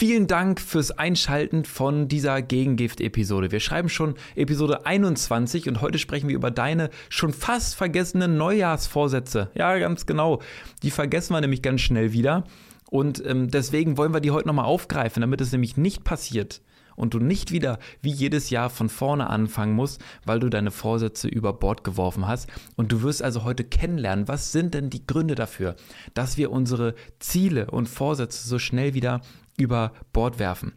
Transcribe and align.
Vielen 0.00 0.26
Dank 0.26 0.62
fürs 0.62 0.92
Einschalten 0.92 1.66
von 1.66 2.08
dieser 2.08 2.40
Gegengift-Episode. 2.40 3.52
Wir 3.52 3.60
schreiben 3.60 3.90
schon 3.90 4.14
Episode 4.34 4.86
21 4.86 5.68
und 5.68 5.82
heute 5.82 5.98
sprechen 5.98 6.30
wir 6.30 6.34
über 6.34 6.50
deine 6.50 6.88
schon 7.10 7.34
fast 7.34 7.74
vergessenen 7.74 8.38
Neujahrsvorsätze. 8.38 9.50
Ja, 9.54 9.76
ganz 9.78 10.06
genau. 10.06 10.40
Die 10.82 10.90
vergessen 10.90 11.34
wir 11.34 11.42
nämlich 11.42 11.60
ganz 11.60 11.82
schnell 11.82 12.14
wieder. 12.14 12.44
Und 12.88 13.22
ähm, 13.26 13.50
deswegen 13.50 13.98
wollen 13.98 14.14
wir 14.14 14.20
die 14.20 14.30
heute 14.30 14.48
nochmal 14.48 14.64
aufgreifen, 14.64 15.20
damit 15.20 15.42
es 15.42 15.52
nämlich 15.52 15.76
nicht 15.76 16.02
passiert, 16.02 16.62
und 16.96 17.14
du 17.14 17.18
nicht 17.18 17.50
wieder 17.50 17.78
wie 18.02 18.10
jedes 18.10 18.50
Jahr 18.50 18.68
von 18.68 18.88
vorne 18.88 19.28
anfangen 19.28 19.74
musst, 19.74 20.02
weil 20.24 20.38
du 20.38 20.48
deine 20.48 20.70
Vorsätze 20.70 21.28
über 21.28 21.52
Bord 21.52 21.82
geworfen 21.82 22.26
hast. 22.26 22.48
Und 22.76 22.92
du 22.92 23.02
wirst 23.02 23.22
also 23.22 23.44
heute 23.44 23.64
kennenlernen, 23.64 24.28
was 24.28 24.52
sind 24.52 24.74
denn 24.74 24.90
die 24.90 25.06
Gründe 25.06 25.34
dafür, 25.34 25.76
dass 26.14 26.36
wir 26.36 26.50
unsere 26.50 26.94
Ziele 27.18 27.70
und 27.70 27.88
Vorsätze 27.88 28.46
so 28.46 28.58
schnell 28.58 28.92
wieder 28.94 29.22
über 29.60 29.92
Bord 30.12 30.38
werfen. 30.38 30.72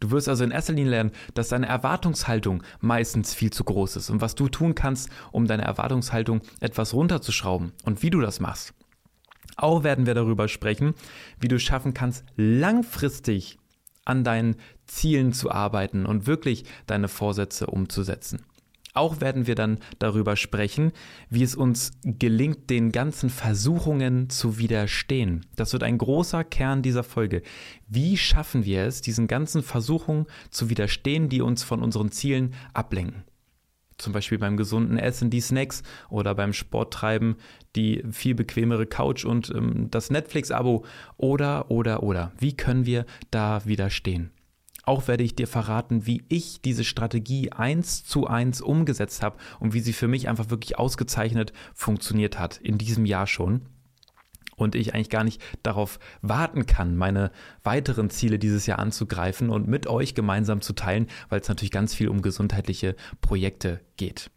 Du 0.00 0.10
wirst 0.10 0.28
also 0.28 0.44
in 0.44 0.50
erster 0.50 0.72
Linie 0.72 0.90
lernen, 0.90 1.12
dass 1.34 1.48
deine 1.48 1.66
Erwartungshaltung 1.66 2.62
meistens 2.80 3.34
viel 3.34 3.50
zu 3.50 3.64
groß 3.64 3.96
ist 3.96 4.10
und 4.10 4.22
was 4.22 4.34
du 4.34 4.48
tun 4.48 4.74
kannst, 4.74 5.10
um 5.30 5.46
deine 5.46 5.64
Erwartungshaltung 5.64 6.40
etwas 6.60 6.94
runterzuschrauben 6.94 7.72
und 7.84 8.02
wie 8.02 8.10
du 8.10 8.20
das 8.20 8.40
machst. 8.40 8.72
Auch 9.56 9.84
werden 9.84 10.06
wir 10.06 10.14
darüber 10.14 10.48
sprechen, 10.48 10.94
wie 11.38 11.48
du 11.48 11.58
schaffen 11.58 11.92
kannst, 11.92 12.24
langfristig 12.36 13.58
an 14.06 14.24
deinen 14.24 14.56
Zielen 14.86 15.34
zu 15.34 15.50
arbeiten 15.50 16.06
und 16.06 16.26
wirklich 16.26 16.64
deine 16.86 17.08
Vorsätze 17.08 17.66
umzusetzen. 17.66 18.42
Auch 18.92 19.20
werden 19.20 19.46
wir 19.46 19.54
dann 19.54 19.78
darüber 19.98 20.36
sprechen, 20.36 20.92
wie 21.28 21.42
es 21.42 21.54
uns 21.54 21.92
gelingt, 22.02 22.70
den 22.70 22.90
ganzen 22.90 23.30
Versuchungen 23.30 24.30
zu 24.30 24.58
widerstehen. 24.58 25.46
Das 25.54 25.72
wird 25.72 25.84
ein 25.84 25.98
großer 25.98 26.42
Kern 26.42 26.82
dieser 26.82 27.04
Folge. 27.04 27.42
Wie 27.86 28.16
schaffen 28.16 28.64
wir 28.64 28.84
es, 28.84 29.00
diesen 29.00 29.28
ganzen 29.28 29.62
Versuchungen 29.62 30.26
zu 30.50 30.70
widerstehen, 30.70 31.28
die 31.28 31.40
uns 31.40 31.62
von 31.62 31.82
unseren 31.82 32.10
Zielen 32.10 32.54
ablenken? 32.74 33.24
Zum 33.96 34.12
Beispiel 34.14 34.38
beim 34.38 34.56
gesunden 34.56 34.98
Essen 34.98 35.28
die 35.30 35.42
Snacks 35.42 35.82
oder 36.08 36.34
beim 36.34 36.54
Sporttreiben 36.54 37.36
die 37.76 38.02
viel 38.10 38.34
bequemere 38.34 38.86
Couch 38.86 39.24
und 39.24 39.50
ähm, 39.54 39.88
das 39.90 40.10
Netflix-Abo 40.10 40.84
oder, 41.16 41.70
oder, 41.70 42.02
oder. 42.02 42.32
Wie 42.38 42.56
können 42.56 42.86
wir 42.86 43.04
da 43.30 43.62
widerstehen? 43.66 44.32
Auch 44.90 45.06
werde 45.06 45.22
ich 45.22 45.36
dir 45.36 45.46
verraten, 45.46 46.04
wie 46.04 46.24
ich 46.28 46.62
diese 46.62 46.82
Strategie 46.82 47.52
eins 47.52 48.02
zu 48.04 48.26
eins 48.26 48.60
umgesetzt 48.60 49.22
habe 49.22 49.36
und 49.60 49.72
wie 49.72 49.78
sie 49.78 49.92
für 49.92 50.08
mich 50.08 50.28
einfach 50.28 50.50
wirklich 50.50 50.80
ausgezeichnet 50.80 51.52
funktioniert 51.74 52.40
hat 52.40 52.56
in 52.56 52.76
diesem 52.76 53.04
Jahr 53.04 53.28
schon. 53.28 53.66
Und 54.56 54.74
ich 54.74 54.92
eigentlich 54.92 55.08
gar 55.08 55.22
nicht 55.22 55.40
darauf 55.62 56.00
warten 56.22 56.66
kann, 56.66 56.96
meine 56.96 57.30
weiteren 57.62 58.10
Ziele 58.10 58.40
dieses 58.40 58.66
Jahr 58.66 58.80
anzugreifen 58.80 59.48
und 59.48 59.68
mit 59.68 59.86
euch 59.86 60.16
gemeinsam 60.16 60.60
zu 60.60 60.72
teilen, 60.72 61.06
weil 61.28 61.38
es 61.40 61.48
natürlich 61.48 61.70
ganz 61.70 61.94
viel 61.94 62.08
um 62.08 62.20
gesundheitliche 62.20 62.96
Projekte 63.20 63.78
geht. 63.96 64.32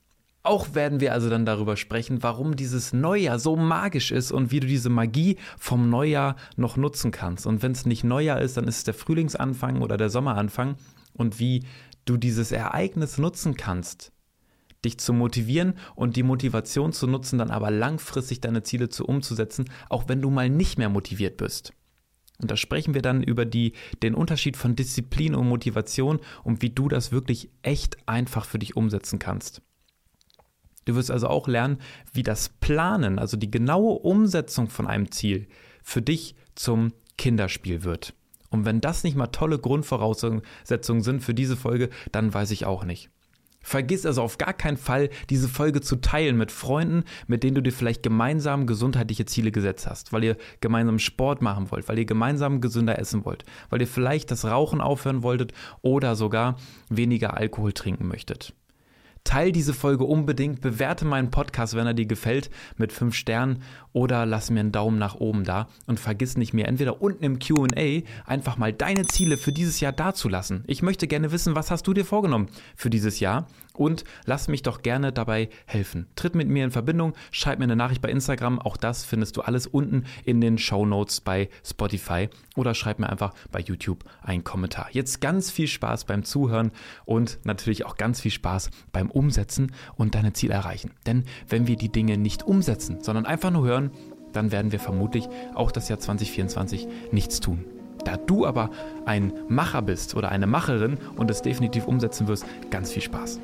Auch 0.46 0.76
werden 0.76 1.00
wir 1.00 1.14
also 1.14 1.30
dann 1.30 1.46
darüber 1.46 1.78
sprechen, 1.78 2.22
warum 2.22 2.58
dieses 2.58 2.92
Neujahr 2.92 3.40
so 3.40 3.56
magisch 3.56 4.12
ist 4.12 4.34
und 4.34 4.52
wie 4.52 4.60
du 4.60 4.68
diese 4.68 4.90
Magie 4.90 5.38
vom 5.58 5.90
Neujahr 5.90 6.36
noch 6.58 6.76
nutzen 6.76 7.12
kannst. 7.12 7.48
Und 7.48 7.64
wenn 7.64 7.72
es 7.72 7.86
nicht 7.86 8.04
Neujahr 8.04 8.42
ist, 8.42 8.58
dann 8.58 8.68
ist 8.68 8.80
es 8.80 8.84
der 8.84 8.94
Frühlingsanfang 8.94 9.82
oder 9.82 9.96
der 9.96 10.10
Sommeranfang 10.10 10.76
und 11.14 11.40
wie 11.40 11.64
du 12.04 12.18
dieses 12.18 12.52
Ereignis 12.52 13.18
nutzen 13.18 13.56
kannst, 13.56 14.12
dich 14.84 14.98
zu 14.98 15.14
motivieren 15.14 15.76
und 15.96 16.18
die 16.18 16.24
Motivation 16.24 16.92
zu 16.92 17.08
nutzen, 17.08 17.40
dann 17.40 17.50
aber 17.50 17.72
langfristig 17.72 18.42
deine 18.42 18.64
Ziele 18.64 18.90
zu 18.90 19.06
umzusetzen, 19.06 19.70
auch 19.90 20.10
wenn 20.10 20.22
du 20.22 20.30
mal 20.30 20.50
nicht 20.50 20.78
mehr 20.78 20.90
motiviert 20.90 21.38
bist. 21.38 21.72
Und 22.42 22.52
da 22.52 22.58
sprechen 22.58 22.94
wir 22.94 23.02
dann 23.02 23.24
über 23.24 23.46
die, 23.46 23.72
den 24.02 24.14
Unterschied 24.14 24.58
von 24.58 24.76
Disziplin 24.76 25.36
und 25.36 25.48
Motivation 25.48 26.20
und 26.44 26.62
wie 26.62 26.72
du 26.72 26.90
das 26.90 27.14
wirklich 27.14 27.50
echt 27.62 27.98
einfach 28.10 28.44
für 28.44 28.60
dich 28.60 28.76
umsetzen 28.76 29.20
kannst. 29.20 29.62
Du 30.86 30.96
wirst 30.96 31.12
also 31.12 31.28
auch 31.28 31.48
lernen, 31.48 31.78
wie 32.14 32.24
das 32.24 32.50
Planen, 32.50 33.20
also 33.20 33.38
die 33.38 33.52
genaue 33.52 34.00
Umsetzung 34.00 34.70
von 34.70 34.88
einem 34.88 35.12
Ziel, 35.12 35.48
für 35.82 36.02
dich 36.02 36.36
zum 36.56 36.94
Kinderspiel 37.18 37.84
wird. 37.84 38.14
Und 38.50 38.66
wenn 38.66 38.82
das 38.82 39.04
nicht 39.04 39.16
mal 39.16 39.28
tolle 39.28 39.58
Grundvoraussetzungen 39.58 41.02
sind 41.02 41.24
für 41.24 41.34
diese 41.34 41.58
Folge, 41.58 41.90
dann 42.12 42.34
weiß 42.34 42.52
ich 42.52 42.66
auch 42.66 42.86
nicht. 42.86 43.10
Vergiss 43.66 44.06
also 44.06 44.22
auf 44.22 44.38
gar 44.38 44.54
keinen 44.54 44.78
Fall, 44.78 45.10
diese 45.30 45.48
Folge 45.48 45.80
zu 45.80 45.96
teilen 45.96 46.38
mit 46.38 46.52
Freunden, 46.52 47.06
mit 47.28 47.44
denen 47.44 47.56
du 47.56 47.62
dir 47.62 47.72
vielleicht 47.72 48.04
gemeinsam 48.04 48.68
gesundheitliche 48.68 49.26
Ziele 49.26 49.52
gesetzt 49.52 49.88
hast, 49.88 50.12
weil 50.12 50.24
ihr 50.26 50.38
gemeinsam 50.60 51.00
Sport 51.00 51.42
machen 51.42 51.72
wollt, 51.72 51.88
weil 51.88 51.98
ihr 51.98 52.06
gemeinsam 52.06 52.60
gesünder 52.60 53.00
essen 53.00 53.24
wollt, 53.24 53.46
weil 53.70 53.80
ihr 53.80 53.88
vielleicht 53.88 54.32
das 54.32 54.44
Rauchen 54.44 54.82
aufhören 54.82 55.24
wolltet 55.24 55.54
oder 55.82 56.16
sogar 56.16 56.58
weniger 56.90 57.38
Alkohol 57.38 57.72
trinken 57.72 58.08
möchtet. 58.08 58.54
Teil 59.24 59.52
diese 59.52 59.74
Folge 59.74 60.04
unbedingt, 60.04 60.62
bewerte 60.62 61.06
meinen 61.06 61.32
Podcast, 61.32 61.76
wenn 61.76 61.88
er 61.88 61.94
dir 61.94 62.06
gefällt, 62.06 62.50
mit 62.78 62.92
5 62.92 63.16
Sternen 63.16 63.64
oder 63.94 64.26
lass 64.26 64.50
mir 64.50 64.60
einen 64.60 64.72
Daumen 64.72 65.00
nach 65.00 65.16
oben 65.16 65.44
da. 65.44 65.68
Und 65.88 66.00
vergiss 66.00 66.38
nicht 66.38 66.54
mehr, 66.54 66.68
entweder 66.68 67.02
unten 67.02 67.24
im 67.24 67.40
QA 67.40 68.02
einfach 68.26 68.58
mal 68.58 68.74
deine 68.74 69.06
Ziele 69.06 69.38
für 69.38 69.52
dieses 69.52 69.80
Jahr 69.80 69.92
dazulassen. 69.92 70.64
Ich 70.68 70.82
möchte 70.82 71.08
gerne 71.08 71.32
wissen, 71.32 71.56
was 71.56 71.72
hast 71.72 71.88
du 71.88 71.94
dir 71.94 72.06
vorgenommen 72.06 72.50
für 72.76 72.90
dieses 72.90 73.20
Jahr 73.20 73.48
und 73.74 74.04
lass 74.26 74.48
mich 74.48 74.64
doch 74.64 74.82
gerne 74.82 75.12
dabei 75.12 75.50
helfen. 75.66 76.08
Tritt 76.16 76.36
mit 76.36 76.48
mir 76.48 76.64
in 76.64 76.72
Verbindung, 76.72 77.14
schreib 77.32 77.60
mir 77.60 77.66
eine 77.66 77.76
Nachricht 77.76 78.02
bei 78.02 78.10
Instagram, 78.10 78.60
auch 78.60 78.78
das 78.78 79.06
findest 79.06 79.38
du 79.38 79.42
alles 79.42 79.68
unten 79.68 80.06
in 80.24 80.42
den 80.42 80.58
Show 80.58 80.86
Notes 80.86 81.22
bei 81.22 81.50
Spotify 81.64 82.30
oder 82.56 82.74
schreib 82.74 83.00
mir 83.00 83.10
einfach 83.10 83.34
bei 83.52 83.60
YouTube 83.60 84.04
einen 84.22 84.44
Kommentar. 84.44 84.88
Jetzt 84.92 85.22
ganz 85.22 85.52
viel 85.52 85.68
Spaß 85.68 86.06
beim 86.06 86.24
Zuhören 86.24 86.72
und 87.06 87.40
natürlich 87.44 87.86
auch 87.86 87.98
ganz 87.98 88.22
viel 88.22 88.32
Spaß 88.32 88.70
beim 88.92 89.10
Umsetzen 89.10 89.74
und 89.96 90.16
deine 90.16 90.34
Ziele 90.34 90.54
erreichen. 90.54 90.92
Denn 91.06 91.24
wenn 91.50 91.68
wir 91.68 91.76
die 91.76 91.90
Dinge 91.90 92.18
nicht 92.18 92.44
umsetzen, 92.44 93.02
sondern 93.02 93.26
einfach 93.26 93.52
nur 93.52 93.66
hören, 93.66 93.92
dann 94.34 94.52
werden 94.52 94.72
wir 94.72 94.80
vermutlich 94.80 95.28
auch 95.54 95.72
das 95.72 95.90
Jahr 95.90 96.00
2024 96.00 96.88
nichts 97.12 97.40
tun. 97.40 97.66
Da 98.04 98.18
du 98.18 98.46
aber 98.46 98.70
ein 99.06 99.34
Macher 99.48 99.82
bist 99.82 100.16
oder 100.16 100.30
eine 100.30 100.48
Macherin 100.48 100.98
und 101.16 101.32
es 101.32 101.42
definitiv 101.42 101.88
umsetzen 101.88 102.28
wirst, 102.28 102.46
ganz 102.70 102.92
viel 102.92 103.02
Spaß. 103.02 103.40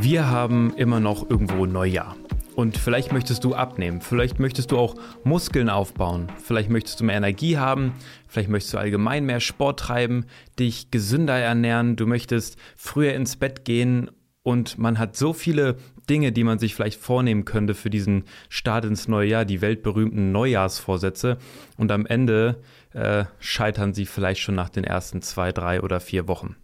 Wir 0.00 0.28
haben 0.30 0.74
immer 0.76 1.00
noch 1.00 1.28
irgendwo 1.28 1.66
Neujahr. 1.66 2.16
Und 2.54 2.78
vielleicht 2.78 3.12
möchtest 3.12 3.44
du 3.44 3.54
abnehmen, 3.54 4.00
vielleicht 4.00 4.38
möchtest 4.38 4.72
du 4.72 4.78
auch 4.78 4.94
Muskeln 5.24 5.68
aufbauen, 5.68 6.28
vielleicht 6.42 6.70
möchtest 6.70 7.00
du 7.00 7.04
mehr 7.04 7.16
Energie 7.16 7.58
haben, 7.58 7.92
vielleicht 8.28 8.48
möchtest 8.48 8.72
du 8.72 8.78
allgemein 8.78 9.26
mehr 9.26 9.40
Sport 9.40 9.80
treiben, 9.80 10.24
dich 10.58 10.90
gesünder 10.90 11.36
ernähren, 11.36 11.96
du 11.96 12.06
möchtest 12.06 12.56
früher 12.74 13.12
ins 13.12 13.36
Bett 13.36 13.66
gehen 13.66 14.10
und 14.42 14.78
man 14.78 14.98
hat 14.98 15.16
so 15.16 15.32
viele 15.32 15.76
Dinge, 16.08 16.32
die 16.32 16.44
man 16.44 16.58
sich 16.58 16.74
vielleicht 16.74 17.00
vornehmen 17.00 17.44
könnte 17.44 17.74
für 17.74 17.90
diesen 17.90 18.24
Start 18.48 18.84
ins 18.84 19.08
neue 19.08 19.28
Jahr, 19.28 19.44
die 19.44 19.60
weltberühmten 19.60 20.32
Neujahrsvorsätze. 20.32 21.38
Und 21.76 21.90
am 21.90 22.06
Ende 22.06 22.62
äh, 22.92 23.24
scheitern 23.40 23.92
sie 23.92 24.06
vielleicht 24.06 24.40
schon 24.40 24.54
nach 24.54 24.68
den 24.68 24.84
ersten 24.84 25.20
zwei, 25.20 25.50
drei 25.52 25.82
oder 25.82 25.98
vier 26.00 26.28
Wochen. 26.28 26.56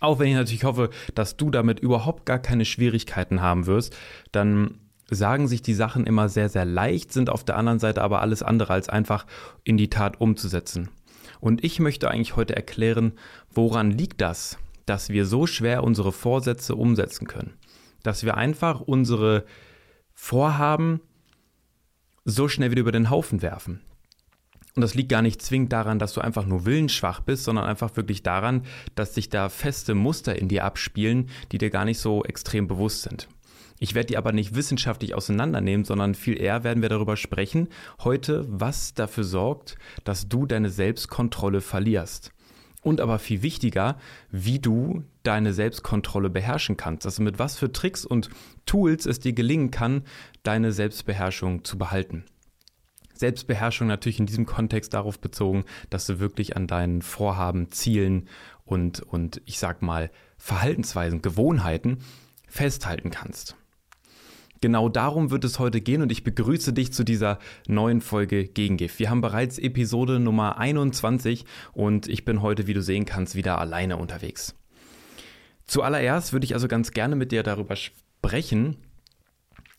Auch 0.00 0.18
wenn 0.18 0.28
ich 0.28 0.34
natürlich 0.34 0.64
hoffe, 0.64 0.90
dass 1.14 1.36
du 1.36 1.50
damit 1.50 1.80
überhaupt 1.80 2.26
gar 2.26 2.38
keine 2.38 2.64
Schwierigkeiten 2.64 3.40
haben 3.40 3.66
wirst, 3.66 3.96
dann 4.32 4.80
sagen 5.08 5.48
sich 5.48 5.62
die 5.62 5.74
Sachen 5.74 6.06
immer 6.06 6.28
sehr, 6.28 6.48
sehr 6.48 6.64
leicht, 6.64 7.12
sind 7.12 7.30
auf 7.30 7.44
der 7.44 7.56
anderen 7.56 7.78
Seite 7.78 8.02
aber 8.02 8.20
alles 8.20 8.42
andere 8.42 8.72
als 8.72 8.88
einfach 8.88 9.26
in 9.64 9.76
die 9.76 9.88
Tat 9.88 10.20
umzusetzen. 10.20 10.90
Und 11.40 11.64
ich 11.64 11.80
möchte 11.80 12.10
eigentlich 12.10 12.36
heute 12.36 12.56
erklären, 12.56 13.12
woran 13.52 13.90
liegt 13.90 14.20
das, 14.20 14.58
dass 14.84 15.10
wir 15.10 15.26
so 15.26 15.46
schwer 15.46 15.84
unsere 15.84 16.12
Vorsätze 16.12 16.74
umsetzen 16.74 17.26
können. 17.26 17.54
Dass 18.02 18.24
wir 18.24 18.36
einfach 18.36 18.80
unsere 18.80 19.44
Vorhaben 20.12 21.00
so 22.24 22.48
schnell 22.48 22.70
wieder 22.70 22.80
über 22.80 22.92
den 22.92 23.10
Haufen 23.10 23.42
werfen. 23.42 23.82
Und 24.76 24.82
das 24.82 24.94
liegt 24.94 25.08
gar 25.08 25.22
nicht 25.22 25.40
zwingend 25.40 25.72
daran, 25.72 25.98
dass 25.98 26.12
du 26.12 26.20
einfach 26.20 26.44
nur 26.44 26.66
willensschwach 26.66 27.20
bist, 27.20 27.44
sondern 27.44 27.64
einfach 27.64 27.96
wirklich 27.96 28.22
daran, 28.22 28.62
dass 28.94 29.14
sich 29.14 29.30
da 29.30 29.48
feste 29.48 29.94
Muster 29.94 30.36
in 30.36 30.48
dir 30.48 30.64
abspielen, 30.64 31.30
die 31.50 31.56
dir 31.56 31.70
gar 31.70 31.86
nicht 31.86 31.98
so 31.98 32.22
extrem 32.24 32.68
bewusst 32.68 33.02
sind. 33.02 33.26
Ich 33.78 33.94
werde 33.94 34.08
die 34.08 34.18
aber 34.18 34.32
nicht 34.32 34.54
wissenschaftlich 34.54 35.14
auseinandernehmen, 35.14 35.84
sondern 35.84 36.14
viel 36.14 36.38
eher 36.38 36.62
werden 36.62 36.82
wir 36.82 36.90
darüber 36.90 37.16
sprechen 37.16 37.68
heute, 38.04 38.44
was 38.48 38.92
dafür 38.92 39.24
sorgt, 39.24 39.76
dass 40.04 40.28
du 40.28 40.44
deine 40.44 40.68
Selbstkontrolle 40.68 41.62
verlierst. 41.62 42.32
Und 42.82 43.00
aber 43.00 43.18
viel 43.18 43.42
wichtiger, 43.42 43.98
wie 44.30 44.58
du 44.58 45.04
deine 45.22 45.54
Selbstkontrolle 45.54 46.30
beherrschen 46.30 46.76
kannst. 46.76 47.04
Also 47.06 47.22
mit 47.22 47.38
was 47.38 47.58
für 47.58 47.72
Tricks 47.72 48.04
und 48.04 48.28
Tools 48.66 49.06
es 49.06 49.20
dir 49.20 49.32
gelingen 49.32 49.70
kann, 49.70 50.04
deine 50.42 50.70
Selbstbeherrschung 50.70 51.64
zu 51.64 51.78
behalten. 51.78 52.24
Selbstbeherrschung 53.18 53.88
natürlich 53.88 54.20
in 54.20 54.26
diesem 54.26 54.46
Kontext 54.46 54.94
darauf 54.94 55.18
bezogen, 55.18 55.64
dass 55.90 56.06
du 56.06 56.18
wirklich 56.18 56.56
an 56.56 56.66
deinen 56.66 57.02
Vorhaben, 57.02 57.70
Zielen 57.70 58.28
und, 58.64 59.00
und 59.00 59.40
ich 59.44 59.58
sag 59.58 59.82
mal 59.82 60.10
Verhaltensweisen, 60.38 61.22
Gewohnheiten 61.22 61.98
festhalten 62.48 63.10
kannst. 63.10 63.56
Genau 64.60 64.88
darum 64.88 65.30
wird 65.30 65.44
es 65.44 65.58
heute 65.58 65.80
gehen 65.80 66.02
und 66.02 66.10
ich 66.10 66.24
begrüße 66.24 66.72
dich 66.72 66.92
zu 66.92 67.04
dieser 67.04 67.38
neuen 67.68 68.00
Folge 68.00 68.46
Gegengift. 68.46 68.98
Wir 68.98 69.10
haben 69.10 69.20
bereits 69.20 69.58
Episode 69.58 70.18
Nummer 70.18 70.58
21 70.58 71.44
und 71.72 72.08
ich 72.08 72.24
bin 72.24 72.40
heute, 72.40 72.66
wie 72.66 72.74
du 72.74 72.82
sehen 72.82 73.04
kannst, 73.04 73.34
wieder 73.34 73.58
alleine 73.58 73.98
unterwegs. 73.98 74.54
Zuallererst 75.66 76.32
würde 76.32 76.44
ich 76.44 76.54
also 76.54 76.68
ganz 76.68 76.92
gerne 76.92 77.16
mit 77.16 77.32
dir 77.32 77.42
darüber 77.42 77.76
sprechen, 77.76 78.76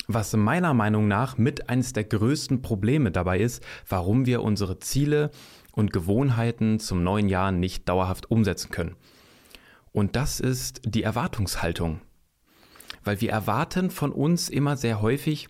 was 0.07 0.33
meiner 0.33 0.73
Meinung 0.73 1.07
nach 1.07 1.37
mit 1.37 1.69
eines 1.69 1.93
der 1.93 2.05
größten 2.05 2.61
Probleme 2.61 3.11
dabei 3.11 3.39
ist, 3.39 3.63
warum 3.87 4.25
wir 4.25 4.41
unsere 4.41 4.79
Ziele 4.79 5.31
und 5.73 5.93
Gewohnheiten 5.93 6.79
zum 6.79 7.03
neuen 7.03 7.29
Jahr 7.29 7.51
nicht 7.51 7.87
dauerhaft 7.87 8.31
umsetzen 8.31 8.71
können. 8.71 8.95
Und 9.91 10.15
das 10.15 10.39
ist 10.39 10.81
die 10.85 11.03
Erwartungshaltung. 11.03 12.01
Weil 13.03 13.21
wir 13.21 13.31
erwarten 13.31 13.89
von 13.89 14.11
uns 14.11 14.49
immer 14.49 14.77
sehr 14.77 15.01
häufig, 15.01 15.49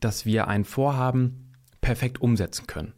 dass 0.00 0.24
wir 0.24 0.48
ein 0.48 0.64
Vorhaben 0.64 1.52
perfekt 1.80 2.20
umsetzen 2.20 2.66
können. 2.66 2.94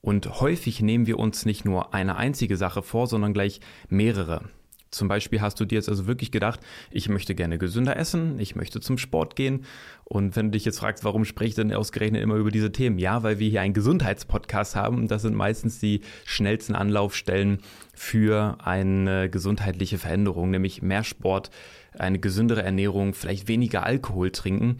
Und 0.00 0.40
häufig 0.40 0.80
nehmen 0.80 1.06
wir 1.06 1.18
uns 1.18 1.44
nicht 1.44 1.64
nur 1.64 1.94
eine 1.94 2.16
einzige 2.16 2.56
Sache 2.56 2.82
vor, 2.82 3.06
sondern 3.06 3.34
gleich 3.34 3.60
mehrere. 3.88 4.48
Zum 4.90 5.06
Beispiel 5.06 5.40
hast 5.40 5.60
du 5.60 5.64
dir 5.64 5.76
jetzt 5.76 5.88
also 5.88 6.06
wirklich 6.06 6.32
gedacht, 6.32 6.60
ich 6.90 7.08
möchte 7.08 7.36
gerne 7.36 7.58
gesünder 7.58 7.96
essen, 7.96 8.40
ich 8.40 8.56
möchte 8.56 8.80
zum 8.80 8.98
Sport 8.98 9.36
gehen. 9.36 9.64
Und 10.04 10.34
wenn 10.34 10.46
du 10.46 10.52
dich 10.52 10.64
jetzt 10.64 10.80
fragst, 10.80 11.04
warum 11.04 11.24
spreche 11.24 11.50
ich 11.50 11.54
denn 11.54 11.72
ausgerechnet 11.72 12.22
immer 12.22 12.34
über 12.34 12.50
diese 12.50 12.72
Themen? 12.72 12.98
Ja, 12.98 13.22
weil 13.22 13.38
wir 13.38 13.48
hier 13.48 13.60
einen 13.60 13.74
Gesundheitspodcast 13.74 14.74
haben 14.74 15.06
das 15.06 15.22
sind 15.22 15.34
meistens 15.34 15.78
die 15.78 16.00
schnellsten 16.24 16.74
Anlaufstellen 16.74 17.58
für 17.94 18.58
eine 18.64 19.30
gesundheitliche 19.30 19.98
Veränderung, 19.98 20.50
nämlich 20.50 20.82
mehr 20.82 21.04
Sport, 21.04 21.50
eine 21.98 22.18
gesündere 22.18 22.62
Ernährung, 22.62 23.14
vielleicht 23.14 23.48
weniger 23.48 23.84
Alkohol 23.84 24.30
trinken. 24.30 24.78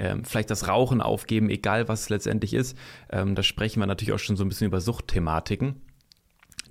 Ähm, 0.00 0.24
vielleicht 0.24 0.50
das 0.50 0.68
Rauchen 0.68 1.00
aufgeben, 1.00 1.50
egal 1.50 1.88
was 1.88 2.02
es 2.02 2.08
letztendlich 2.08 2.54
ist. 2.54 2.78
Ähm, 3.10 3.34
da 3.34 3.42
sprechen 3.42 3.80
wir 3.80 3.86
natürlich 3.86 4.12
auch 4.12 4.20
schon 4.20 4.36
so 4.36 4.44
ein 4.44 4.48
bisschen 4.48 4.68
über 4.68 4.80
Suchtthematiken 4.80 5.82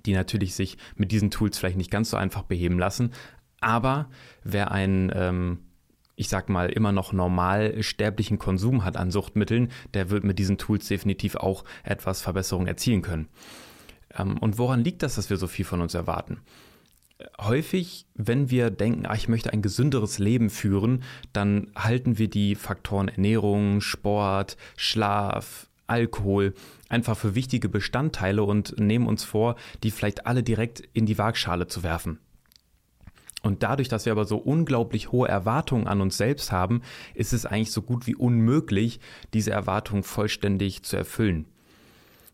die 0.06 0.14
natürlich 0.14 0.54
sich 0.54 0.78
mit 0.96 1.12
diesen 1.12 1.30
Tools 1.30 1.58
vielleicht 1.58 1.76
nicht 1.76 1.90
ganz 1.90 2.10
so 2.10 2.16
einfach 2.16 2.42
beheben 2.42 2.78
lassen. 2.78 3.12
Aber 3.60 4.08
wer 4.44 4.70
einen, 4.70 5.10
ähm, 5.14 5.58
ich 6.16 6.28
sag 6.28 6.48
mal, 6.48 6.70
immer 6.70 6.92
noch 6.92 7.12
normal 7.12 7.82
sterblichen 7.82 8.38
Konsum 8.38 8.84
hat 8.84 8.96
an 8.96 9.10
Suchtmitteln, 9.10 9.70
der 9.94 10.10
wird 10.10 10.24
mit 10.24 10.38
diesen 10.38 10.58
Tools 10.58 10.86
definitiv 10.88 11.36
auch 11.36 11.64
etwas 11.82 12.22
Verbesserung 12.22 12.66
erzielen 12.66 13.02
können. 13.02 13.28
Ähm, 14.16 14.38
und 14.38 14.58
woran 14.58 14.84
liegt 14.84 15.02
das, 15.02 15.16
dass 15.16 15.30
wir 15.30 15.36
so 15.36 15.46
viel 15.46 15.64
von 15.64 15.80
uns 15.80 15.94
erwarten? 15.94 16.40
häufig, 17.40 18.06
wenn 18.14 18.50
wir 18.50 18.70
denken, 18.70 19.04
ach, 19.06 19.16
ich 19.16 19.28
möchte 19.28 19.52
ein 19.52 19.62
gesünderes 19.62 20.18
Leben 20.18 20.50
führen, 20.50 21.02
dann 21.32 21.68
halten 21.76 22.18
wir 22.18 22.28
die 22.28 22.54
Faktoren 22.54 23.08
Ernährung, 23.08 23.80
Sport, 23.80 24.56
Schlaf, 24.76 25.67
Alkohol 25.88 26.54
einfach 26.88 27.16
für 27.16 27.34
wichtige 27.34 27.68
Bestandteile 27.68 28.42
und 28.42 28.78
nehmen 28.78 29.06
uns 29.06 29.24
vor, 29.24 29.56
die 29.82 29.90
vielleicht 29.90 30.26
alle 30.26 30.42
direkt 30.42 30.80
in 30.92 31.06
die 31.06 31.18
Waagschale 31.18 31.66
zu 31.66 31.82
werfen. 31.82 32.18
Und 33.42 33.62
dadurch, 33.62 33.88
dass 33.88 34.04
wir 34.04 34.12
aber 34.12 34.24
so 34.24 34.36
unglaublich 34.36 35.12
hohe 35.12 35.28
Erwartungen 35.28 35.86
an 35.86 36.00
uns 36.00 36.16
selbst 36.16 36.50
haben, 36.50 36.82
ist 37.14 37.32
es 37.32 37.46
eigentlich 37.46 37.70
so 37.70 37.82
gut 37.82 38.06
wie 38.06 38.16
unmöglich, 38.16 39.00
diese 39.32 39.52
Erwartungen 39.52 40.02
vollständig 40.02 40.82
zu 40.82 40.96
erfüllen. 40.96 41.46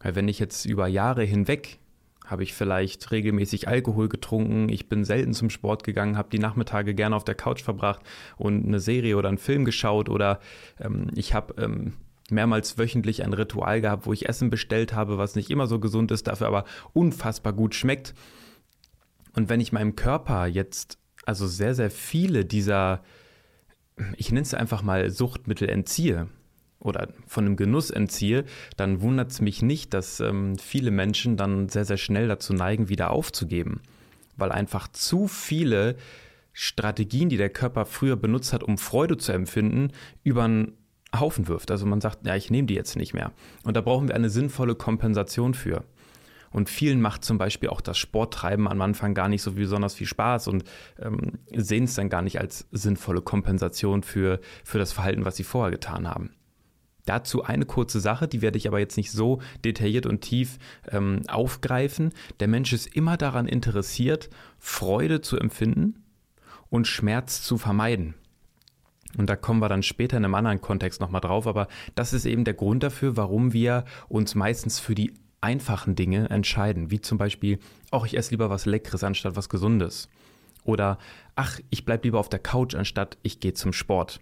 Weil 0.00 0.14
wenn 0.14 0.28
ich 0.28 0.38
jetzt 0.38 0.64
über 0.64 0.86
Jahre 0.86 1.24
hinweg 1.24 1.78
habe 2.24 2.42
ich 2.42 2.54
vielleicht 2.54 3.10
regelmäßig 3.10 3.68
Alkohol 3.68 4.08
getrunken, 4.08 4.68
ich 4.70 4.88
bin 4.88 5.04
selten 5.04 5.34
zum 5.34 5.50
Sport 5.50 5.84
gegangen, 5.84 6.16
habe 6.16 6.30
die 6.30 6.38
Nachmittage 6.38 6.94
gerne 6.94 7.14
auf 7.14 7.24
der 7.24 7.34
Couch 7.34 7.62
verbracht 7.62 8.00
und 8.36 8.66
eine 8.66 8.80
Serie 8.80 9.16
oder 9.16 9.28
einen 9.28 9.38
Film 9.38 9.64
geschaut 9.64 10.08
oder 10.08 10.40
ähm, 10.80 11.10
ich 11.14 11.34
habe 11.34 11.62
ähm, 11.62 11.92
mehrmals 12.30 12.78
wöchentlich 12.78 13.22
ein 13.22 13.32
Ritual 13.32 13.80
gehabt, 13.80 14.06
wo 14.06 14.12
ich 14.12 14.28
Essen 14.28 14.50
bestellt 14.50 14.94
habe, 14.94 15.18
was 15.18 15.34
nicht 15.34 15.50
immer 15.50 15.66
so 15.66 15.78
gesund 15.78 16.10
ist, 16.10 16.26
dafür 16.26 16.46
aber 16.46 16.64
unfassbar 16.92 17.52
gut 17.52 17.74
schmeckt. 17.74 18.14
Und 19.34 19.48
wenn 19.48 19.60
ich 19.60 19.72
meinem 19.72 19.96
Körper 19.96 20.46
jetzt 20.46 20.98
also 21.26 21.46
sehr, 21.46 21.74
sehr 21.74 21.90
viele 21.90 22.44
dieser, 22.44 23.02
ich 24.16 24.30
nenne 24.30 24.42
es 24.42 24.54
einfach 24.54 24.82
mal 24.82 25.10
Suchtmittel 25.10 25.68
entziehe 25.68 26.28
oder 26.78 27.08
von 27.26 27.44
dem 27.44 27.56
Genuss 27.56 27.90
entziehe, 27.90 28.44
dann 28.76 29.00
wundert 29.00 29.30
es 29.30 29.40
mich 29.40 29.62
nicht, 29.62 29.94
dass 29.94 30.20
ähm, 30.20 30.58
viele 30.58 30.90
Menschen 30.90 31.36
dann 31.36 31.68
sehr, 31.68 31.84
sehr 31.84 31.96
schnell 31.96 32.28
dazu 32.28 32.52
neigen, 32.52 32.88
wieder 32.88 33.10
aufzugeben. 33.10 33.80
Weil 34.36 34.52
einfach 34.52 34.88
zu 34.88 35.28
viele 35.28 35.96
Strategien, 36.52 37.28
die 37.28 37.36
der 37.36 37.50
Körper 37.50 37.86
früher 37.86 38.16
benutzt 38.16 38.52
hat, 38.52 38.62
um 38.62 38.78
Freude 38.78 39.16
zu 39.16 39.32
empfinden, 39.32 39.92
über 40.22 40.44
ein 40.44 40.72
Haufen 41.20 41.48
wirft. 41.48 41.70
Also 41.70 41.86
man 41.86 42.00
sagt, 42.00 42.26
ja, 42.26 42.36
ich 42.36 42.50
nehme 42.50 42.66
die 42.66 42.74
jetzt 42.74 42.96
nicht 42.96 43.14
mehr. 43.14 43.32
Und 43.64 43.76
da 43.76 43.80
brauchen 43.80 44.08
wir 44.08 44.14
eine 44.14 44.30
sinnvolle 44.30 44.74
Kompensation 44.74 45.54
für. 45.54 45.84
Und 46.54 46.70
vielen 46.70 47.00
macht 47.00 47.24
zum 47.24 47.36
Beispiel 47.36 47.68
auch 47.68 47.80
das 47.80 47.98
Sporttreiben 47.98 48.68
am 48.68 48.80
Anfang 48.80 49.12
gar 49.12 49.28
nicht 49.28 49.42
so 49.42 49.52
besonders 49.54 49.94
viel 49.94 50.06
Spaß 50.06 50.46
und 50.46 50.62
ähm, 51.02 51.32
sehen 51.52 51.84
es 51.84 51.94
dann 51.94 52.08
gar 52.08 52.22
nicht 52.22 52.38
als 52.38 52.68
sinnvolle 52.70 53.22
Kompensation 53.22 54.04
für, 54.04 54.38
für 54.62 54.78
das 54.78 54.92
Verhalten, 54.92 55.24
was 55.24 55.34
sie 55.34 55.42
vorher 55.42 55.72
getan 55.72 56.08
haben. 56.08 56.30
Dazu 57.06 57.42
eine 57.42 57.66
kurze 57.66 57.98
Sache, 57.98 58.28
die 58.28 58.40
werde 58.40 58.56
ich 58.56 58.68
aber 58.68 58.78
jetzt 58.78 58.96
nicht 58.96 59.10
so 59.10 59.40
detailliert 59.64 60.06
und 60.06 60.20
tief 60.20 60.58
ähm, 60.92 61.22
aufgreifen. 61.26 62.12
Der 62.38 62.46
Mensch 62.46 62.72
ist 62.72 62.86
immer 62.94 63.16
daran 63.16 63.48
interessiert, 63.48 64.30
Freude 64.60 65.20
zu 65.20 65.36
empfinden 65.36 66.04
und 66.70 66.86
Schmerz 66.86 67.42
zu 67.42 67.58
vermeiden. 67.58 68.14
Und 69.16 69.28
da 69.28 69.36
kommen 69.36 69.60
wir 69.60 69.68
dann 69.68 69.82
später 69.82 70.16
in 70.16 70.24
einem 70.24 70.34
anderen 70.34 70.60
Kontext 70.60 71.00
nochmal 71.00 71.20
drauf, 71.20 71.46
aber 71.46 71.68
das 71.94 72.12
ist 72.12 72.26
eben 72.26 72.44
der 72.44 72.54
Grund 72.54 72.82
dafür, 72.82 73.16
warum 73.16 73.52
wir 73.52 73.84
uns 74.08 74.34
meistens 74.34 74.80
für 74.80 74.94
die 74.94 75.14
einfachen 75.40 75.94
Dinge 75.94 76.30
entscheiden, 76.30 76.90
wie 76.90 77.00
zum 77.00 77.18
Beispiel, 77.18 77.58
auch 77.90 78.06
ich 78.06 78.16
esse 78.16 78.30
lieber 78.30 78.50
was 78.50 78.66
Leckeres 78.66 79.04
anstatt 79.04 79.36
was 79.36 79.48
Gesundes. 79.48 80.08
Oder, 80.64 80.98
ach, 81.36 81.60
ich 81.68 81.84
bleibe 81.84 82.04
lieber 82.04 82.18
auf 82.18 82.30
der 82.30 82.38
Couch 82.38 82.74
anstatt 82.74 83.18
ich 83.22 83.40
gehe 83.40 83.52
zum 83.52 83.74
Sport. 83.74 84.20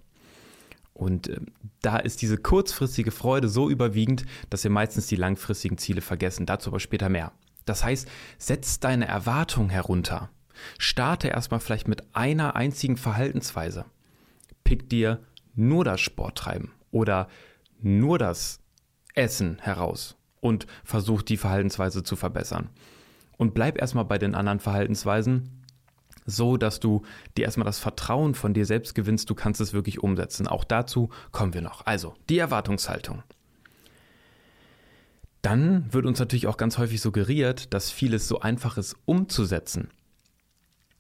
Und 0.93 1.29
äh, 1.29 1.41
da 1.81 1.97
ist 1.97 2.23
diese 2.23 2.37
kurzfristige 2.37 3.13
Freude 3.13 3.49
so 3.49 3.71
überwiegend, 3.71 4.27
dass 4.51 4.65
wir 4.65 4.71
meistens 4.71 5.07
die 5.07 5.17
langfristigen 5.17 5.79
Ziele 5.79 6.01
vergessen. 6.01 6.45
Dazu 6.45 6.71
aber 6.71 6.81
später 6.81 7.09
mehr. 7.09 7.33
Das 7.65 7.85
heißt, 7.85 8.09
setz 8.39 8.81
deine 8.81 9.07
Erwartung 9.07 9.71
herunter. 9.71 10.29
Starte 10.79 11.29
erstmal 11.29 11.61
vielleicht 11.61 11.89
mit 11.89 12.05
einer 12.15 12.57
einzigen 12.57 12.97
Verhaltensweise 12.97 13.85
pick 14.65 14.89
dir 14.89 15.21
nur 15.55 15.85
das 15.85 16.01
Sporttreiben 16.01 16.73
oder 16.91 17.29
nur 17.81 18.19
das 18.19 18.61
Essen 19.15 19.59
heraus 19.61 20.17
und 20.41 20.67
versuch 20.85 21.23
die 21.23 21.37
Verhaltensweise 21.37 22.03
zu 22.03 22.17
verbessern. 22.17 22.69
Und 23.37 23.55
bleib 23.55 23.79
erstmal 23.79 24.05
bei 24.05 24.19
den 24.19 24.35
anderen 24.35 24.61
Verhaltensweisen, 24.61 25.63
so 26.27 26.57
dass 26.57 26.81
du 26.81 27.03
dir 27.37 27.45
erstmal 27.45 27.65
das 27.65 27.79
Vertrauen 27.79 28.35
von 28.35 28.55
dir 28.55 28.67
selbst 28.67 28.95
gewinnst, 28.95 29.29
du 29.31 29.35
kannst 29.35 29.61
es 29.61 29.73
wirklich 29.73 30.03
umsetzen. 30.03 30.47
Auch 30.47 30.65
dazu 30.65 31.11
kommen 31.33 31.55
wir 31.55 31.63
noch. 31.63 31.87
Also, 31.87 32.15
die 32.29 32.39
Erwartungshaltung. 32.39 33.23
Dann 35.43 35.93
wird 35.93 36.07
uns 36.07 36.21
natürlich 36.21 36.47
auch 36.47 36.57
ganz 36.57 36.79
häufig 36.79 37.01
suggeriert, 37.01 37.75
dass 37.75 37.91
vieles 37.91 38.29
so 38.29 38.41
einfach 38.41 38.79
ist 38.79 38.97
umzusetzen. 39.07 39.91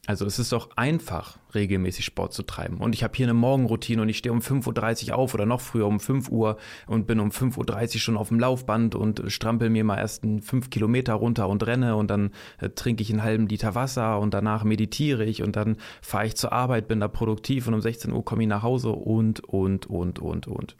Also 0.08 0.26
es 0.26 0.40
ist 0.40 0.50
doch 0.50 0.70
einfach, 0.74 1.38
regelmäßig 1.54 2.04
Sport 2.04 2.32
zu 2.32 2.42
treiben. 2.42 2.78
Und 2.78 2.92
ich 2.92 3.04
habe 3.04 3.16
hier 3.16 3.26
eine 3.26 3.34
Morgenroutine 3.34 4.02
und 4.02 4.08
ich 4.08 4.18
stehe 4.18 4.32
um 4.32 4.40
5.30 4.40 5.10
Uhr 5.10 5.14
auf 5.16 5.32
oder 5.32 5.46
noch 5.46 5.60
früher 5.60 5.86
um 5.86 6.00
5 6.00 6.28
Uhr 6.28 6.56
und 6.88 7.06
bin 7.06 7.20
um 7.20 7.28
5.30 7.28 7.94
Uhr 7.94 8.00
schon 8.00 8.16
auf 8.16 8.26
dem 8.26 8.40
Laufband 8.40 8.96
und 8.96 9.22
strampel 9.28 9.70
mir 9.70 9.84
mal 9.84 9.98
erst 9.98 10.24
einen 10.24 10.42
5 10.42 10.70
Kilometer 10.70 11.14
runter 11.14 11.48
und 11.48 11.64
renne 11.64 11.94
und 11.94 12.10
dann 12.10 12.32
äh, 12.58 12.70
trinke 12.70 13.02
ich 13.02 13.10
einen 13.10 13.22
halben 13.22 13.46
Liter 13.46 13.76
Wasser 13.76 14.18
und 14.18 14.34
danach 14.34 14.64
meditiere 14.64 15.24
ich 15.24 15.40
und 15.40 15.54
dann 15.54 15.76
fahre 16.00 16.26
ich 16.26 16.34
zur 16.34 16.52
Arbeit, 16.52 16.88
bin 16.88 16.98
da 16.98 17.06
produktiv 17.06 17.68
und 17.68 17.74
um 17.74 17.80
16 17.80 18.10
Uhr 18.10 18.24
komme 18.24 18.42
ich 18.42 18.48
nach 18.48 18.64
Hause 18.64 18.90
und, 18.90 19.38
und, 19.44 19.86
und, 19.86 20.18
und, 20.18 20.48
und. 20.48 20.74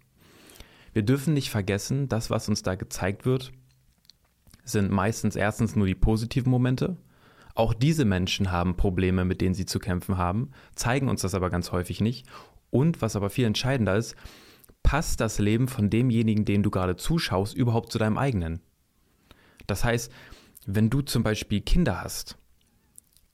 Wir 0.95 1.03
dürfen 1.03 1.33
nicht 1.33 1.51
vergessen, 1.51 2.09
das, 2.09 2.29
was 2.29 2.49
uns 2.49 2.65
da 2.65 2.75
gezeigt 2.75 3.25
wird, 3.25 3.53
sind 4.65 4.91
meistens 4.91 5.37
erstens 5.37 5.77
nur 5.77 5.87
die 5.87 5.95
positiven 5.95 6.51
Momente 6.51 6.97
auch 7.55 7.75
diese 7.75 8.05
Menschen 8.05 8.51
haben 8.51 8.77
Probleme, 8.77 9.25
mit 9.25 9.41
denen 9.41 9.55
sie 9.55 9.67
zu 9.67 9.79
kämpfen 9.79 10.17
haben, 10.17 10.51
zeigen 10.75 11.09
uns 11.09 11.23
das 11.23 11.35
aber 11.35 11.51
ganz 11.51 11.73
häufig 11.73 12.01
nicht. 12.01 12.27
Und 12.71 13.03
was 13.03 13.17
aber 13.17 13.31
viel 13.31 13.45
entscheidender 13.45 13.97
ist, 13.97 14.17
passt 14.83 15.21
das 15.21 15.39
Leben 15.39 15.69
von 15.69 15.91
demjenigen, 15.91 16.45
dem 16.45 16.63
du 16.63 16.71
gerade 16.71 16.97
zuschaust, 16.97 17.55
überhaupt 17.55 17.93
zu 17.93 17.99
deinem 17.99 18.19
eigenen? 18.19 18.61
Das 19.67 19.85
heißt, 19.85 20.11
wenn 20.67 20.91
du 20.91 21.03
zum 21.03 21.23
Beispiel 21.23 21.61
Kinder 21.61 22.03
hast, 22.03 22.39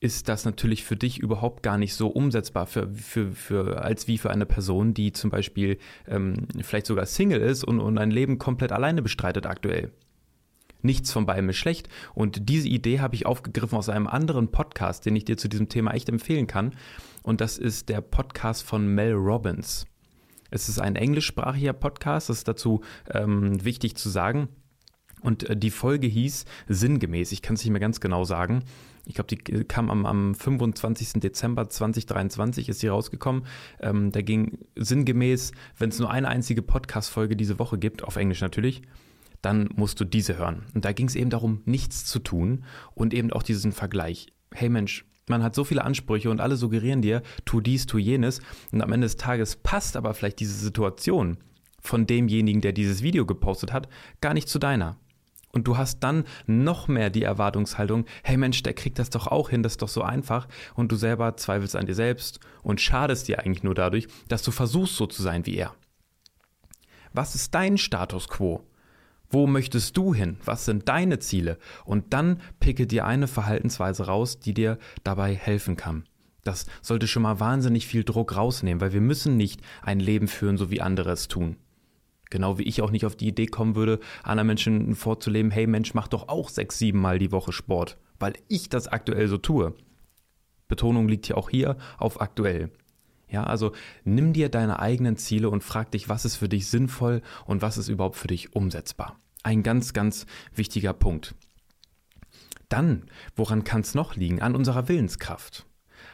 ist 0.01 0.29
das 0.29 0.45
natürlich 0.45 0.85
für 0.85 0.97
dich 0.97 1.19
überhaupt 1.19 1.63
gar 1.63 1.77
nicht 1.77 1.95
so 1.95 2.09
umsetzbar 2.09 2.67
für, 2.67 2.89
für, 2.89 3.33
für, 3.33 3.83
als 3.83 4.07
wie 4.07 4.19
für 4.19 4.31
eine 4.31 4.47
Person, 4.47 4.95
die 4.95 5.13
zum 5.13 5.31
Beispiel 5.31 5.79
ähm, 6.07 6.47
vielleicht 6.61 6.87
sogar 6.87 7.07
Single 7.07 7.41
ist 7.41 7.65
und, 7.65 7.81
und 7.81 7.99
ein 7.99 8.13
Leben 8.13 8.39
komplett 8.39 8.71
alleine 8.71 9.03
bestreitet 9.03 9.47
aktuell. 9.47 9.93
Nichts 10.83 11.13
von 11.13 11.27
beidem 11.27 11.49
ist 11.49 11.57
schlecht. 11.57 11.89
Und 12.15 12.49
diese 12.49 12.69
Idee 12.69 13.01
habe 13.01 13.15
ich 13.15 13.27
aufgegriffen 13.27 13.77
aus 13.77 13.89
einem 13.89 14.07
anderen 14.07 14.51
Podcast, 14.51 15.07
den 15.07 15.17
ich 15.17 15.25
dir 15.25 15.37
zu 15.37 15.49
diesem 15.49 15.69
Thema 15.69 15.93
echt 15.93 16.09
empfehlen 16.09 16.47
kann. 16.47 16.73
Und 17.23 17.41
das 17.41 17.59
ist 17.59 17.89
der 17.89 18.01
Podcast 18.01 18.63
von 18.63 18.87
Mel 18.95 19.13
Robbins. 19.13 19.87
Es 20.51 20.69
ist 20.69 20.79
ein 20.79 20.97
englischsprachiger 20.97 21.75
Podcast, 21.75 22.31
das 22.31 22.39
ist 22.39 22.49
dazu 22.49 22.81
ähm, 23.11 23.63
wichtig 23.65 23.97
zu 23.97 24.09
sagen. 24.09 24.49
Und 25.21 25.49
äh, 25.49 25.57
die 25.57 25.71
Folge 25.71 26.07
hieß 26.07 26.45
sinngemäß, 26.69 27.33
ich 27.33 27.43
kann 27.43 27.55
es 27.55 27.65
nicht 27.65 27.73
mehr 27.73 27.81
ganz 27.81 28.01
genau 28.01 28.25
sagen. 28.25 28.63
Ich 29.05 29.15
glaube, 29.15 29.35
die 29.35 29.65
kam 29.65 29.91
am, 29.91 30.05
am 30.07 30.35
25. 30.35 31.21
Dezember 31.21 31.69
2023, 31.69 32.69
ist 32.69 32.81
sie 32.81 32.89
rausgekommen. 32.89 33.45
Ähm, 33.81 34.13
da 34.13 34.21
ging 34.21 34.59
sinngemäß, 34.77 35.53
wenn 35.79 35.89
es 35.89 35.99
nur 35.99 36.11
eine 36.11 36.29
einzige 36.29 36.63
Podcast-Folge 36.63 37.35
diese 37.35 37.59
Woche 37.59 37.79
gibt, 37.79 38.05
auf 38.05 38.17
Englisch 38.17 38.43
natürlich, 38.43 38.83
dann 39.43 39.69
musst 39.75 40.01
du 40.01 40.05
diese 40.05 40.37
hören. 40.37 40.67
Und 40.75 40.85
da 40.85 40.93
ging 40.93 41.07
es 41.07 41.15
eben 41.15 41.31
darum, 41.31 41.63
nichts 41.65 42.05
zu 42.05 42.19
tun 42.19 42.65
und 42.95 43.15
eben 43.15 43.33
auch 43.33 43.43
diesen 43.43 43.73
Vergleich. 43.73 44.29
Hey 44.53 44.69
Mensch, 44.69 45.05
man 45.29 45.43
hat 45.43 45.55
so 45.55 45.65
viele 45.65 45.85
Ansprüche 45.85 46.31
und 46.31 46.41
alle 46.41 46.57
suggerieren 46.57 47.03
dir, 47.03 47.23
tu 47.45 47.61
dies, 47.61 47.87
tu 47.87 47.99
jenes. 47.99 48.41
Und 48.73 48.83
am 48.83 48.93
Ende 48.93 49.07
des 49.07 49.17
Tages 49.17 49.57
passt 49.57 49.97
aber 49.97 50.15
vielleicht 50.15 50.41
diese 50.41 50.55
Situation 50.55 51.39
von 51.81 52.07
demjenigen, 52.07 52.61
der 52.61 52.73
dieses 52.73 53.03
Video 53.03 53.27
gepostet 53.27 53.73
hat, 53.73 53.89
gar 54.21 54.35
nicht 54.35 54.49
zu 54.49 54.59
deiner. 54.59 54.97
Und 55.53 55.67
du 55.67 55.79
hast 55.79 56.01
dann 56.01 56.25
noch 56.47 56.89
mehr 56.89 57.09
die 57.09 57.23
Erwartungshaltung, 57.23 58.05
hey 58.23 58.37
Mensch, 58.37 58.63
der 58.63 58.75
kriegt 58.75 58.99
das 58.99 59.11
doch 59.11 59.27
auch 59.27 59.49
hin, 59.49 59.63
das 59.63 59.75
ist 59.75 59.83
doch 59.83 59.89
so 59.89 60.03
einfach. 60.03 60.47
Und 60.75 60.93
du 60.93 60.97
selber 60.97 61.37
zweifelst 61.37 61.75
an 61.75 61.87
dir 61.87 61.95
selbst 61.95 62.41
und 62.63 62.81
schadest 62.81 63.29
dir 63.29 63.41
eigentlich 63.41 63.63
nur 63.63 63.75
dadurch, 63.75 64.09
dass 64.29 64.43
du 64.43 64.51
versuchst 64.51 64.97
so 64.97 65.07
zu 65.07 65.23
sein 65.23 65.47
wie 65.47 65.57
er. 65.57 65.75
Was 67.15 67.35
ist 67.35 67.55
dein 67.55 67.79
Status 67.79 68.29
quo? 68.29 68.63
Wo 69.31 69.47
möchtest 69.47 69.97
du 69.97 70.15
hin? 70.15 70.39
Was 70.45 70.65
sind 70.65 70.89
deine 70.89 71.19
Ziele? 71.19 71.59
Und 71.85 72.15
dann 72.15 72.41
picke 72.61 72.87
dir 72.87 73.05
eine 73.05 73.29
Verhaltensweise 73.29 74.07
raus, 74.07 74.41
die 74.41 74.55
dir 74.55 74.79
dabei 75.05 75.35
helfen 75.35 75.77
kann. 75.77 76.05
Das 76.45 76.65
sollte 76.81 77.07
schon 77.07 77.25
mal 77.25 77.41
wahnsinnig 77.41 77.87
viel 77.87 78.05
Druck 78.05 78.37
rausnehmen, 78.37 78.81
weil 78.81 78.95
wir 78.95 79.03
müssen 79.03 79.37
nicht 79.37 79.61
ein 79.83 80.01
Leben 80.01 80.29
führen, 80.29 80.57
so 80.57 80.71
wie 80.71 80.81
andere 80.81 81.11
es 81.11 81.29
tun. 81.29 81.57
Genau 82.31 82.59
wie 82.59 82.63
ich 82.63 82.81
auch 82.81 82.91
nicht 82.91 83.05
auf 83.05 83.17
die 83.17 83.29
Idee 83.29 83.47
kommen 83.47 83.75
würde, 83.75 84.01
anderen 84.23 84.47
Menschen 84.47 84.95
vorzuleben, 84.95 85.51
hey 85.51 85.67
Mensch, 85.67 85.93
mach 85.93 86.09
doch 86.09 86.29
auch 86.29 86.49
sechs, 86.49 86.79
sieben 86.79 87.01
Mal 87.01 87.19
die 87.19 87.33
Woche 87.33 87.53
Sport, 87.53 87.99
weil 88.19 88.35
ich 88.49 88.71
das 88.71 88.89
aktuell 88.89 89.29
so 89.29 89.37
tue. 89.37 89.75
Betonung 90.69 91.09
liegt 91.09 91.29
ja 91.29 91.37
auch 91.37 91.51
hier 91.51 91.77
auf 91.99 92.21
aktuell. 92.21 92.71
Ja, 93.31 93.45
also 93.45 93.73
nimm 94.05 94.33
dir 94.33 94.49
deine 94.49 94.79
eigenen 94.79 95.17
Ziele 95.17 95.51
und 95.51 95.63
frag 95.63 95.91
dich, 95.91 96.09
was 96.09 96.25
ist 96.25 96.37
für 96.37 96.49
dich 96.49 96.69
sinnvoll 96.69 97.23
und 97.47 97.63
was 97.63 97.77
ist 97.77 97.89
überhaupt 97.89 98.17
für 98.17 98.29
dich 98.29 98.55
umsetzbar. 98.55 99.19
Ein 99.43 99.63
ganz, 99.63 99.93
ganz 99.93 100.27
wichtiger 100.55 100.93
Punkt. 100.93 101.35
Dann, 102.69 103.05
woran 103.37 103.65
kann 103.65 103.83
es 103.83 103.95
noch 103.95 104.17
liegen? 104.17 104.43
An 104.43 104.55
unserer 104.55 104.89
Willenskraft. 104.89 105.67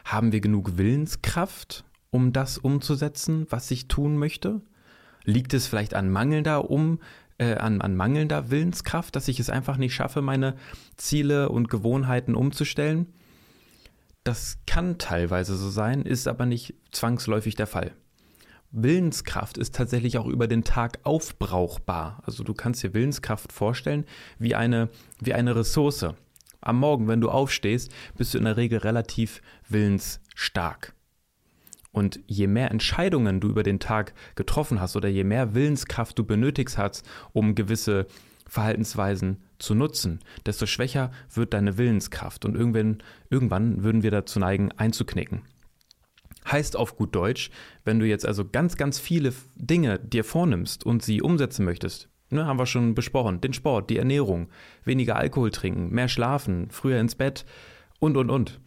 Haben 0.03 0.31
wir 0.31 0.41
genug 0.41 0.77
Willenskraft, 0.77 1.85
um 2.11 2.33
das 2.33 2.57
umzusetzen, 2.57 3.45
was 3.49 3.71
ich 3.71 3.87
tun 3.87 4.17
möchte? 4.17 4.61
Liegt 5.23 5.53
es 5.53 5.67
vielleicht 5.67 5.93
an 5.93 6.09
mangelnder 6.09 6.69
um 6.69 6.99
äh, 7.37 7.55
an, 7.55 7.81
an 7.81 7.95
mangelnder 7.95 8.49
Willenskraft, 8.49 9.15
dass 9.15 9.27
ich 9.27 9.39
es 9.39 9.49
einfach 9.49 9.77
nicht 9.77 9.93
schaffe, 9.93 10.21
meine 10.21 10.55
Ziele 10.95 11.49
und 11.49 11.69
Gewohnheiten 11.69 12.35
umzustellen? 12.35 13.13
Das 14.25 14.57
kann 14.65 14.97
teilweise 14.97 15.55
so 15.55 15.69
sein, 15.69 16.01
ist 16.01 16.27
aber 16.27 16.47
nicht 16.47 16.73
zwangsläufig 16.91 17.53
der 17.53 17.67
Fall. 17.67 17.91
Willenskraft 18.71 19.55
ist 19.59 19.75
tatsächlich 19.75 20.17
auch 20.17 20.25
über 20.25 20.47
den 20.47 20.63
Tag 20.63 20.97
aufbrauchbar. 21.03 22.23
Also 22.25 22.43
du 22.43 22.55
kannst 22.55 22.81
dir 22.81 22.95
Willenskraft 22.95 23.53
vorstellen 23.53 24.03
wie 24.39 24.55
eine, 24.55 24.89
wie 25.19 25.35
eine 25.35 25.55
Ressource. 25.55 26.07
Am 26.59 26.79
Morgen, 26.79 27.07
wenn 27.07 27.21
du 27.21 27.29
aufstehst, 27.29 27.91
bist 28.17 28.33
du 28.33 28.39
in 28.39 28.45
der 28.45 28.57
Regel 28.57 28.79
relativ 28.79 29.43
willensstark. 29.69 30.95
Und 31.91 32.19
je 32.25 32.47
mehr 32.47 32.71
Entscheidungen 32.71 33.39
du 33.39 33.49
über 33.49 33.61
den 33.61 33.79
Tag 33.79 34.15
getroffen 34.33 34.81
hast 34.81 34.95
oder 34.95 35.07
je 35.07 35.23
mehr 35.23 35.53
Willenskraft 35.53 36.17
du 36.17 36.25
benötigst 36.25 36.79
hast, 36.79 37.07
um 37.31 37.53
gewisse 37.53 38.07
Verhaltensweisen 38.47 39.43
zu 39.59 39.75
nutzen, 39.75 40.19
desto 40.45 40.65
schwächer 40.65 41.11
wird 41.33 41.53
deine 41.53 41.77
Willenskraft 41.77 42.45
und 42.45 42.55
irgendwann, 42.55 42.99
irgendwann 43.29 43.83
würden 43.83 44.03
wir 44.03 44.11
dazu 44.11 44.39
neigen, 44.39 44.71
einzuknicken. 44.73 45.41
Heißt 46.49 46.75
auf 46.75 46.95
gut 46.95 47.15
Deutsch, 47.15 47.49
wenn 47.85 47.99
du 47.99 48.05
jetzt 48.05 48.25
also 48.25 48.45
ganz, 48.45 48.77
ganz 48.77 48.99
viele 48.99 49.33
Dinge 49.55 49.99
dir 49.99 50.23
vornimmst 50.23 50.85
und 50.85 51.01
sie 51.01 51.21
umsetzen 51.21 51.65
möchtest, 51.65 52.09
ne, 52.29 52.45
haben 52.45 52.59
wir 52.59 52.67
schon 52.67 52.93
besprochen, 52.93 53.41
den 53.41 53.53
Sport, 53.53 53.89
die 53.89 53.97
Ernährung, 53.97 54.49
weniger 54.83 55.15
Alkohol 55.15 55.49
trinken, 55.51 55.89
mehr 55.89 56.07
schlafen, 56.07 56.69
früher 56.69 56.99
ins 56.99 57.15
Bett 57.15 57.45
und, 57.99 58.15
und, 58.17 58.29
und. 58.29 58.59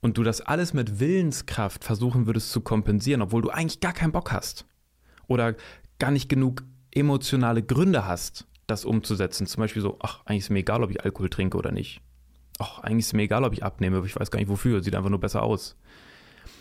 Und 0.00 0.18
du 0.18 0.22
das 0.22 0.40
alles 0.40 0.72
mit 0.72 0.98
Willenskraft 0.98 1.84
versuchen 1.84 2.26
würdest 2.26 2.50
zu 2.50 2.60
kompensieren, 2.60 3.22
obwohl 3.22 3.42
du 3.42 3.50
eigentlich 3.50 3.80
gar 3.80 3.92
keinen 3.92 4.12
Bock 4.12 4.32
hast 4.32 4.66
oder 5.28 5.54
gar 5.98 6.10
nicht 6.10 6.28
genug 6.28 6.64
emotionale 6.90 7.62
Gründe 7.62 8.06
hast, 8.06 8.46
das 8.66 8.84
umzusetzen. 8.84 9.46
Zum 9.46 9.60
Beispiel 9.60 9.82
so, 9.82 9.98
ach, 10.00 10.20
eigentlich 10.24 10.44
ist 10.44 10.50
mir 10.50 10.60
egal, 10.60 10.82
ob 10.82 10.90
ich 10.90 11.04
Alkohol 11.04 11.28
trinke 11.28 11.56
oder 11.56 11.72
nicht. 11.72 12.00
Ach, 12.58 12.80
eigentlich 12.80 13.06
ist 13.06 13.14
mir 13.14 13.22
egal, 13.22 13.44
ob 13.44 13.52
ich 13.52 13.64
abnehme, 13.64 13.98
aber 13.98 14.06
ich 14.06 14.18
weiß 14.18 14.30
gar 14.30 14.38
nicht 14.38 14.48
wofür, 14.48 14.82
sieht 14.82 14.94
einfach 14.94 15.10
nur 15.10 15.20
besser 15.20 15.42
aus. 15.42 15.76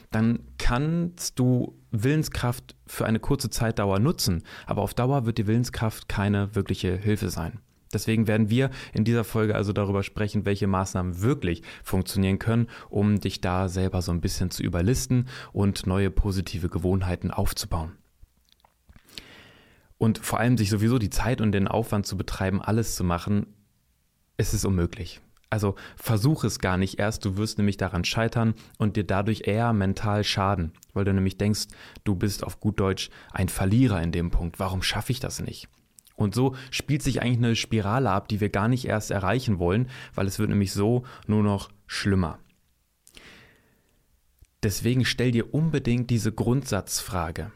Dann 0.10 0.40
kannst 0.58 1.40
du 1.40 1.78
Willenskraft 1.92 2.76
für 2.86 3.06
eine 3.06 3.20
kurze 3.20 3.50
Zeitdauer 3.50 4.00
nutzen, 4.00 4.44
aber 4.66 4.82
auf 4.82 4.94
Dauer 4.94 5.26
wird 5.26 5.38
die 5.38 5.48
Willenskraft 5.48 6.10
keine 6.10 6.54
wirkliche 6.56 6.96
Hilfe 6.98 7.30
sein. 7.30 7.60
Deswegen 7.94 8.28
werden 8.28 8.50
wir 8.50 8.70
in 8.94 9.04
dieser 9.04 9.24
Folge 9.24 9.56
also 9.56 9.74
darüber 9.74 10.04
sprechen, 10.04 10.46
welche 10.46 10.68
Maßnahmen 10.68 11.22
wirklich 11.22 11.62
funktionieren 11.84 12.40
können, 12.40 12.68
um 12.90 13.20
dich 13.20 13.42
da 13.42 13.68
selber 13.68 14.02
so 14.02 14.12
ein 14.12 14.22
bisschen 14.22 14.50
zu 14.50 14.64
überlisten 14.64 15.28
und 15.52 15.88
neue 15.88 16.10
positive 16.10 16.70
Gewohnheiten 16.70 17.32
aufzubauen 17.32 17.98
und 20.02 20.18
vor 20.18 20.40
allem 20.40 20.58
sich 20.58 20.72
sowieso 20.72 20.98
die 20.98 21.12
Zeit 21.12 21.42
und 21.42 21.52
den 21.52 21.68
Aufwand 21.68 22.08
zu 22.08 22.18
betreiben, 22.18 22.60
alles 22.60 22.96
zu 22.96 23.04
machen, 23.04 23.46
ist 24.36 24.56
es 24.56 24.66
unmöglich. 24.66 25.22
Also 25.52 25.76
versuch 25.96 26.44
es 26.44 26.58
gar 26.58 26.76
nicht 26.78 26.98
erst, 26.98 27.24
du 27.24 27.38
wirst 27.38 27.60
nämlich 27.60 27.78
daran 27.78 28.04
scheitern 28.04 28.56
und 28.80 28.96
dir 28.96 29.04
dadurch 29.04 29.44
eher 29.46 29.74
mental 29.74 30.24
schaden, 30.24 30.72
weil 30.94 31.06
du 31.06 31.14
nämlich 31.14 31.38
denkst, 31.38 31.68
du 32.04 32.16
bist 32.16 32.44
auf 32.44 32.60
gut 32.60 32.80
Deutsch 32.80 33.12
ein 33.32 33.48
Verlierer 33.48 34.02
in 34.02 34.12
dem 34.12 34.32
Punkt. 34.32 34.58
Warum 34.58 34.82
schaffe 34.82 35.12
ich 35.12 35.20
das 35.20 35.40
nicht? 35.40 35.70
Und 36.16 36.34
so 36.34 36.56
spielt 36.72 37.04
sich 37.04 37.22
eigentlich 37.22 37.38
eine 37.38 37.56
Spirale 37.56 38.10
ab, 38.10 38.28
die 38.28 38.42
wir 38.42 38.50
gar 38.50 38.70
nicht 38.70 38.86
erst 38.86 39.12
erreichen 39.12 39.60
wollen, 39.60 39.88
weil 40.16 40.26
es 40.26 40.40
wird 40.40 40.50
nämlich 40.50 40.74
so 40.74 41.04
nur 41.28 41.44
noch 41.44 41.70
schlimmer. 41.86 42.40
Deswegen 44.64 45.06
stell 45.06 45.30
dir 45.30 45.54
unbedingt 45.54 46.10
diese 46.10 46.32
Grundsatzfrage 46.32 47.52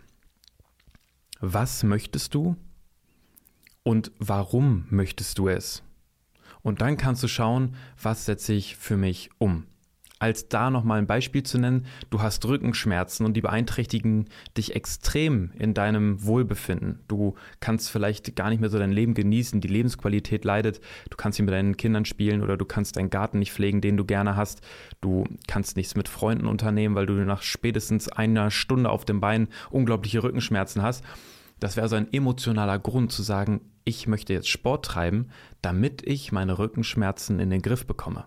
was 1.39 1.84
möchtest 1.84 2.34
du 2.34 2.56
und 3.84 4.12
warum 4.20 4.86
möchtest 4.89 5.38
du 5.38 5.48
es? 5.48 5.84
Und 6.62 6.82
dann 6.82 6.98
kannst 6.98 7.22
du 7.22 7.27
schauen, 7.27 7.75
was 8.01 8.25
setze 8.25 8.54
ich 8.54 8.75
für 8.75 8.98
mich 8.98 9.30
um. 9.38 9.68
Als 10.17 10.48
da 10.48 10.69
nochmal 10.69 11.00
ein 11.00 11.07
Beispiel 11.07 11.43
zu 11.43 11.57
nennen, 11.57 11.86
du 12.10 12.22
hast 12.22 12.45
Rückenschmerzen 12.45 13.25
und 13.25 13.34
die 13.34 13.41
beeinträchtigen 13.41 14.29
dich 14.57 14.74
extrem 14.74 15.51
in 15.60 15.74
deinem 15.74 16.24
Wohlbefinden. 16.24 17.00
Du 17.10 17.36
kannst 17.60 17.89
vielleicht 17.89 18.34
gar 18.38 18.50
nicht 18.50 18.62
mehr 18.62 18.69
so 18.69 18.79
dein 18.79 18.93
Leben 18.93 19.13
genießen, 19.13 19.60
die 19.60 19.67
Lebensqualität 19.67 20.45
leidet, 20.45 20.79
du 21.10 21.17
kannst 21.17 21.38
nicht 21.38 21.48
mit 21.48 21.53
deinen 21.53 21.75
Kindern 21.75 22.05
spielen 22.05 22.41
oder 22.41 22.55
du 22.55 22.63
kannst 22.63 22.95
deinen 22.95 23.10
Garten 23.10 23.39
nicht 23.39 23.51
pflegen, 23.51 23.81
den 23.81 23.98
du 23.98 24.05
gerne 24.05 24.38
hast. 24.38 24.62
Du 25.01 25.25
kannst 25.48 25.75
nichts 25.75 25.95
mit 25.95 26.07
Freunden 26.07 26.48
unternehmen, 26.48 26.95
weil 26.95 27.07
du 27.07 27.13
nach 27.13 27.41
spätestens 27.41 28.07
einer 28.07 28.51
Stunde 28.51 28.91
auf 28.91 29.03
dem 29.03 29.19
Bein 29.19 29.50
unglaubliche 29.69 30.24
Rückenschmerzen 30.24 30.81
hast. 30.81 31.03
Das 31.60 31.75
wäre 31.75 31.89
so 31.89 31.98
ein 31.98 32.12
emotionaler 32.13 32.79
Grund 32.79 33.12
zu 33.12 33.22
sagen, 33.22 33.60
ich 33.84 34.07
möchte 34.07 34.31
jetzt 34.31 34.50
Sport 34.50 34.86
treiben, 34.86 35.27
damit 35.62 36.03
ich 36.07 36.31
meine 36.31 36.57
Rückenschmerzen 36.57 37.39
in 37.39 37.50
den 37.50 37.62
Griff 37.62 37.86
bekomme. 37.86 38.25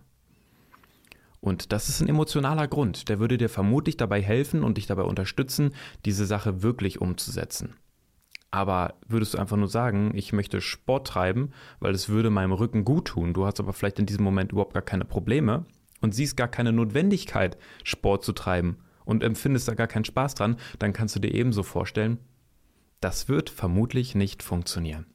Und 1.40 1.73
das 1.73 1.88
ist 1.88 2.00
ein 2.00 2.09
emotionaler 2.09 2.66
Grund, 2.66 3.09
der 3.09 3.21
würde 3.21 3.38
dir 3.38 3.49
vermutlich 3.49 3.97
dabei 3.97 4.21
helfen 4.21 4.64
und 4.64 4.76
dich 4.76 4.87
dabei 4.87 5.02
unterstützen, 5.02 5.73
diese 6.04 6.26
Sache 6.26 6.62
wirklich 6.62 7.00
umzusetzen. 7.00 7.75
Aber 8.50 8.95
würdest 9.07 9.35
du 9.35 9.38
einfach 9.38 9.57
nur 9.57 9.68
sagen, 9.68 10.12
ich 10.14 10.33
möchte 10.33 10.61
Sport 10.61 11.07
treiben, 11.07 11.52
weil 11.80 11.95
es 11.95 12.09
würde 12.09 12.30
meinem 12.30 12.52
Rücken 12.52 12.85
gut 12.85 13.09
tun, 13.09 13.35
du 13.35 13.45
hast 13.45 13.61
aber 13.61 13.73
vielleicht 13.73 13.99
in 13.99 14.07
diesem 14.07 14.25
Moment 14.25 14.52
überhaupt 14.52 14.75
gar 14.75 14.83
keine 14.83 15.04
Probleme 15.04 15.66
und 16.00 16.14
siehst 16.14 16.37
gar 16.37 16.49
keine 16.49 16.73
Notwendigkeit, 16.73 17.59
Sport 17.85 18.25
zu 18.25 18.33
treiben 18.33 18.78
und 19.04 19.23
empfindest 19.23 19.68
da 19.68 19.75
gar 19.75 19.87
keinen 19.87 20.07
Spaß 20.07 20.35
dran, 20.35 20.57
dann 20.78 20.92
kannst 20.92 21.14
du 21.14 21.21
dir 21.21 21.35
ebenso 21.35 21.62
vorstellen, 21.62 22.18
das 23.00 23.28
wird 23.28 23.50
vermutlich 23.50 24.14
nicht 24.14 24.42
funktionieren. 24.42 25.07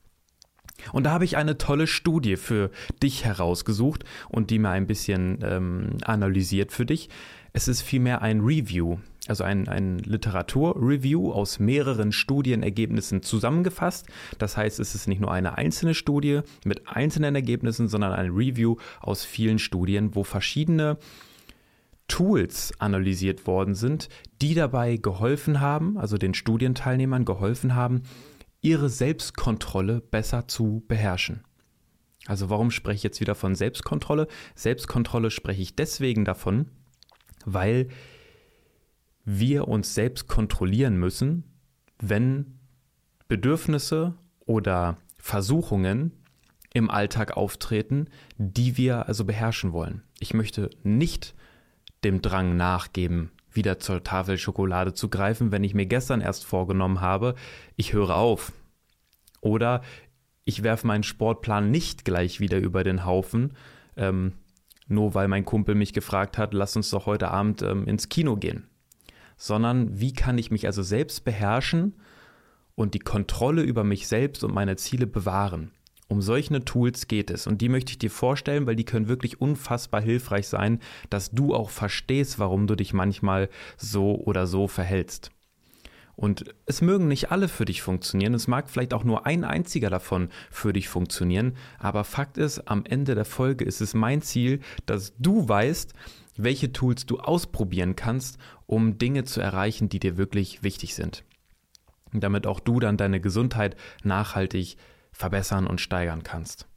Und 0.92 1.06
da 1.06 1.12
habe 1.12 1.25
ich 1.25 1.38
eine 1.38 1.58
tolle 1.58 1.88
Studie 1.88 2.36
für 2.36 2.70
dich 3.02 3.25
herausgesucht 3.25 4.04
und 4.30 4.50
die 4.50 4.60
mal 4.60 4.72
ein 4.72 4.88
bisschen 4.88 5.40
ähm, 5.44 5.98
analysiert 6.04 6.72
für 6.72 6.86
dich. 6.86 7.10
Es 7.54 7.68
ist 7.68 7.82
vielmehr 7.82 8.22
ein 8.22 8.42
Review, 8.42 8.98
also 9.28 9.44
ein, 9.44 9.68
ein 9.68 10.00
Literaturreview 10.00 11.32
aus 11.32 11.60
mehreren 11.60 12.12
Studienergebnissen 12.12 13.22
zusammengefasst. 13.22 14.08
Das 14.40 14.58
heißt, 14.58 14.80
es 14.80 14.96
ist 14.96 15.08
nicht 15.08 15.22
nur 15.22 15.32
eine 15.32 15.58
einzelne 15.58 15.94
Studie 15.94 16.42
mit 16.66 16.88
einzelnen 16.88 17.36
Ergebnissen, 17.36 17.88
sondern 17.88 18.12
ein 18.12 18.32
Review 18.32 18.78
aus 19.00 19.24
vielen 19.24 19.60
Studien, 19.60 20.16
wo 20.16 20.24
verschiedene 20.24 20.98
Tools 22.08 22.74
analysiert 22.80 23.48
worden 23.48 23.75
sind, 23.75 24.10
die 24.42 24.56
dabei 24.56 24.98
geholfen 24.98 25.62
haben, 25.62 25.98
also 25.98 26.18
den 26.18 26.34
Studienteilnehmern 26.34 27.24
geholfen 27.24 27.75
haben, 27.75 28.04
ihre 28.63 28.89
Selbstkontrolle 28.89 30.01
besser 30.01 30.48
zu 30.48 30.84
beherrschen. 30.88 31.43
Also 32.25 32.50
warum 32.50 32.72
spreche 32.72 32.96
ich 32.96 33.03
jetzt 33.03 33.20
wieder 33.20 33.36
von 33.36 33.53
Selbstkontrolle? 33.53 34.27
Selbstkontrolle 34.55 35.29
spreche 35.29 35.62
ich 35.62 35.75
deswegen 35.75 36.25
davon, 36.25 36.72
weil 37.46 37.89
wir 39.25 39.67
uns 39.67 39.93
selbst 39.93 40.27
kontrollieren 40.27 40.96
müssen, 40.98 41.43
wenn 42.00 42.58
Bedürfnisse 43.27 44.15
oder 44.39 44.98
Versuchungen 45.17 46.12
im 46.74 46.89
Alltag 46.89 47.36
auftreten, 47.36 48.08
die 48.38 48.77
wir 48.77 49.08
also 49.08 49.25
beherrschen 49.25 49.74
wollen. 49.74 50.03
Ich 50.20 50.34
möchte 50.34 50.70
nicht 50.84 51.36
dem 52.03 52.22
Drang 52.22 52.55
nachgeben, 52.55 53.32
wieder 53.56 53.80
zur 53.80 54.04
Tafel 54.04 54.38
Schokolade 54.38 54.94
zu 54.94 55.10
greifen, 55.10 55.52
wenn 55.52 55.64
ich 55.64 55.74
mir 55.74 55.86
gestern 55.86 56.22
erst 56.22 56.46
vorgenommen 56.46 57.02
habe, 57.02 57.36
ich 57.76 57.94
höre 57.94 58.16
auf. 58.16 58.52
Oder 59.42 59.82
ich 60.46 60.64
werfe 60.64 60.88
meinen 60.88 61.04
Sportplan 61.04 61.72
nicht 61.72 62.06
gleich 62.06 62.40
wieder 62.40 62.58
über 62.58 62.84
den 62.84 63.06
Haufen, 63.06 63.54
ähm, 63.96 64.34
nur 64.88 65.14
weil 65.14 65.28
mein 65.28 65.46
Kumpel 65.46 65.76
mich 65.76 65.94
gefragt 65.94 66.38
hat, 66.38 66.54
lass 66.54 66.76
uns 66.76 66.90
doch 66.90 67.06
heute 67.06 67.30
Abend 67.32 67.62
ähm, 67.62 67.86
ins 67.88 68.10
Kino 68.10 68.36
gehen. 68.36 68.68
Sondern 69.38 70.00
wie 70.00 70.14
kann 70.14 70.38
ich 70.38 70.52
mich 70.52 70.66
also 70.66 70.84
selbst 70.84 71.26
beherrschen 71.26 71.96
und 72.76 72.94
die 72.94 73.00
Kontrolle 73.00 73.62
über 73.62 73.84
mich 73.84 74.08
selbst 74.08 74.44
und 74.44 74.54
meine 74.54 74.76
Ziele 74.76 75.08
bewahren? 75.08 75.72
Um 76.10 76.22
solche 76.22 76.64
Tools 76.66 77.08
geht 77.08 77.32
es 77.32 77.48
und 77.48 77.62
die 77.62 77.70
möchte 77.70 77.92
ich 77.92 77.98
dir 77.98 78.12
vorstellen, 78.12 78.68
weil 78.68 78.76
die 78.76 78.86
können 78.86 79.08
wirklich 79.08 79.42
unfassbar 79.42 80.02
hilfreich 80.02 80.48
sein, 80.48 80.80
dass 81.10 81.32
du 81.32 81.56
auch 81.56 81.70
verstehst, 81.70 82.40
warum 82.40 82.68
du 82.68 82.76
dich 82.76 82.94
manchmal 82.94 83.50
so 83.78 84.16
oder 84.16 84.46
so 84.46 84.68
verhältst. 84.68 85.32
Und 86.16 86.46
es 86.68 86.82
mögen 86.82 87.08
nicht 87.08 87.32
alle 87.32 87.48
für 87.48 87.66
dich 87.66 87.82
funktionieren, 87.82 88.36
es 88.36 88.48
mag 88.48 88.70
vielleicht 88.70 88.94
auch 88.94 89.04
nur 89.04 89.26
ein 89.26 89.44
einziger 89.44 89.90
davon 89.90 90.30
für 90.52 90.72
dich 90.72 90.88
funktionieren, 90.88 91.56
aber 91.80 92.04
Fakt 92.04 92.38
ist, 92.38 92.68
am 92.68 92.86
Ende 92.86 93.16
der 93.16 93.26
Folge 93.26 93.66
ist 93.66 93.82
es 93.82 93.96
mein 93.96 94.22
Ziel, 94.22 94.60
dass 94.86 95.14
du 95.18 95.48
weißt, 95.48 95.94
welche 96.36 96.72
Tools 96.72 97.06
du 97.06 97.20
ausprobieren 97.20 97.96
kannst, 97.96 98.38
um 98.68 98.98
Dinge 98.98 99.24
zu 99.24 99.42
erreichen, 99.42 99.90
die 99.90 100.00
dir 100.00 100.18
wirklich 100.18 100.62
wichtig 100.62 100.94
sind. 100.94 101.24
Damit 102.12 102.46
auch 102.46 102.60
du 102.60 102.80
dann 102.80 102.98
deine 102.98 103.20
Gesundheit 103.20 103.76
nachhaltig 104.04 104.78
verbessern 105.13 105.67
und 105.67 105.79
steigern 105.79 106.24
kannst. 106.24 106.67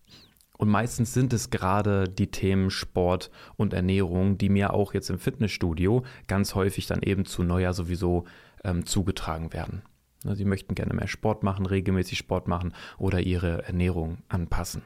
Und 0.58 0.68
meistens 0.68 1.12
sind 1.12 1.32
es 1.32 1.50
gerade 1.50 2.08
die 2.08 2.30
Themen 2.30 2.70
Sport 2.70 3.30
und 3.56 3.74
Ernährung, 3.74 4.38
die 4.38 4.48
mir 4.48 4.72
auch 4.72 4.94
jetzt 4.94 5.10
im 5.10 5.18
Fitnessstudio 5.18 6.04
ganz 6.28 6.54
häufig 6.54 6.86
dann 6.86 7.02
eben 7.02 7.26
zu 7.26 7.42
Neujahr 7.42 7.74
sowieso 7.74 8.24
ähm, 8.64 8.86
zugetragen 8.86 9.52
werden. 9.52 9.82
Ne, 10.24 10.34
sie 10.34 10.44
möchten 10.44 10.74
gerne 10.74 10.94
mehr 10.94 11.08
Sport 11.08 11.42
machen, 11.42 11.66
regelmäßig 11.66 12.18
Sport 12.18 12.48
machen 12.48 12.72
oder 12.96 13.20
ihre 13.20 13.64
Ernährung 13.64 14.18
anpassen. 14.28 14.82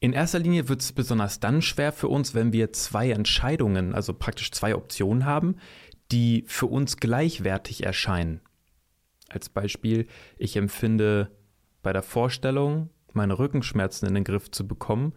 In 0.00 0.12
erster 0.12 0.38
Linie 0.38 0.68
wird 0.68 0.82
es 0.82 0.92
besonders 0.92 1.40
dann 1.40 1.62
schwer 1.62 1.92
für 1.92 2.08
uns, 2.08 2.34
wenn 2.34 2.52
wir 2.52 2.72
zwei 2.72 3.10
Entscheidungen, 3.10 3.94
also 3.94 4.12
praktisch 4.12 4.50
zwei 4.52 4.74
Optionen 4.74 5.24
haben, 5.24 5.56
die 6.12 6.44
für 6.46 6.66
uns 6.66 6.98
gleichwertig 6.98 7.84
erscheinen. 7.84 8.40
Als 9.28 9.48
Beispiel, 9.48 10.06
ich 10.38 10.56
empfinde 10.56 11.30
bei 11.82 11.92
der 11.92 12.02
Vorstellung, 12.02 12.90
meine 13.12 13.38
Rückenschmerzen 13.38 14.06
in 14.08 14.14
den 14.14 14.24
Griff 14.24 14.50
zu 14.50 14.66
bekommen, 14.66 15.12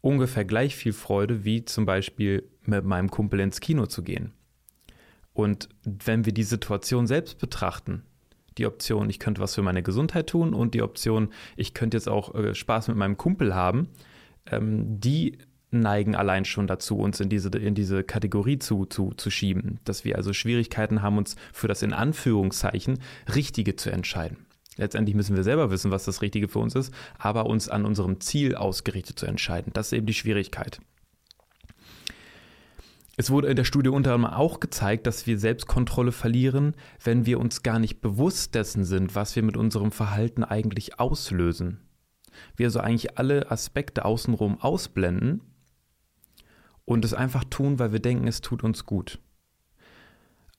ungefähr 0.00 0.44
gleich 0.44 0.76
viel 0.76 0.92
Freude 0.92 1.44
wie 1.44 1.64
zum 1.64 1.86
Beispiel 1.86 2.48
mit 2.62 2.84
meinem 2.84 3.10
Kumpel 3.10 3.40
ins 3.40 3.60
Kino 3.60 3.86
zu 3.86 4.02
gehen. 4.02 4.32
Und 5.32 5.68
wenn 5.82 6.24
wir 6.24 6.32
die 6.32 6.44
Situation 6.44 7.06
selbst 7.06 7.38
betrachten, 7.38 8.04
die 8.56 8.66
Option, 8.66 9.10
ich 9.10 9.18
könnte 9.18 9.40
was 9.40 9.54
für 9.54 9.62
meine 9.62 9.82
Gesundheit 9.82 10.28
tun 10.28 10.54
und 10.54 10.74
die 10.74 10.82
Option, 10.82 11.30
ich 11.56 11.74
könnte 11.74 11.96
jetzt 11.96 12.08
auch 12.08 12.34
äh, 12.34 12.54
Spaß 12.54 12.88
mit 12.88 12.96
meinem 12.96 13.16
Kumpel 13.16 13.54
haben, 13.54 13.88
ähm, 14.46 15.00
die 15.00 15.38
neigen 15.80 16.14
allein 16.14 16.44
schon 16.44 16.66
dazu, 16.66 16.98
uns 16.98 17.20
in 17.20 17.28
diese, 17.28 17.48
in 17.50 17.74
diese 17.74 18.02
Kategorie 18.04 18.58
zu, 18.58 18.86
zu, 18.86 19.12
zu 19.16 19.30
schieben, 19.30 19.80
dass 19.84 20.04
wir 20.04 20.16
also 20.16 20.32
Schwierigkeiten 20.32 21.02
haben, 21.02 21.18
uns 21.18 21.36
für 21.52 21.68
das 21.68 21.82
in 21.82 21.92
Anführungszeichen 21.92 22.98
Richtige 23.34 23.76
zu 23.76 23.90
entscheiden. 23.90 24.46
Letztendlich 24.76 25.14
müssen 25.14 25.36
wir 25.36 25.44
selber 25.44 25.70
wissen, 25.70 25.90
was 25.90 26.04
das 26.04 26.22
Richtige 26.22 26.48
für 26.48 26.58
uns 26.58 26.74
ist, 26.74 26.92
aber 27.18 27.46
uns 27.46 27.68
an 27.68 27.84
unserem 27.84 28.20
Ziel 28.20 28.56
ausgerichtet 28.56 29.18
zu 29.18 29.26
entscheiden. 29.26 29.72
Das 29.72 29.86
ist 29.88 29.92
eben 29.92 30.06
die 30.06 30.14
Schwierigkeit. 30.14 30.80
Es 33.16 33.30
wurde 33.30 33.46
in 33.46 33.54
der 33.54 33.64
Studie 33.64 33.90
unter 33.90 34.14
anderem 34.14 34.34
auch 34.34 34.58
gezeigt, 34.58 35.06
dass 35.06 35.26
wir 35.28 35.38
Selbstkontrolle 35.38 36.10
verlieren, 36.10 36.74
wenn 37.02 37.26
wir 37.26 37.38
uns 37.38 37.62
gar 37.62 37.78
nicht 37.78 38.00
bewusst 38.00 38.56
dessen 38.56 38.84
sind, 38.84 39.14
was 39.14 39.36
wir 39.36 39.44
mit 39.44 39.56
unserem 39.56 39.92
Verhalten 39.92 40.42
eigentlich 40.42 40.98
auslösen. 40.98 41.80
Wir 42.56 42.66
also 42.66 42.80
eigentlich 42.80 43.16
alle 43.16 43.52
Aspekte 43.52 44.04
außenrum 44.04 44.60
ausblenden 44.60 45.42
und 46.84 47.04
es 47.04 47.14
einfach 47.14 47.44
tun, 47.44 47.78
weil 47.78 47.92
wir 47.92 48.00
denken, 48.00 48.26
es 48.26 48.40
tut 48.40 48.62
uns 48.64 48.86
gut. 48.86 49.18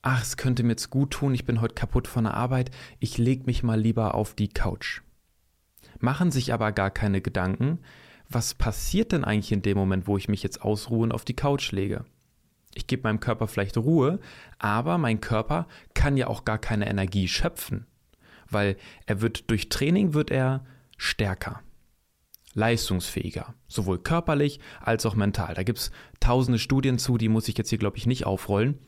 Ach, 0.02 0.22
es 0.22 0.36
könnte 0.36 0.62
mir 0.62 0.70
jetzt 0.70 0.90
gut 0.90 1.10
tun, 1.10 1.34
ich 1.34 1.44
bin 1.44 1.60
heute 1.60 1.74
kaputt 1.74 2.06
von 2.06 2.24
der 2.24 2.34
Arbeit, 2.34 2.70
ich 3.00 3.18
lege 3.18 3.44
mich 3.46 3.62
mal 3.62 3.80
lieber 3.80 4.14
auf 4.14 4.34
die 4.34 4.48
Couch. 4.48 5.02
Machen 5.98 6.30
sich 6.30 6.52
aber 6.52 6.72
gar 6.72 6.90
keine 6.90 7.20
Gedanken, 7.20 7.80
was 8.28 8.54
passiert 8.54 9.12
denn 9.12 9.24
eigentlich 9.24 9.52
in 9.52 9.62
dem 9.62 9.76
Moment, 9.76 10.06
wo 10.06 10.16
ich 10.16 10.28
mich 10.28 10.42
jetzt 10.42 10.62
ausruhen 10.62 11.12
auf 11.12 11.24
die 11.24 11.36
Couch 11.36 11.72
lege? 11.72 12.04
Ich 12.74 12.86
gebe 12.86 13.04
meinem 13.04 13.20
Körper 13.20 13.48
vielleicht 13.48 13.78
Ruhe, 13.78 14.20
aber 14.58 14.98
mein 14.98 15.20
Körper 15.20 15.66
kann 15.94 16.16
ja 16.16 16.26
auch 16.26 16.44
gar 16.44 16.58
keine 16.58 16.88
Energie 16.88 17.26
schöpfen, 17.26 17.86
weil 18.50 18.76
er 19.06 19.20
wird 19.20 19.50
durch 19.50 19.68
Training 19.70 20.12
wird 20.12 20.30
er 20.30 20.64
stärker, 20.98 21.62
leistungsfähiger, 22.56 23.54
sowohl 23.68 23.98
körperlich 23.98 24.58
als 24.80 25.06
auch 25.06 25.14
mental. 25.14 25.54
Da 25.54 25.62
gibt 25.62 25.78
es 25.78 25.90
tausende 26.18 26.58
Studien 26.58 26.98
zu, 26.98 27.18
die 27.18 27.28
muss 27.28 27.48
ich 27.48 27.56
jetzt 27.56 27.68
hier, 27.70 27.78
glaube 27.78 27.98
ich, 27.98 28.06
nicht 28.06 28.26
aufrollen. 28.26 28.78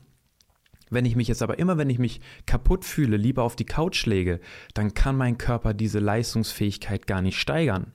Wenn 0.91 1.05
ich 1.05 1.17
mich 1.17 1.29
jetzt 1.29 1.43
aber 1.43 1.59
immer, 1.59 1.77
wenn 1.77 1.91
ich 1.91 1.99
mich 1.99 2.21
kaputt 2.47 2.85
fühle, 2.85 3.19
lieber 3.19 3.43
auf 3.43 3.57
die 3.57 3.67
Couch 3.67 4.07
lege, 4.07 4.41
dann 4.73 4.95
kann 4.95 5.17
mein 5.17 5.37
Körper 5.37 5.75
diese 5.75 5.99
Leistungsfähigkeit 5.99 7.07
gar 7.07 7.21
nicht 7.21 7.39
steigern. 7.39 7.93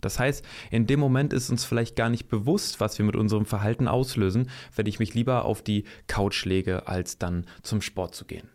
Das 0.00 0.18
heißt, 0.18 0.44
in 0.70 0.86
dem 0.86 1.00
Moment 1.00 1.32
ist 1.32 1.50
uns 1.50 1.64
vielleicht 1.64 1.96
gar 1.96 2.08
nicht 2.08 2.28
bewusst, 2.28 2.80
was 2.80 2.98
wir 2.98 3.04
mit 3.04 3.16
unserem 3.16 3.44
Verhalten 3.44 3.88
auslösen, 3.88 4.48
wenn 4.74 4.86
ich 4.86 5.00
mich 5.00 5.14
lieber 5.14 5.44
auf 5.44 5.60
die 5.60 5.84
Couch 6.06 6.44
lege, 6.44 6.86
als 6.86 7.18
dann 7.18 7.46
zum 7.62 7.82
Sport 7.82 8.14
zu 8.14 8.24
gehen. 8.24 8.48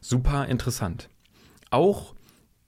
Super 0.00 0.46
interessant. 0.46 1.10
Auch 1.70 2.14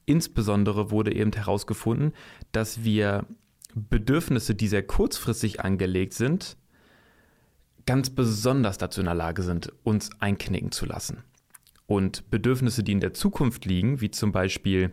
insbesondere 0.07 0.91
wurde 0.91 1.15
eben 1.15 1.33
herausgefunden, 1.33 2.13
dass 2.57 2.85
wir 2.85 3.27
Bedürfnisse, 3.75 4.55
die 4.55 4.69
sehr 4.69 4.83
kurzfristig 4.83 5.61
angelegt 5.61 6.15
sind, 6.15 6.57
ganz 7.85 8.09
besonders 8.09 8.79
dazu 8.79 9.01
in 9.01 9.05
der 9.05 9.15
Lage 9.15 9.43
sind, 9.43 9.73
uns 9.85 10.11
einknicken 10.21 10.73
zu 10.73 10.87
lassen. 10.87 11.23
Und 11.87 12.31
Bedürfnisse, 12.31 12.83
die 12.83 12.93
in 12.93 13.01
der 13.01 13.13
Zukunft 13.13 13.67
liegen, 13.67 14.01
wie 14.01 14.11
zum 14.11 14.33
Beispiel 14.33 14.91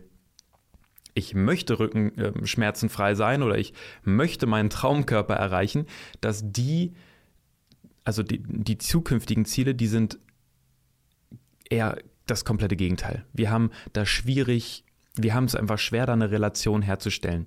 ich 1.14 1.34
möchte 1.34 1.78
rückenschmerzenfrei 1.78 3.10
ähm, 3.12 3.16
sein 3.16 3.42
oder 3.42 3.56
ich 3.56 3.72
möchte 4.02 4.46
meinen 4.46 4.68
Traumkörper 4.68 5.34
erreichen, 5.34 5.86
dass 6.20 6.42
die, 6.44 6.92
also 8.04 8.22
die, 8.22 8.42
die 8.42 8.76
zukünftigen 8.78 9.46
Ziele, 9.46 9.74
die 9.74 9.86
sind 9.86 10.18
eher 11.70 11.96
das 12.26 12.44
komplette 12.44 12.76
Gegenteil. 12.76 13.24
Wir 13.32 13.50
haben 13.50 13.70
da 13.92 14.04
schwierig, 14.04 14.84
wir 15.16 15.34
haben 15.34 15.44
es 15.44 15.54
einfach 15.54 15.78
schwer, 15.78 16.06
da 16.06 16.12
eine 16.12 16.30
Relation 16.30 16.82
herzustellen, 16.82 17.46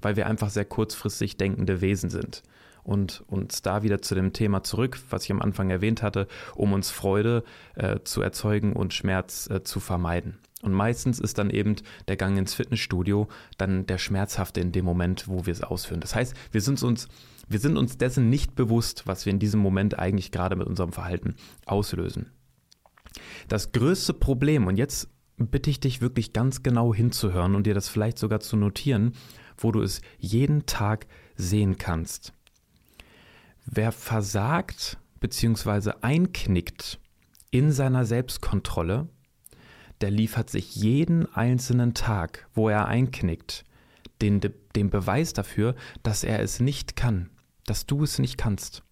weil 0.00 0.16
wir 0.16 0.26
einfach 0.26 0.50
sehr 0.50 0.64
kurzfristig 0.64 1.36
denkende 1.36 1.80
Wesen 1.80 2.10
sind. 2.10 2.42
Und 2.84 3.22
uns 3.28 3.62
da 3.62 3.84
wieder 3.84 4.02
zu 4.02 4.16
dem 4.16 4.32
Thema 4.32 4.64
zurück, 4.64 4.98
was 5.10 5.24
ich 5.24 5.30
am 5.30 5.40
Anfang 5.40 5.70
erwähnt 5.70 6.02
hatte, 6.02 6.26
um 6.56 6.72
uns 6.72 6.90
Freude 6.90 7.44
äh, 7.76 8.00
zu 8.02 8.22
erzeugen 8.22 8.72
und 8.72 8.92
Schmerz 8.92 9.48
äh, 9.48 9.62
zu 9.62 9.78
vermeiden. 9.78 10.38
Und 10.62 10.72
meistens 10.72 11.20
ist 11.20 11.38
dann 11.38 11.50
eben 11.50 11.76
der 12.08 12.16
Gang 12.16 12.38
ins 12.38 12.54
Fitnessstudio 12.54 13.28
dann 13.56 13.86
der 13.86 13.98
schmerzhafte 13.98 14.60
in 14.60 14.72
dem 14.72 14.84
Moment, 14.84 15.28
wo 15.28 15.46
wir 15.46 15.52
es 15.52 15.62
ausführen. 15.62 16.00
Das 16.00 16.14
heißt, 16.14 16.34
wir 16.50 16.60
sind 16.60 16.82
uns, 16.82 17.08
wir 17.48 17.60
sind 17.60 17.76
uns 17.76 17.98
dessen 17.98 18.30
nicht 18.30 18.56
bewusst, 18.56 19.06
was 19.06 19.26
wir 19.26 19.32
in 19.32 19.40
diesem 19.40 19.60
Moment 19.60 19.98
eigentlich 19.98 20.32
gerade 20.32 20.56
mit 20.56 20.66
unserem 20.66 20.92
Verhalten 20.92 21.36
auslösen. 21.66 22.32
Das 23.48 23.72
größte 23.72 24.14
Problem, 24.14 24.66
und 24.66 24.76
jetzt 24.76 25.08
bitte 25.36 25.70
ich 25.70 25.80
dich 25.80 26.00
wirklich 26.00 26.32
ganz 26.32 26.62
genau 26.62 26.94
hinzuhören 26.94 27.54
und 27.54 27.66
dir 27.66 27.74
das 27.74 27.88
vielleicht 27.88 28.18
sogar 28.18 28.40
zu 28.40 28.56
notieren, 28.56 29.12
wo 29.56 29.72
du 29.72 29.82
es 29.82 30.00
jeden 30.18 30.66
Tag 30.66 31.06
sehen 31.36 31.78
kannst. 31.78 32.32
Wer 33.64 33.92
versagt 33.92 34.98
bzw. 35.20 35.92
einknickt 36.00 36.98
in 37.50 37.70
seiner 37.70 38.04
Selbstkontrolle, 38.04 39.08
der 40.00 40.10
liefert 40.10 40.50
sich 40.50 40.74
jeden 40.74 41.32
einzelnen 41.34 41.94
Tag, 41.94 42.48
wo 42.54 42.68
er 42.68 42.86
einknickt, 42.86 43.64
den, 44.20 44.40
den 44.74 44.90
Beweis 44.90 45.32
dafür, 45.32 45.74
dass 46.02 46.24
er 46.24 46.40
es 46.40 46.60
nicht 46.60 46.96
kann, 46.96 47.30
dass 47.66 47.86
du 47.86 48.02
es 48.02 48.18
nicht 48.18 48.36
kannst. 48.36 48.82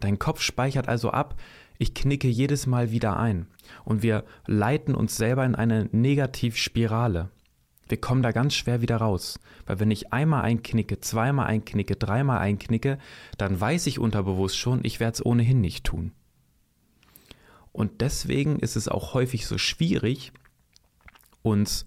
Dein 0.00 0.18
Kopf 0.18 0.40
speichert 0.40 0.88
also 0.88 1.10
ab, 1.10 1.36
ich 1.80 1.94
knicke 1.94 2.28
jedes 2.28 2.66
Mal 2.66 2.90
wieder 2.90 3.18
ein. 3.18 3.46
Und 3.86 4.02
wir 4.02 4.24
leiten 4.46 4.94
uns 4.94 5.16
selber 5.16 5.46
in 5.46 5.54
eine 5.54 5.88
Negativspirale. 5.92 7.30
Wir 7.88 8.00
kommen 8.00 8.22
da 8.22 8.32
ganz 8.32 8.52
schwer 8.54 8.82
wieder 8.82 8.98
raus. 8.98 9.40
Weil 9.64 9.80
wenn 9.80 9.90
ich 9.90 10.12
einmal 10.12 10.42
einknicke, 10.42 11.00
zweimal 11.00 11.46
einknicke, 11.46 11.96
dreimal 11.96 12.38
einknicke, 12.38 12.98
dann 13.38 13.58
weiß 13.58 13.86
ich 13.86 13.98
unterbewusst 13.98 14.58
schon, 14.58 14.80
ich 14.84 15.00
werde 15.00 15.14
es 15.14 15.24
ohnehin 15.24 15.62
nicht 15.62 15.84
tun. 15.84 16.12
Und 17.72 18.02
deswegen 18.02 18.58
ist 18.58 18.76
es 18.76 18.86
auch 18.86 19.14
häufig 19.14 19.46
so 19.46 19.56
schwierig, 19.56 20.32
uns, 21.40 21.86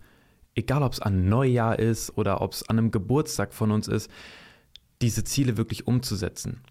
egal 0.56 0.82
ob 0.82 0.94
es 0.94 1.02
an 1.02 1.30
Neujahr 1.30 1.78
ist 1.78 2.18
oder 2.18 2.42
ob 2.42 2.54
es 2.54 2.68
an 2.68 2.80
einem 2.80 2.90
Geburtstag 2.90 3.54
von 3.54 3.70
uns 3.70 3.88
ist, 3.88 4.10
diese 5.04 5.24
Ziele 5.24 5.56
wirklich 5.56 5.86
umzusetzen 5.86 6.64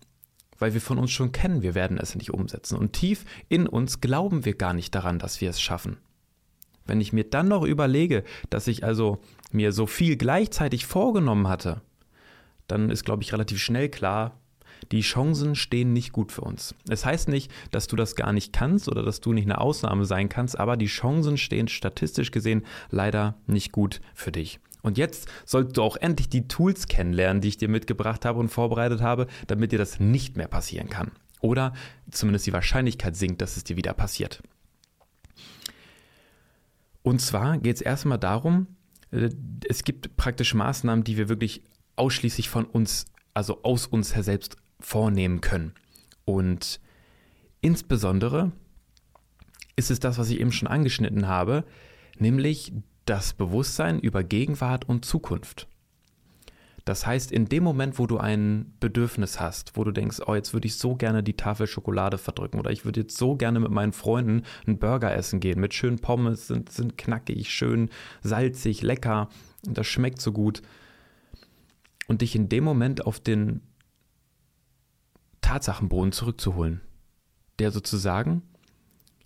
weil 0.63 0.75
wir 0.75 0.81
von 0.81 0.99
uns 0.99 1.11
schon 1.11 1.33
kennen, 1.33 1.63
wir 1.63 1.75
werden 1.75 1.99
es 1.99 2.15
nicht 2.15 2.33
umsetzen. 2.33 2.79
Und 2.79 2.93
tief 2.93 3.25
in 3.49 3.67
uns 3.67 4.01
glauben 4.01 4.45
wir 4.45 4.55
gar 4.55 4.75
nicht 4.75 4.95
daran, 4.95 5.19
dass 5.19 5.41
wir 5.41 5.51
es 5.51 5.61
schaffen. 5.61 5.97
Wenn 6.87 7.01
ich 7.01 7.13
mir 7.13 7.25
dann 7.25 7.49
noch 7.49 7.65
überlege, 7.65 8.23
dass 8.49 8.69
ich 8.69 8.85
also 8.85 9.19
mir 9.51 9.73
so 9.73 9.89
viel 9.89 10.17
gleichzeitig 10.17 10.87
vorgenommen 10.87 11.49
hatte, 11.49 11.81
dann 12.69 12.91
ist, 12.91 13.05
glaube 13.05 13.25
ich, 13.25 13.33
relativ 13.33 13.59
schnell 13.59 13.89
klar, 13.89 14.39
die 14.93 15.01
Chancen 15.01 15.57
stehen 15.57 15.93
nicht 15.93 16.13
gut 16.13 16.31
für 16.31 16.43
uns. 16.43 16.77
Es 16.89 17.05
heißt 17.05 17.29
nicht, 17.29 17.51
dass 17.73 17.89
du 17.89 17.97
das 17.97 18.15
gar 18.15 18.33
nicht 18.33 18.53
kannst 18.53 18.89
oder 18.89 19.03
dass 19.03 19.21
du 19.21 19.33
nicht 19.33 19.47
eine 19.47 19.61
Ausnahme 19.61 20.05
sein 20.05 20.29
kannst, 20.29 20.61
aber 20.61 20.77
die 20.77 20.87
Chancen 20.87 21.39
stehen 21.39 21.67
statistisch 21.67 22.31
gesehen 22.31 22.65
leider 22.89 23.35
nicht 23.49 23.73
gut 23.73 24.01
für 24.15 24.31
dich. 24.31 24.61
Und 24.83 24.99
jetzt 24.99 25.29
sollst 25.47 25.77
du 25.77 25.83
auch 25.83 25.97
endlich 25.97 26.29
die 26.29 26.49
Tools 26.49 26.89
kennenlernen, 26.89 27.41
die 27.41 27.49
ich 27.49 27.57
dir 27.57 27.69
mitgebracht 27.69 28.25
habe 28.25 28.41
und 28.41 28.49
vorbereitet 28.49 29.01
habe, 29.01 29.29
damit 29.47 29.73
dir 29.73 29.79
das 29.79 30.01
nicht 30.01 30.37
mehr 30.37 30.49
passieren 30.49 30.89
kann. 30.89 31.13
Oder 31.41 31.73
zumindest 32.11 32.47
die 32.47 32.53
Wahrscheinlichkeit 32.53 33.17
sinkt, 33.17 33.41
dass 33.43 33.57
es 33.57 33.65
dir 33.65 33.77
wieder 33.77 33.95
passiert. 33.95 34.43
Und 37.03 37.21
zwar 37.21 37.59
geht 37.59 37.77
es 37.77 37.83
erstmal 37.83 38.19
darum, 38.19 38.67
äh, 39.11 39.31
es 39.69 39.85
gibt 39.85 40.17
praktisch 40.17 40.55
Maßnahmen, 40.55 41.05
die 41.05 41.17
wir 41.17 41.29
wirklich 41.29 41.63
ausschließlich 41.97 42.49
von 42.49 42.65
uns, 42.65 43.07
also 43.35 43.63
aus 43.63 43.87
uns 43.87 44.15
her 44.15 44.23
selbst 44.23 44.57
vornehmen 44.81 45.41
können. 45.41 45.75
Und 46.25 46.81
insbesondere 47.61 48.53
ist 49.77 49.91
es 49.91 50.01
das, 50.01 50.19
was 50.19 50.31
ich 50.31 50.41
eben 50.41 50.53
schon 50.53 50.69
angeschnitten 50.69 51.27
habe, 51.27 51.65
nämlich 52.19 52.73
das 53.05 53.33
Bewusstsein 53.33 53.99
über 53.99 54.23
Gegenwart 54.23 54.89
und 54.89 55.05
Zukunft. 55.05 55.69
Das 56.85 57.07
heißt, 57.07 57.31
in 57.31 57.47
dem 57.47 57.63
Moment, 57.63 57.99
wo 57.99 58.07
du 58.07 58.19
ein 58.19 58.75
Bedürfnis 58.81 59.39
hast, 59.39 59.77
wo 59.77 59.85
du 59.85 59.93
denkst, 59.93 60.21
oh, 60.27 60.35
jetzt 60.35 60.53
würde 60.53 60.67
ich 60.67 60.77
so 60.77 60.97
gerne 60.97 61.23
die 61.23 61.37
Tafel 61.37 61.69
Schokolade 61.69 62.19
verdrücken 62.19 62.59
oder 62.59 62.73
ich 62.73 62.85
würde 62.85 63.03
jetzt 63.03 63.17
so 63.17 63.37
gerne 63.37 63.61
mit 63.61 63.71
meinen 63.71 63.93
Freunden 63.93 64.43
einen 64.67 64.79
Burger 64.79 65.15
essen 65.15 65.39
gehen, 65.39 65.61
mit 65.61 65.75
schönen 65.75 66.01
Pommes, 66.01 66.49
sind, 66.49 66.73
sind 66.73 66.99
knackig, 66.99 67.51
schön 67.51 67.89
salzig, 68.23 68.83
lecker 68.83 69.29
und 69.65 69.79
das 69.79 69.87
schmeckt 69.87 70.21
so 70.21 70.33
gut. 70.33 70.63
Und 72.09 72.21
dich 72.21 72.35
in 72.35 72.49
dem 72.49 72.65
Moment 72.65 73.07
auf 73.07 73.21
den 73.21 73.61
Tatsachenboden 75.41 76.11
zurückzuholen, 76.11 76.81
der 77.61 77.71
sozusagen, 77.71 78.43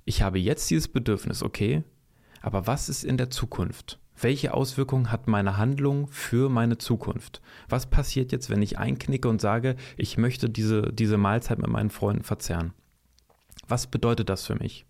ich 0.05 0.21
habe 0.21 0.39
jetzt 0.39 0.69
dieses 0.69 0.89
Bedürfnis, 0.89 1.43
okay, 1.43 1.85
aber 2.47 2.69
was 2.69 2.89
ist 2.89 3.03
in 3.03 3.17
der 3.17 3.29
Zukunft? 3.29 3.99
Welche 4.21 4.55
Auswirkungen 4.55 5.11
hat 5.11 5.27
meine 5.27 5.57
Handlung 5.57 6.07
für 6.07 6.49
meine 6.49 6.79
Zukunft? 6.79 7.43
Was 7.69 7.87
passiert 7.87 8.31
jetzt, 8.31 8.51
wenn 8.51 8.63
ich 8.63 8.79
einknicke 8.79 9.29
und 9.29 9.41
sage, 9.41 9.75
ich 9.97 10.17
möchte 10.17 10.49
diese, 10.49 10.93
diese 10.93 11.17
Mahlzeit 11.17 11.59
mit 11.59 11.69
meinen 11.69 11.91
Freunden 11.91 12.23
verzehren? 12.23 12.73
Was 13.67 13.89
bedeutet 13.89 14.29
das 14.29 14.47
für 14.47 14.55
mich? 14.55 14.87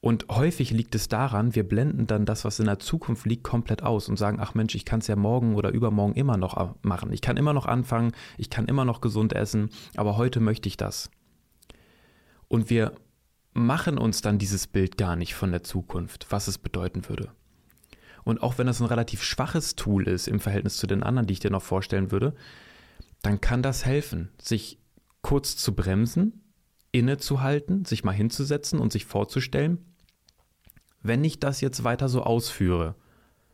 Und 0.00 0.24
häufig 0.30 0.70
liegt 0.70 0.94
es 0.94 1.08
daran, 1.08 1.54
wir 1.54 1.68
blenden 1.68 2.06
dann 2.06 2.24
das, 2.24 2.46
was 2.46 2.58
in 2.58 2.66
der 2.66 2.78
Zukunft 2.78 3.26
liegt, 3.26 3.44
komplett 3.44 3.82
aus 3.82 4.08
und 4.08 4.18
sagen, 4.18 4.38
ach 4.40 4.54
Mensch, 4.54 4.74
ich 4.74 4.86
kann 4.86 5.00
es 5.00 5.08
ja 5.08 5.16
morgen 5.16 5.56
oder 5.56 5.72
übermorgen 5.72 6.14
immer 6.14 6.38
noch 6.38 6.74
machen. 6.80 7.12
Ich 7.12 7.20
kann 7.20 7.36
immer 7.36 7.52
noch 7.52 7.66
anfangen, 7.66 8.12
ich 8.38 8.48
kann 8.48 8.64
immer 8.64 8.86
noch 8.86 9.02
gesund 9.02 9.34
essen, 9.34 9.68
aber 9.94 10.16
heute 10.16 10.40
möchte 10.40 10.70
ich 10.70 10.78
das. 10.78 11.10
Und 12.48 12.70
wir 12.70 12.94
machen 13.54 13.98
uns 13.98 14.20
dann 14.20 14.38
dieses 14.38 14.66
Bild 14.66 14.98
gar 14.98 15.16
nicht 15.16 15.34
von 15.34 15.52
der 15.52 15.62
Zukunft, 15.62 16.26
was 16.30 16.48
es 16.48 16.58
bedeuten 16.58 17.08
würde. 17.08 17.30
Und 18.24 18.42
auch 18.42 18.58
wenn 18.58 18.66
das 18.66 18.80
ein 18.80 18.86
relativ 18.86 19.22
schwaches 19.22 19.76
Tool 19.76 20.08
ist 20.08 20.28
im 20.28 20.40
Verhältnis 20.40 20.76
zu 20.76 20.86
den 20.86 21.02
anderen, 21.02 21.26
die 21.26 21.34
ich 21.34 21.40
dir 21.40 21.50
noch 21.50 21.62
vorstellen 21.62 22.10
würde, 22.10 22.34
dann 23.22 23.40
kann 23.40 23.62
das 23.62 23.84
helfen, 23.84 24.30
sich 24.40 24.78
kurz 25.22 25.56
zu 25.56 25.74
bremsen, 25.74 26.42
innezuhalten, 26.92 27.84
sich 27.84 28.04
mal 28.04 28.12
hinzusetzen 28.12 28.78
und 28.78 28.92
sich 28.92 29.04
vorzustellen, 29.04 29.78
wenn 31.02 31.22
ich 31.22 31.38
das 31.38 31.60
jetzt 31.60 31.84
weiter 31.84 32.08
so 32.08 32.22
ausführe 32.22 32.96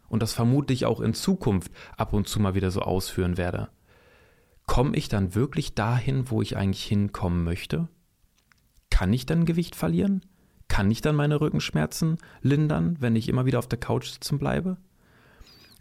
und 0.08 0.22
das 0.22 0.32
vermutlich 0.32 0.86
auch 0.86 1.00
in 1.00 1.14
Zukunft 1.14 1.72
ab 1.96 2.12
und 2.12 2.28
zu 2.28 2.40
mal 2.40 2.54
wieder 2.54 2.70
so 2.70 2.80
ausführen 2.80 3.36
werde, 3.36 3.68
komme 4.66 4.96
ich 4.96 5.08
dann 5.08 5.34
wirklich 5.34 5.74
dahin, 5.74 6.30
wo 6.30 6.42
ich 6.42 6.56
eigentlich 6.56 6.84
hinkommen 6.84 7.44
möchte? 7.44 7.88
Kann 9.00 9.14
ich 9.14 9.24
dann 9.24 9.46
Gewicht 9.46 9.76
verlieren? 9.76 10.20
Kann 10.68 10.90
ich 10.90 11.00
dann 11.00 11.16
meine 11.16 11.40
Rückenschmerzen 11.40 12.18
lindern, 12.42 12.98
wenn 13.00 13.16
ich 13.16 13.30
immer 13.30 13.46
wieder 13.46 13.58
auf 13.58 13.66
der 13.66 13.80
Couch 13.80 14.10
sitzen 14.10 14.38
bleibe? 14.38 14.76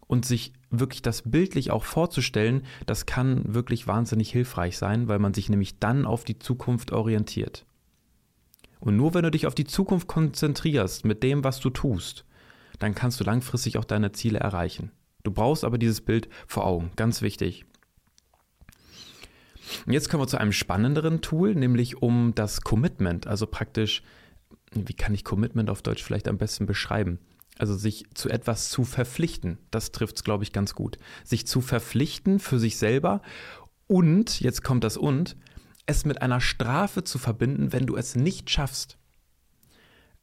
Und 0.07 0.23
sich 0.23 0.53
wirklich 0.69 1.01
das 1.01 1.23
bildlich 1.29 1.69
auch 1.69 1.83
vorzustellen, 1.83 2.63
das 2.85 3.05
kann 3.05 3.53
wirklich 3.53 3.87
wahnsinnig 3.87 4.31
hilfreich 4.31 4.77
sein, 4.77 5.09
weil 5.09 5.19
man 5.19 5.33
sich 5.33 5.49
nämlich 5.49 5.79
dann 5.79 6.05
auf 6.05 6.23
die 6.23 6.39
Zukunft 6.39 6.93
orientiert. 6.93 7.65
Und 8.79 8.95
nur 8.95 9.13
wenn 9.13 9.23
du 9.23 9.31
dich 9.31 9.47
auf 9.47 9.55
die 9.55 9.67
Zukunft 9.67 10.07
konzentrierst 10.07 11.03
mit 11.03 11.21
dem, 11.21 11.43
was 11.43 11.59
du 11.59 11.71
tust, 11.71 12.23
dann 12.79 12.95
kannst 12.95 13.19
du 13.19 13.25
langfristig 13.25 13.77
auch 13.77 13.83
deine 13.83 14.13
Ziele 14.13 14.39
erreichen. 14.39 14.93
Du 15.23 15.31
brauchst 15.31 15.65
aber 15.65 15.77
dieses 15.77 15.99
Bild 15.99 16.29
vor 16.47 16.65
Augen, 16.65 16.91
ganz 16.95 17.21
wichtig. 17.21 17.65
Und 19.85 19.93
jetzt 19.93 20.09
kommen 20.09 20.23
wir 20.23 20.27
zu 20.27 20.39
einem 20.39 20.51
spannenderen 20.51 21.21
Tool, 21.21 21.55
nämlich 21.55 22.01
um 22.01 22.33
das 22.35 22.61
Commitment, 22.61 23.27
also 23.27 23.47
praktisch, 23.47 24.03
wie 24.71 24.93
kann 24.93 25.13
ich 25.13 25.23
Commitment 25.23 25.69
auf 25.69 25.81
Deutsch 25.81 26.03
vielleicht 26.03 26.27
am 26.27 26.37
besten 26.37 26.65
beschreiben? 26.65 27.19
Also 27.57 27.75
sich 27.75 28.05
zu 28.13 28.29
etwas 28.29 28.69
zu 28.69 28.85
verpflichten, 28.85 29.57
das 29.69 29.91
trifft 29.91 30.15
es, 30.17 30.23
glaube 30.23 30.43
ich, 30.43 30.53
ganz 30.53 30.75
gut. 30.75 30.97
Sich 31.25 31.45
zu 31.45 31.59
verpflichten 31.59 32.39
für 32.39 32.57
sich 32.57 32.77
selber 32.77 33.21
und, 33.87 34.39
jetzt 34.39 34.63
kommt 34.63 34.83
das 34.83 34.95
und, 34.95 35.35
es 35.85 36.05
mit 36.05 36.21
einer 36.21 36.39
Strafe 36.39 37.03
zu 37.03 37.17
verbinden, 37.17 37.73
wenn 37.73 37.85
du 37.85 37.95
es 37.95 38.15
nicht 38.15 38.49
schaffst. 38.49 38.97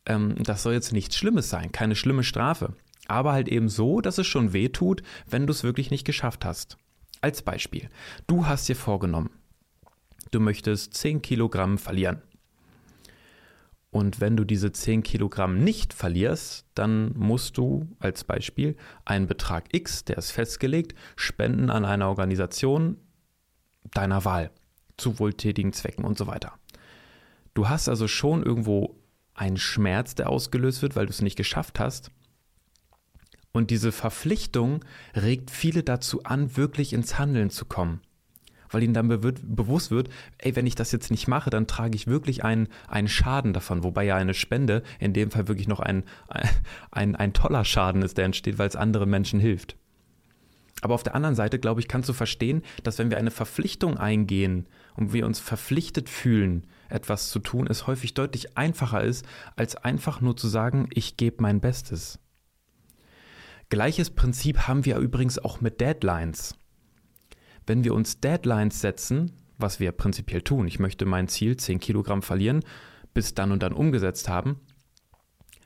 Ähm, 0.06 0.36
das 0.42 0.62
soll 0.62 0.72
jetzt 0.72 0.92
nichts 0.92 1.16
Schlimmes 1.16 1.50
sein, 1.50 1.72
keine 1.72 1.96
schlimme 1.96 2.22
Strafe. 2.22 2.74
Aber 3.08 3.32
halt 3.32 3.48
eben 3.48 3.68
so, 3.68 4.00
dass 4.00 4.18
es 4.18 4.26
schon 4.26 4.52
weh 4.52 4.68
tut, 4.68 5.02
wenn 5.28 5.46
du 5.46 5.52
es 5.52 5.64
wirklich 5.64 5.90
nicht 5.90 6.04
geschafft 6.04 6.44
hast. 6.44 6.78
Als 7.20 7.42
Beispiel, 7.42 7.88
du 8.26 8.46
hast 8.46 8.68
dir 8.68 8.76
vorgenommen, 8.76 9.30
du 10.30 10.40
möchtest 10.40 10.94
10 10.94 11.22
Kilogramm 11.22 11.78
verlieren. 11.78 12.22
Und 13.90 14.20
wenn 14.20 14.36
du 14.36 14.44
diese 14.44 14.72
10 14.72 15.02
Kilogramm 15.02 15.64
nicht 15.64 15.94
verlierst, 15.94 16.66
dann 16.74 17.12
musst 17.16 17.56
du 17.56 17.88
als 17.98 18.24
Beispiel 18.24 18.76
einen 19.06 19.26
Betrag 19.26 19.72
X, 19.72 20.04
der 20.04 20.18
ist 20.18 20.32
festgelegt, 20.32 20.94
spenden 21.16 21.70
an 21.70 21.84
eine 21.86 22.06
Organisation 22.06 22.98
deiner 23.94 24.24
Wahl 24.24 24.50
zu 24.98 25.18
wohltätigen 25.18 25.72
Zwecken 25.72 26.04
und 26.04 26.18
so 26.18 26.26
weiter. 26.26 26.52
Du 27.54 27.68
hast 27.68 27.88
also 27.88 28.06
schon 28.06 28.42
irgendwo 28.42 28.96
einen 29.34 29.56
Schmerz, 29.56 30.14
der 30.14 30.28
ausgelöst 30.28 30.82
wird, 30.82 30.96
weil 30.96 31.06
du 31.06 31.10
es 31.10 31.22
nicht 31.22 31.36
geschafft 31.36 31.80
hast. 31.80 32.10
Und 33.56 33.70
diese 33.70 33.90
Verpflichtung 33.90 34.84
regt 35.14 35.50
viele 35.50 35.82
dazu 35.82 36.24
an, 36.24 36.58
wirklich 36.58 36.92
ins 36.92 37.18
Handeln 37.18 37.48
zu 37.48 37.64
kommen. 37.64 38.02
Weil 38.68 38.82
ihnen 38.82 38.92
dann 38.92 39.08
be 39.08 39.16
bewusst 39.18 39.90
wird, 39.90 40.10
ey, 40.36 40.54
wenn 40.54 40.66
ich 40.66 40.74
das 40.74 40.92
jetzt 40.92 41.10
nicht 41.10 41.26
mache, 41.26 41.48
dann 41.48 41.66
trage 41.66 41.96
ich 41.96 42.06
wirklich 42.06 42.44
einen, 42.44 42.68
einen 42.86 43.08
Schaden 43.08 43.54
davon. 43.54 43.82
Wobei 43.82 44.04
ja 44.04 44.14
eine 44.14 44.34
Spende 44.34 44.82
in 44.98 45.14
dem 45.14 45.30
Fall 45.30 45.48
wirklich 45.48 45.68
noch 45.68 45.80
ein, 45.80 46.04
ein, 46.90 47.16
ein 47.16 47.32
toller 47.32 47.64
Schaden 47.64 48.02
ist, 48.02 48.18
der 48.18 48.26
entsteht, 48.26 48.58
weil 48.58 48.68
es 48.68 48.76
anderen 48.76 49.08
Menschen 49.08 49.40
hilft. 49.40 49.78
Aber 50.82 50.92
auf 50.92 51.02
der 51.02 51.14
anderen 51.14 51.34
Seite, 51.34 51.58
glaube 51.58 51.80
ich, 51.80 51.88
kannst 51.88 52.10
du 52.10 52.12
verstehen, 52.12 52.62
dass 52.82 52.98
wenn 52.98 53.08
wir 53.08 53.16
eine 53.16 53.30
Verpflichtung 53.30 53.96
eingehen 53.96 54.66
und 54.96 55.14
wir 55.14 55.24
uns 55.24 55.40
verpflichtet 55.40 56.10
fühlen, 56.10 56.66
etwas 56.90 57.30
zu 57.30 57.38
tun, 57.38 57.66
es 57.66 57.86
häufig 57.86 58.12
deutlich 58.12 58.58
einfacher 58.58 59.02
ist, 59.02 59.24
als 59.56 59.76
einfach 59.76 60.20
nur 60.20 60.36
zu 60.36 60.46
sagen, 60.46 60.90
ich 60.92 61.16
gebe 61.16 61.40
mein 61.40 61.62
Bestes. 61.62 62.18
Gleiches 63.68 64.10
Prinzip 64.10 64.68
haben 64.68 64.84
wir 64.84 64.96
übrigens 64.98 65.38
auch 65.38 65.60
mit 65.60 65.80
Deadlines. 65.80 66.54
Wenn 67.66 67.82
wir 67.82 67.94
uns 67.94 68.20
Deadlines 68.20 68.80
setzen, 68.80 69.32
was 69.58 69.80
wir 69.80 69.90
prinzipiell 69.90 70.42
tun, 70.42 70.68
ich 70.68 70.78
möchte 70.78 71.04
mein 71.04 71.26
Ziel 71.26 71.56
10 71.56 71.80
Kilogramm 71.80 72.22
verlieren, 72.22 72.64
bis 73.12 73.34
dann 73.34 73.50
und 73.50 73.62
dann 73.62 73.72
umgesetzt 73.72 74.28
haben, 74.28 74.60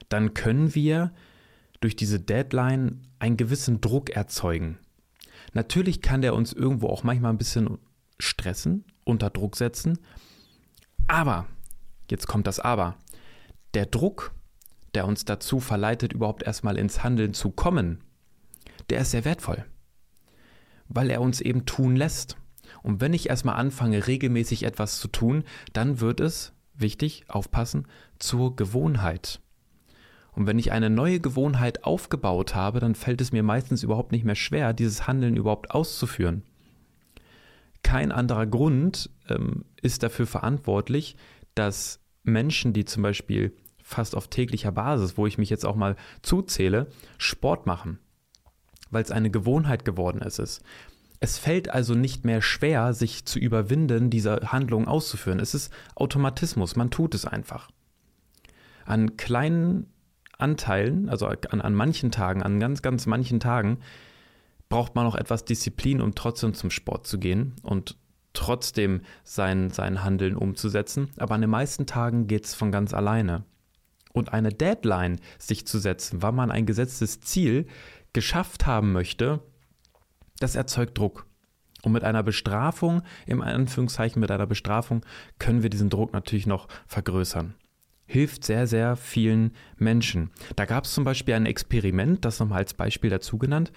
dann 0.08 0.32
können 0.32 0.74
wir 0.74 1.12
durch 1.80 1.94
diese 1.94 2.20
Deadline 2.20 3.02
einen 3.18 3.36
gewissen 3.36 3.80
Druck 3.80 4.10
erzeugen. 4.10 4.78
Natürlich 5.52 6.00
kann 6.00 6.22
der 6.22 6.34
uns 6.34 6.52
irgendwo 6.52 6.88
auch 6.88 7.02
manchmal 7.02 7.32
ein 7.32 7.38
bisschen 7.38 7.78
stressen, 8.18 8.84
unter 9.04 9.30
Druck 9.30 9.56
setzen, 9.56 9.98
Aber, 11.06 11.46
jetzt 12.10 12.28
kommt 12.28 12.46
das 12.46 12.60
Aber, 12.60 12.96
der 13.74 13.86
Druck, 13.86 14.32
der 14.94 15.06
uns 15.06 15.24
dazu 15.24 15.60
verleitet, 15.60 16.12
überhaupt 16.12 16.42
erstmal 16.42 16.76
ins 16.76 17.02
Handeln 17.02 17.34
zu 17.34 17.50
kommen, 17.50 18.02
der 18.88 19.00
ist 19.00 19.12
sehr 19.12 19.24
wertvoll, 19.24 19.64
weil 20.88 21.10
er 21.10 21.20
uns 21.20 21.40
eben 21.40 21.66
tun 21.66 21.96
lässt. 21.96 22.36
Und 22.82 23.00
wenn 23.00 23.12
ich 23.12 23.28
erstmal 23.28 23.56
anfange, 23.56 24.06
regelmäßig 24.06 24.64
etwas 24.64 24.98
zu 24.98 25.08
tun, 25.08 25.44
dann 25.72 26.00
wird 26.00 26.20
es, 26.20 26.52
wichtig, 26.74 27.24
aufpassen, 27.28 27.86
zur 28.18 28.56
Gewohnheit. 28.56 29.40
Und 30.32 30.46
wenn 30.46 30.58
ich 30.58 30.72
eine 30.72 30.90
neue 30.90 31.20
Gewohnheit 31.20 31.84
aufgebaut 31.84 32.54
habe, 32.54 32.80
dann 32.80 32.94
fällt 32.94 33.20
es 33.20 33.32
mir 33.32 33.42
meistens 33.42 33.82
überhaupt 33.82 34.12
nicht 34.12 34.24
mehr 34.24 34.36
schwer, 34.36 34.72
dieses 34.72 35.06
Handeln 35.06 35.36
überhaupt 35.36 35.72
auszuführen. 35.72 36.44
Kein 37.82 38.12
anderer 38.12 38.46
Grund 38.46 39.10
ähm, 39.28 39.64
ist 39.82 40.02
dafür 40.02 40.26
verantwortlich, 40.26 41.16
dass 41.54 42.00
Menschen, 42.22 42.72
die 42.72 42.84
zum 42.84 43.02
Beispiel 43.02 43.54
fast 43.90 44.14
auf 44.16 44.28
täglicher 44.28 44.72
Basis, 44.72 45.16
wo 45.16 45.26
ich 45.26 45.36
mich 45.36 45.50
jetzt 45.50 45.66
auch 45.66 45.76
mal 45.76 45.96
zuzähle, 46.22 46.86
Sport 47.18 47.66
machen, 47.66 47.98
weil 48.90 49.02
es 49.02 49.10
eine 49.10 49.30
Gewohnheit 49.30 49.84
geworden 49.84 50.22
ist. 50.22 50.62
Es 51.18 51.38
fällt 51.38 51.70
also 51.70 51.94
nicht 51.94 52.24
mehr 52.24 52.40
schwer, 52.40 52.94
sich 52.94 53.26
zu 53.26 53.38
überwinden, 53.38 54.08
diese 54.08 54.40
Handlung 54.52 54.88
auszuführen. 54.88 55.40
Es 55.40 55.54
ist 55.54 55.72
Automatismus, 55.94 56.76
man 56.76 56.90
tut 56.90 57.14
es 57.14 57.26
einfach. 57.26 57.68
An 58.86 59.16
kleinen 59.16 59.92
Anteilen, 60.38 61.10
also 61.10 61.26
an, 61.26 61.60
an 61.60 61.74
manchen 61.74 62.10
Tagen, 62.10 62.42
an 62.42 62.58
ganz, 62.58 62.80
ganz 62.80 63.06
manchen 63.06 63.40
Tagen, 63.40 63.78
braucht 64.70 64.94
man 64.94 65.06
auch 65.06 65.16
etwas 65.16 65.44
Disziplin, 65.44 66.00
um 66.00 66.14
trotzdem 66.14 66.54
zum 66.54 66.70
Sport 66.70 67.06
zu 67.06 67.18
gehen 67.18 67.54
und 67.62 67.96
trotzdem 68.32 69.02
sein, 69.24 69.70
sein 69.70 70.04
Handeln 70.04 70.36
umzusetzen. 70.36 71.10
Aber 71.18 71.34
an 71.34 71.40
den 71.40 71.50
meisten 71.50 71.86
Tagen 71.86 72.28
geht 72.28 72.46
es 72.46 72.54
von 72.54 72.72
ganz 72.72 72.94
alleine. 72.94 73.44
Und 74.12 74.32
eine 74.32 74.50
Deadline 74.52 75.20
sich 75.38 75.66
zu 75.66 75.78
setzen, 75.78 76.22
wann 76.22 76.34
man 76.34 76.50
ein 76.50 76.66
gesetztes 76.66 77.20
Ziel 77.20 77.66
geschafft 78.12 78.66
haben 78.66 78.92
möchte, 78.92 79.40
das 80.40 80.56
erzeugt 80.56 80.98
Druck. 80.98 81.26
Und 81.82 81.92
mit 81.92 82.04
einer 82.04 82.22
Bestrafung, 82.22 83.02
im 83.26 83.40
Anführungszeichen 83.40 84.20
mit 84.20 84.30
einer 84.30 84.46
Bestrafung, 84.46 85.04
können 85.38 85.62
wir 85.62 85.70
diesen 85.70 85.90
Druck 85.90 86.12
natürlich 86.12 86.46
noch 86.46 86.68
vergrößern. 86.86 87.54
Hilft 88.06 88.44
sehr, 88.44 88.66
sehr 88.66 88.96
vielen 88.96 89.52
Menschen. 89.76 90.30
Da 90.56 90.64
gab 90.64 90.84
es 90.84 90.92
zum 90.92 91.04
Beispiel 91.04 91.34
ein 91.34 91.46
Experiment, 91.46 92.24
das 92.24 92.40
nochmal 92.40 92.58
als 92.58 92.74
Beispiel 92.74 93.08
dazu 93.08 93.38
genannt. 93.38 93.72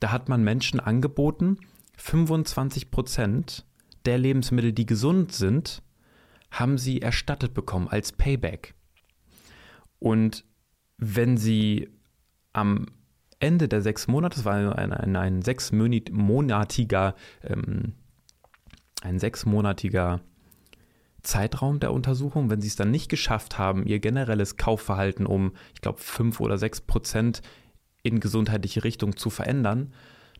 Da 0.00 0.10
hat 0.10 0.28
man 0.28 0.42
Menschen 0.42 0.80
angeboten, 0.80 1.58
25 1.96 2.90
Prozent 2.90 3.64
der 4.04 4.18
Lebensmittel, 4.18 4.72
die 4.72 4.86
gesund 4.86 5.32
sind, 5.32 5.82
haben 6.50 6.78
sie 6.78 7.00
erstattet 7.00 7.54
bekommen 7.54 7.88
als 7.88 8.12
Payback. 8.12 8.74
Und 9.98 10.44
wenn 10.98 11.36
sie 11.36 11.88
am 12.52 12.86
Ende 13.38 13.68
der 13.68 13.82
sechs 13.82 14.08
Monate, 14.08 14.36
das 14.36 14.44
war 14.44 14.78
ein, 14.78 14.92
ein, 14.92 15.16
ein 15.16 15.42
sechsmonatiger, 15.42 17.14
ähm, 17.42 17.94
ein 19.02 19.18
sechsmonatiger 19.18 20.20
Zeitraum 21.22 21.80
der 21.80 21.92
Untersuchung, 21.92 22.50
wenn 22.50 22.60
sie 22.60 22.68
es 22.68 22.76
dann 22.76 22.90
nicht 22.90 23.08
geschafft 23.08 23.58
haben, 23.58 23.86
ihr 23.86 23.98
generelles 23.98 24.56
Kaufverhalten 24.56 25.26
um, 25.26 25.52
ich 25.74 25.80
glaube, 25.80 25.98
fünf 26.00 26.40
oder 26.40 26.56
sechs 26.56 26.80
Prozent 26.80 27.42
in 28.02 28.20
gesundheitliche 28.20 28.84
Richtung 28.84 29.16
zu 29.16 29.28
verändern, 29.28 29.92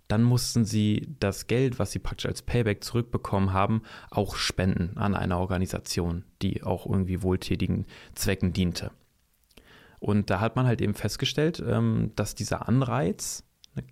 dann 0.08 0.22
mussten 0.22 0.64
sie 0.64 1.08
das 1.18 1.48
Geld, 1.48 1.78
was 1.78 1.90
sie 1.90 1.98
praktisch 1.98 2.26
als 2.26 2.42
Payback 2.42 2.84
zurückbekommen 2.84 3.52
haben, 3.52 3.82
auch 4.10 4.36
spenden 4.36 4.96
an 4.96 5.16
eine 5.16 5.36
Organisation, 5.36 6.24
die 6.42 6.62
auch 6.62 6.86
irgendwie 6.86 7.22
wohltätigen 7.22 7.86
Zwecken 8.14 8.52
diente. 8.52 8.92
Und 10.06 10.30
da 10.30 10.38
hat 10.38 10.54
man 10.54 10.66
halt 10.66 10.80
eben 10.80 10.94
festgestellt, 10.94 11.60
ähm, 11.66 12.12
dass 12.14 12.36
dieser 12.36 12.68
Anreiz 12.68 13.42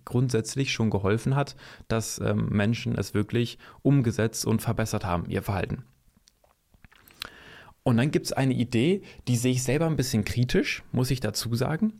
grundsätzlich 0.05 0.71
schon 0.71 0.89
geholfen 0.89 1.35
hat, 1.35 1.57
dass 1.89 2.19
ähm, 2.19 2.47
Menschen 2.51 2.97
es 2.97 3.13
wirklich 3.13 3.57
umgesetzt 3.81 4.45
und 4.45 4.61
verbessert 4.61 5.03
haben, 5.03 5.29
ihr 5.29 5.43
Verhalten. 5.43 5.83
Und 7.83 7.97
dann 7.97 8.11
gibt 8.11 8.27
es 8.27 8.31
eine 8.31 8.53
Idee, 8.53 9.01
die 9.27 9.35
sehe 9.35 9.51
ich 9.51 9.63
selber 9.63 9.87
ein 9.87 9.97
bisschen 9.97 10.23
kritisch, 10.23 10.83
muss 10.93 11.11
ich 11.11 11.19
dazu 11.19 11.53
sagen. 11.53 11.99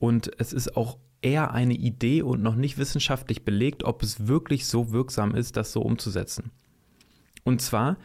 Und 0.00 0.28
es 0.40 0.52
ist 0.52 0.76
auch 0.76 0.98
eher 1.22 1.52
eine 1.52 1.74
Idee 1.74 2.22
und 2.22 2.42
noch 2.42 2.56
nicht 2.56 2.78
wissenschaftlich 2.78 3.44
belegt, 3.44 3.84
ob 3.84 4.02
es 4.02 4.26
wirklich 4.26 4.66
so 4.66 4.90
wirksam 4.90 5.36
ist, 5.36 5.56
das 5.56 5.70
so 5.70 5.82
umzusetzen. 5.82 6.50
Und 7.44 7.62
zwar, 7.62 7.96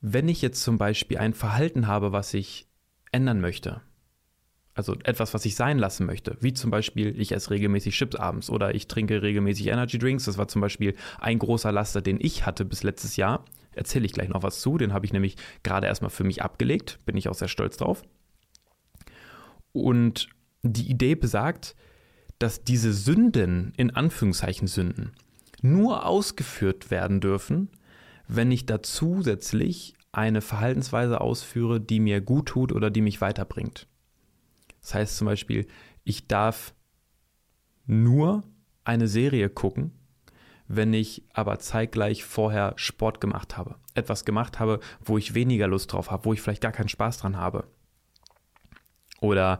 wenn 0.00 0.28
ich 0.28 0.42
jetzt 0.42 0.62
zum 0.62 0.78
Beispiel 0.78 1.18
ein 1.18 1.34
Verhalten 1.34 1.88
habe, 1.88 2.12
was 2.12 2.34
ich 2.34 2.68
ändern 3.10 3.40
möchte, 3.40 3.82
also 4.76 4.94
etwas, 5.04 5.32
was 5.32 5.44
ich 5.46 5.56
sein 5.56 5.78
lassen 5.78 6.04
möchte, 6.04 6.36
wie 6.40 6.52
zum 6.52 6.70
Beispiel, 6.70 7.18
ich 7.18 7.32
esse 7.32 7.50
regelmäßig 7.50 7.94
Chips 7.96 8.14
abends 8.14 8.50
oder 8.50 8.74
ich 8.74 8.86
trinke 8.86 9.22
regelmäßig 9.22 9.68
Energy 9.68 9.98
Drinks. 9.98 10.26
Das 10.26 10.36
war 10.36 10.48
zum 10.48 10.60
Beispiel 10.60 10.94
ein 11.18 11.38
großer 11.38 11.72
Laster, 11.72 12.02
den 12.02 12.18
ich 12.20 12.44
hatte 12.44 12.66
bis 12.66 12.82
letztes 12.82 13.16
Jahr. 13.16 13.44
Erzähle 13.72 14.04
ich 14.04 14.12
gleich 14.12 14.28
noch 14.28 14.42
was 14.42 14.60
zu. 14.60 14.76
Den 14.76 14.92
habe 14.92 15.06
ich 15.06 15.14
nämlich 15.14 15.36
gerade 15.62 15.86
erstmal 15.86 16.10
für 16.10 16.24
mich 16.24 16.42
abgelegt. 16.42 16.98
Bin 17.06 17.16
ich 17.16 17.30
auch 17.30 17.34
sehr 17.34 17.48
stolz 17.48 17.78
drauf. 17.78 18.02
Und 19.72 20.28
die 20.62 20.90
Idee 20.90 21.14
besagt, 21.14 21.74
dass 22.38 22.62
diese 22.62 22.92
Sünden, 22.92 23.72
in 23.78 23.96
Anführungszeichen 23.96 24.68
Sünden, 24.68 25.12
nur 25.62 26.04
ausgeführt 26.04 26.90
werden 26.90 27.20
dürfen, 27.20 27.70
wenn 28.28 28.50
ich 28.50 28.66
da 28.66 28.82
zusätzlich 28.82 29.94
eine 30.12 30.42
Verhaltensweise 30.42 31.22
ausführe, 31.22 31.80
die 31.80 32.00
mir 32.00 32.20
gut 32.20 32.48
tut 32.48 32.72
oder 32.72 32.90
die 32.90 33.00
mich 33.00 33.22
weiterbringt. 33.22 33.86
Das 34.86 34.94
heißt 34.94 35.16
zum 35.16 35.24
Beispiel, 35.24 35.66
ich 36.04 36.28
darf 36.28 36.72
nur 37.86 38.44
eine 38.84 39.08
Serie 39.08 39.50
gucken, 39.50 39.90
wenn 40.68 40.94
ich 40.94 41.24
aber 41.32 41.58
zeitgleich 41.58 42.24
vorher 42.24 42.72
Sport 42.76 43.20
gemacht 43.20 43.56
habe. 43.56 43.74
Etwas 43.94 44.24
gemacht 44.24 44.60
habe, 44.60 44.78
wo 45.00 45.18
ich 45.18 45.34
weniger 45.34 45.66
Lust 45.66 45.92
drauf 45.92 46.12
habe, 46.12 46.24
wo 46.24 46.32
ich 46.32 46.40
vielleicht 46.40 46.62
gar 46.62 46.70
keinen 46.70 46.88
Spaß 46.88 47.18
dran 47.18 47.36
habe. 47.36 47.66
Oder 49.20 49.58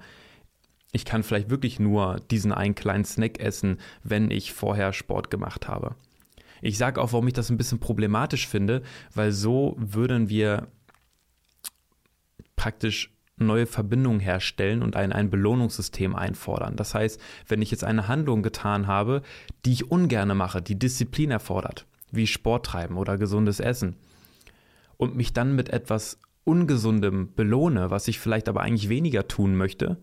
ich 0.93 1.05
kann 1.05 1.25
vielleicht 1.25 1.51
wirklich 1.51 1.81
nur 1.81 2.21
diesen 2.31 2.53
einen 2.53 2.77
kleinen 2.77 3.05
Snack 3.05 3.41
essen, 3.41 3.81
wenn 4.05 4.31
ich 4.31 4.53
vorher 4.53 4.93
Sport 4.93 5.29
gemacht 5.29 5.67
habe. 5.67 5.97
Ich 6.63 6.79
sage 6.79 7.03
auch, 7.03 7.13
warum 7.13 7.27
ich 7.27 7.35
das 7.35 7.51
ein 7.51 7.57
bisschen 7.59 7.81
problematisch 7.81 8.47
finde, 8.47 8.81
weil 9.13 9.33
so 9.33 9.75
würden 9.77 10.29
wir 10.29 10.69
praktisch 12.55 13.16
neue 13.37 13.67
Verbindungen 13.67 14.21
herstellen 14.21 14.83
und 14.83 14.97
ein, 14.97 15.13
ein 15.13 15.31
Belohnungssystem 15.31 16.17
einfordern. 16.17 16.77
Das 16.77 16.95
heißt, 16.95 17.21
wenn 17.49 17.63
ich 17.63 17.71
jetzt 17.71 17.85
eine 17.85 18.09
Handlung 18.09 18.43
getan 18.43 18.87
habe, 18.87 19.23
die 19.65 19.73
ich 19.73 19.91
ungerne 19.91 20.35
mache, 20.35 20.63
die 20.63 20.79
Disziplin 20.79 21.31
erfordert, 21.31 21.87
wie 22.11 22.27
Sport 22.27 22.67
treiben 22.67 22.97
oder 22.97 23.19
gesundes 23.19 23.61
Essen, 23.61 23.97
und 24.97 25.15
mich 25.15 25.35
dann 25.35 25.55
mit 25.55 25.69
etwas 25.69 26.19
Ungesundem 26.45 27.35
belohne, 27.35 27.91
was 27.91 28.09
ich 28.09 28.19
vielleicht 28.19 28.49
aber 28.49 28.63
eigentlich 28.63 28.89
weniger 28.89 29.29
tun 29.29 29.57
möchte, 29.57 29.99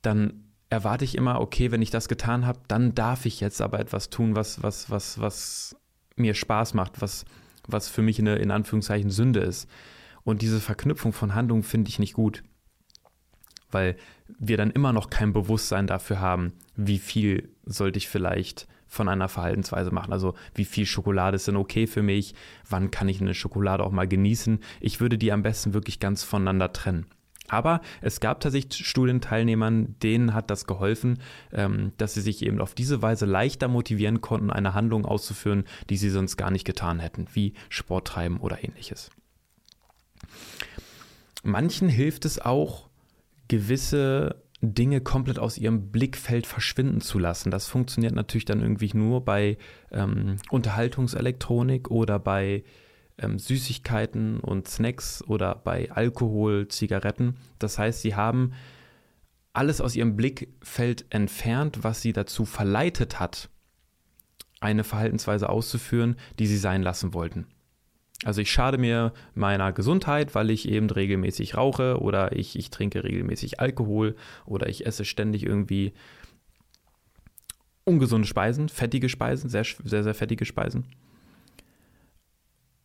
dann 0.00 0.44
erwarte 0.70 1.04
ich 1.04 1.16
immer, 1.16 1.40
okay, 1.40 1.70
wenn 1.70 1.82
ich 1.82 1.90
das 1.90 2.08
getan 2.08 2.46
habe, 2.46 2.60
dann 2.68 2.94
darf 2.94 3.26
ich 3.26 3.40
jetzt 3.40 3.60
aber 3.60 3.80
etwas 3.80 4.10
tun, 4.10 4.36
was, 4.36 4.62
was, 4.62 4.90
was, 4.90 5.20
was 5.20 5.76
mir 6.16 6.34
Spaß 6.34 6.74
macht, 6.74 7.00
was, 7.02 7.24
was 7.66 7.88
für 7.88 8.02
mich 8.02 8.18
eine 8.18 8.36
in 8.36 8.50
Anführungszeichen 8.50 9.10
Sünde 9.10 9.40
ist. 9.40 9.68
Und 10.26 10.42
diese 10.42 10.60
Verknüpfung 10.60 11.12
von 11.12 11.36
Handlungen 11.36 11.62
finde 11.62 11.88
ich 11.88 12.00
nicht 12.00 12.14
gut, 12.14 12.42
weil 13.70 13.96
wir 14.40 14.56
dann 14.56 14.72
immer 14.72 14.92
noch 14.92 15.08
kein 15.08 15.32
Bewusstsein 15.32 15.86
dafür 15.86 16.18
haben, 16.18 16.52
wie 16.74 16.98
viel 16.98 17.48
sollte 17.64 17.98
ich 17.98 18.08
vielleicht 18.08 18.66
von 18.88 19.08
einer 19.08 19.28
Verhaltensweise 19.28 19.92
machen. 19.92 20.12
Also 20.12 20.34
wie 20.52 20.64
viel 20.64 20.84
Schokolade 20.84 21.36
ist 21.36 21.46
denn 21.46 21.54
okay 21.54 21.86
für 21.86 22.02
mich? 22.02 22.34
Wann 22.68 22.90
kann 22.90 23.08
ich 23.08 23.20
eine 23.20 23.34
Schokolade 23.34 23.84
auch 23.84 23.92
mal 23.92 24.08
genießen? 24.08 24.58
Ich 24.80 25.00
würde 25.00 25.16
die 25.16 25.30
am 25.30 25.44
besten 25.44 25.74
wirklich 25.74 26.00
ganz 26.00 26.24
voneinander 26.24 26.72
trennen. 26.72 27.06
Aber 27.46 27.80
es 28.00 28.18
gab 28.18 28.40
tatsächlich 28.40 28.84
Studienteilnehmern, 28.84 29.94
denen 30.02 30.34
hat 30.34 30.50
das 30.50 30.66
geholfen, 30.66 31.20
ähm, 31.52 31.92
dass 31.98 32.14
sie 32.14 32.20
sich 32.20 32.44
eben 32.44 32.60
auf 32.60 32.74
diese 32.74 33.00
Weise 33.00 33.26
leichter 33.26 33.68
motivieren 33.68 34.20
konnten, 34.20 34.50
eine 34.50 34.74
Handlung 34.74 35.04
auszuführen, 35.04 35.62
die 35.88 35.96
sie 35.96 36.10
sonst 36.10 36.36
gar 36.36 36.50
nicht 36.50 36.64
getan 36.64 36.98
hätten, 36.98 37.28
wie 37.32 37.54
Sport 37.68 38.08
treiben 38.08 38.38
oder 38.38 38.64
ähnliches. 38.64 39.12
Manchen 41.42 41.88
hilft 41.88 42.24
es 42.24 42.40
auch, 42.40 42.88
gewisse 43.48 44.42
Dinge 44.60 45.00
komplett 45.00 45.38
aus 45.38 45.58
ihrem 45.58 45.90
Blickfeld 45.90 46.46
verschwinden 46.46 47.00
zu 47.00 47.18
lassen. 47.18 47.50
Das 47.50 47.68
funktioniert 47.68 48.14
natürlich 48.14 48.46
dann 48.46 48.62
irgendwie 48.62 48.90
nur 48.94 49.24
bei 49.24 49.58
ähm, 49.92 50.36
Unterhaltungselektronik 50.50 51.90
oder 51.90 52.18
bei 52.18 52.64
ähm, 53.18 53.38
Süßigkeiten 53.38 54.40
und 54.40 54.68
Snacks 54.68 55.22
oder 55.26 55.54
bei 55.56 55.90
Alkohol, 55.90 56.68
Zigaretten. 56.68 57.36
Das 57.58 57.78
heißt, 57.78 58.02
sie 58.02 58.14
haben 58.14 58.52
alles 59.52 59.80
aus 59.80 59.94
ihrem 59.94 60.16
Blickfeld 60.16 61.06
entfernt, 61.10 61.78
was 61.82 62.02
sie 62.02 62.12
dazu 62.12 62.44
verleitet 62.44 63.20
hat, 63.20 63.48
eine 64.60 64.84
Verhaltensweise 64.84 65.48
auszuführen, 65.48 66.16
die 66.38 66.46
sie 66.46 66.58
sein 66.58 66.82
lassen 66.82 67.14
wollten. 67.14 67.46
Also 68.24 68.40
ich 68.40 68.50
schade 68.50 68.78
mir 68.78 69.12
meiner 69.34 69.72
Gesundheit, 69.72 70.34
weil 70.34 70.50
ich 70.50 70.68
eben 70.68 70.88
regelmäßig 70.88 71.56
rauche 71.56 72.00
oder 72.00 72.34
ich, 72.34 72.58
ich 72.58 72.70
trinke 72.70 73.04
regelmäßig 73.04 73.60
Alkohol 73.60 74.16
oder 74.46 74.68
ich 74.68 74.86
esse 74.86 75.04
ständig 75.04 75.44
irgendwie 75.44 75.92
ungesunde 77.84 78.26
Speisen, 78.26 78.68
fettige 78.68 79.08
Speisen, 79.08 79.50
sehr, 79.50 79.64
sehr, 79.64 80.02
sehr 80.02 80.14
fettige 80.14 80.44
Speisen. 80.44 80.86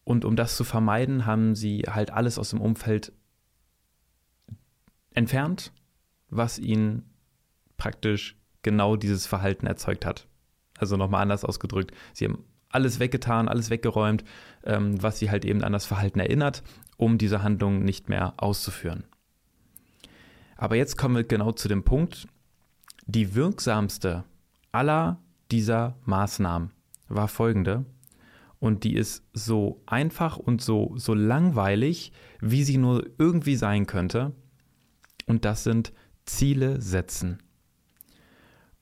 Und 0.04 0.26
um 0.26 0.36
das 0.36 0.58
zu 0.58 0.64
vermeiden, 0.64 1.26
haben 1.26 1.56
sie 1.56 1.84
halt 1.88 2.12
alles 2.12 2.38
aus 2.38 2.50
dem 2.50 2.60
Umfeld 2.60 3.14
entfernt, 5.14 5.72
was 6.30 6.60
ihnen 6.60 7.10
praktisch 7.78 8.38
genau 8.64 8.96
dieses 8.96 9.26
Verhalten 9.26 9.66
erzeugt 9.66 10.06
hat. 10.06 10.28
Also 10.78 10.98
nochmal 10.98 11.22
anders 11.22 11.46
ausgedrückt, 11.46 11.96
sie 12.14 12.26
haben 12.26 12.44
alles 12.72 13.00
weggetan, 13.00 13.48
alles 13.48 13.70
weggeräumt, 13.70 14.24
ähm, 14.64 15.02
was 15.02 15.20
sie 15.20 15.30
halt 15.30 15.46
eben 15.46 15.64
an 15.64 15.74
das 15.74 15.86
Verhalten 15.86 16.20
erinnert, 16.20 16.64
um 16.98 17.18
diese 17.18 17.44
Handlung 17.44 17.84
nicht 17.84 18.10
mehr 18.10 18.34
auszuführen. 18.38 19.06
Aber 20.58 20.76
jetzt 20.76 20.98
kommen 20.98 21.16
wir 21.16 21.24
genau 21.24 21.52
zu 21.52 21.68
dem 21.68 21.84
Punkt, 21.84 22.28
die 23.08 23.34
wirksamste 23.36 24.24
aller 24.72 25.20
dieser 25.52 25.98
Maßnahmen 26.06 26.72
war 27.08 27.28
folgende, 27.28 27.86
und 28.62 28.84
die 28.84 28.94
ist 28.94 29.24
so 29.34 29.82
einfach 29.88 30.38
und 30.38 30.62
so, 30.62 30.94
so 30.96 31.16
langweilig, 31.16 32.14
wie 32.42 32.64
sie 32.64 32.78
nur 32.78 33.10
irgendwie 33.18 33.56
sein 33.56 33.88
könnte, 33.88 34.34
und 35.26 35.46
das 35.46 35.64
sind 35.64 35.94
Ziele 36.26 36.80
setzen. 36.80 37.42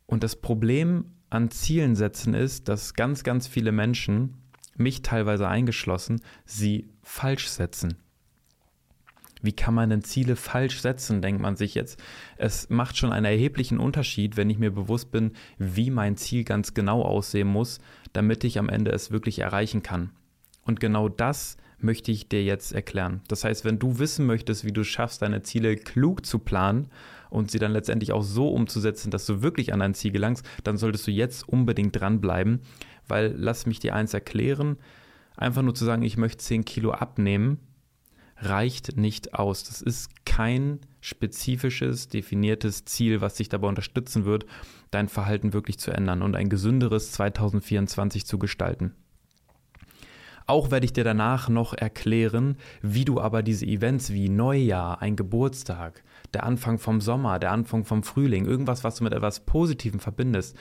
Und 0.06 0.24
das 0.24 0.36
Problem 0.36 1.06
an 1.30 1.52
Zielen 1.52 1.96
setzen 1.96 2.34
ist, 2.34 2.68
dass 2.68 2.94
ganz, 2.94 3.24
ganz 3.24 3.48
viele 3.48 3.72
Menschen, 3.72 4.36
mich 4.76 5.02
teilweise 5.02 5.48
eingeschlossen, 5.48 6.22
sie 6.46 6.90
falsch 7.04 7.50
setzen. 7.50 7.98
Wie 9.42 9.54
kann 9.54 9.74
man 9.74 9.90
denn 9.90 10.04
Ziele 10.04 10.36
falsch 10.36 10.82
setzen, 10.82 11.22
denkt 11.22 11.42
man 11.42 11.56
sich 11.56 11.74
jetzt. 11.74 12.02
Es 12.38 12.70
macht 12.70 12.98
schon 12.98 13.14
einen 13.14 13.26
erheblichen 13.26 13.80
Unterschied, 13.80 14.36
wenn 14.36 14.50
ich 14.50 14.58
mir 14.58 14.72
bewusst 14.72 15.12
bin, 15.12 15.32
wie 15.58 15.92
mein 15.92 16.18
Ziel 16.18 16.44
ganz 16.44 16.74
genau 16.74 17.04
aussehen 17.04 17.48
muss, 17.48 17.80
damit 18.12 18.44
ich 18.44 18.60
am 18.60 18.70
Ende 18.70 18.92
es 18.92 19.12
wirklich 19.12 19.40
erreichen 19.40 19.82
kann. 19.82 20.12
Und 20.64 20.80
genau 20.80 21.08
das 21.08 21.58
möchte 21.78 22.12
ich 22.12 22.28
dir 22.28 22.44
jetzt 22.44 22.74
erklären. 22.74 23.22
Das 23.30 23.46
heißt, 23.46 23.64
wenn 23.64 23.80
du 23.80 24.00
wissen 24.00 24.26
möchtest, 24.26 24.66
wie 24.66 24.74
du 24.74 24.84
schaffst, 24.84 25.22
deine 25.22 25.42
Ziele 25.42 25.78
klug 25.78 26.26
zu 26.26 26.40
planen 26.40 26.90
und 27.30 27.52
sie 27.52 27.60
dann 27.60 27.72
letztendlich 27.72 28.12
auch 28.12 28.24
so 28.24 28.50
umzusetzen, 28.50 29.12
dass 29.12 29.26
du 29.26 29.42
wirklich 29.42 29.74
an 29.74 29.80
dein 29.80 29.94
Ziel 29.94 30.12
gelangst, 30.12 30.46
dann 30.64 30.78
solltest 30.78 31.08
du 31.08 31.12
jetzt 31.12 31.48
unbedingt 31.48 32.00
dranbleiben, 32.00 32.62
weil 33.08 33.34
lass 33.38 33.66
mich 33.66 33.80
dir 33.80 33.96
eins 33.96 34.14
erklären, 34.14 34.78
einfach 35.38 35.62
nur 35.62 35.76
zu 35.76 35.86
sagen, 35.86 36.04
ich 36.04 36.18
möchte 36.18 36.44
10 36.44 36.66
Kilo 36.66 36.92
abnehmen, 36.92 37.60
reicht 38.38 38.98
nicht 38.98 39.34
aus. 39.34 39.64
Das 39.64 39.82
ist 39.82 40.26
kein 40.26 40.80
spezifisches, 41.02 42.10
definiertes 42.10 42.86
Ziel, 42.86 43.22
was 43.22 43.36
dich 43.36 43.50
dabei 43.50 43.68
unterstützen 43.68 44.26
wird, 44.26 44.46
dein 44.92 45.10
Verhalten 45.10 45.54
wirklich 45.54 45.80
zu 45.80 45.92
ändern 45.92 46.22
und 46.22 46.36
ein 46.36 46.50
gesünderes 46.50 47.12
2024 47.14 48.26
zu 48.26 48.40
gestalten. 48.40 48.94
Auch 50.46 50.72
werde 50.72 50.86
ich 50.86 50.94
dir 50.94 51.04
danach 51.04 51.48
noch 51.48 51.74
erklären, 51.74 52.58
wie 52.82 53.06
du 53.06 53.22
aber 53.22 53.44
diese 53.44 53.68
Events 53.68 54.12
wie 54.12 54.30
Neujahr, 54.30 55.00
ein 55.00 55.16
Geburtstag, 55.16 56.04
der 56.34 56.44
Anfang 56.44 56.78
vom 56.78 57.02
Sommer, 57.02 57.40
der 57.40 57.52
Anfang 57.52 57.86
vom 57.86 58.04
Frühling, 58.04 58.46
irgendwas, 58.46 58.84
was 58.84 58.96
du 58.96 59.04
mit 59.04 59.14
etwas 59.14 59.42
Positivem 59.42 60.00
verbindest, 60.00 60.56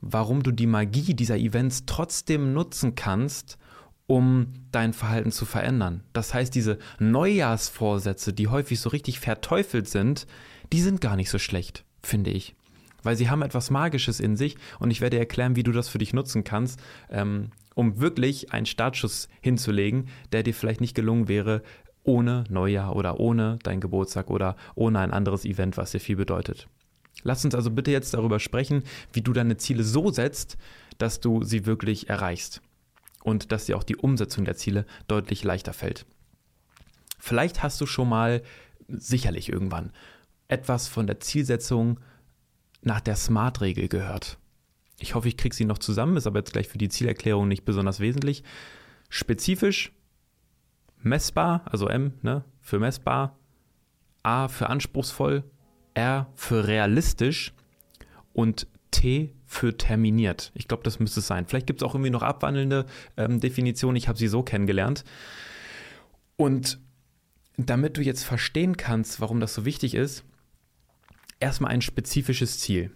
warum 0.00 0.42
du 0.42 0.50
die 0.50 0.66
Magie 0.66 1.14
dieser 1.14 1.36
Events 1.36 1.84
trotzdem 1.86 2.52
nutzen 2.52 2.94
kannst, 2.94 3.58
um 4.06 4.52
dein 4.70 4.92
Verhalten 4.92 5.32
zu 5.32 5.46
verändern. 5.46 6.02
Das 6.12 6.34
heißt, 6.34 6.54
diese 6.54 6.78
Neujahrsvorsätze, 6.98 8.32
die 8.32 8.48
häufig 8.48 8.80
so 8.80 8.90
richtig 8.90 9.20
verteufelt 9.20 9.88
sind, 9.88 10.26
die 10.72 10.82
sind 10.82 11.00
gar 11.00 11.16
nicht 11.16 11.30
so 11.30 11.38
schlecht, 11.38 11.84
finde 12.02 12.30
ich. 12.30 12.54
Weil 13.02 13.16
sie 13.16 13.30
haben 13.30 13.42
etwas 13.42 13.70
Magisches 13.70 14.20
in 14.20 14.36
sich 14.36 14.56
und 14.78 14.90
ich 14.90 15.00
werde 15.00 15.18
erklären, 15.18 15.56
wie 15.56 15.62
du 15.62 15.72
das 15.72 15.88
für 15.88 15.98
dich 15.98 16.12
nutzen 16.12 16.44
kannst. 16.44 16.80
Ähm, 17.10 17.50
um 17.74 18.00
wirklich 18.00 18.52
einen 18.52 18.66
Startschuss 18.66 19.28
hinzulegen, 19.40 20.08
der 20.32 20.42
dir 20.42 20.54
vielleicht 20.54 20.80
nicht 20.80 20.94
gelungen 20.94 21.28
wäre 21.28 21.62
ohne 22.04 22.44
Neujahr 22.48 22.94
oder 22.94 23.18
ohne 23.18 23.58
dein 23.62 23.80
Geburtstag 23.80 24.30
oder 24.30 24.56
ohne 24.74 25.00
ein 25.00 25.10
anderes 25.10 25.44
Event, 25.44 25.76
was 25.76 25.90
dir 25.90 26.00
viel 26.00 26.16
bedeutet. 26.16 26.68
Lass 27.22 27.44
uns 27.44 27.54
also 27.54 27.70
bitte 27.70 27.90
jetzt 27.90 28.14
darüber 28.14 28.38
sprechen, 28.38 28.82
wie 29.12 29.22
du 29.22 29.32
deine 29.32 29.56
Ziele 29.56 29.82
so 29.82 30.10
setzt, 30.10 30.56
dass 30.98 31.20
du 31.20 31.42
sie 31.42 31.66
wirklich 31.66 32.08
erreichst 32.08 32.60
und 33.22 33.50
dass 33.50 33.64
dir 33.64 33.76
auch 33.76 33.82
die 33.82 33.96
Umsetzung 33.96 34.44
der 34.44 34.56
Ziele 34.56 34.84
deutlich 35.08 35.42
leichter 35.42 35.72
fällt. 35.72 36.06
Vielleicht 37.18 37.62
hast 37.62 37.80
du 37.80 37.86
schon 37.86 38.08
mal, 38.08 38.42
sicherlich 38.86 39.48
irgendwann, 39.48 39.92
etwas 40.48 40.88
von 40.88 41.06
der 41.06 41.20
Zielsetzung 41.20 41.98
nach 42.82 43.00
der 43.00 43.16
SMART-Regel 43.16 43.88
gehört. 43.88 44.38
Ich 44.98 45.14
hoffe, 45.14 45.28
ich 45.28 45.38
kriege 45.38 45.54
sie 45.54 45.64
noch 45.64 45.78
zusammen, 45.78 46.18
ist 46.18 46.26
aber 46.26 46.40
jetzt 46.40 46.52
gleich 46.52 46.68
für 46.68 46.78
die 46.78 46.90
Zielerklärung 46.90 47.48
nicht 47.48 47.64
besonders 47.64 47.98
wesentlich. 47.98 48.44
Spezifisch, 49.08 49.92
messbar, 51.04 51.62
also 51.66 51.88
M 51.88 52.14
ne, 52.22 52.44
für 52.60 52.78
messbar, 52.78 53.38
A 54.22 54.48
für 54.48 54.68
anspruchsvoll, 54.68 55.44
R 55.94 56.26
für 56.34 56.66
realistisch 56.66 57.52
und 58.32 58.66
T 58.90 59.34
für 59.44 59.76
terminiert. 59.76 60.50
Ich 60.54 60.68
glaube, 60.68 60.82
das 60.82 60.98
müsste 60.98 61.20
es 61.20 61.26
sein. 61.26 61.46
Vielleicht 61.46 61.66
gibt 61.66 61.82
es 61.82 61.88
auch 61.88 61.94
irgendwie 61.94 62.10
noch 62.10 62.22
abwandelnde 62.22 62.86
ähm, 63.16 63.40
Definitionen. 63.40 63.96
Ich 63.96 64.08
habe 64.08 64.18
sie 64.18 64.28
so 64.28 64.42
kennengelernt. 64.42 65.04
Und 66.36 66.80
damit 67.56 67.96
du 67.96 68.02
jetzt 68.02 68.24
verstehen 68.24 68.76
kannst, 68.76 69.20
warum 69.20 69.40
das 69.40 69.54
so 69.54 69.64
wichtig 69.64 69.94
ist, 69.94 70.24
erstmal 71.38 71.70
ein 71.70 71.82
spezifisches 71.82 72.58
Ziel 72.58 72.90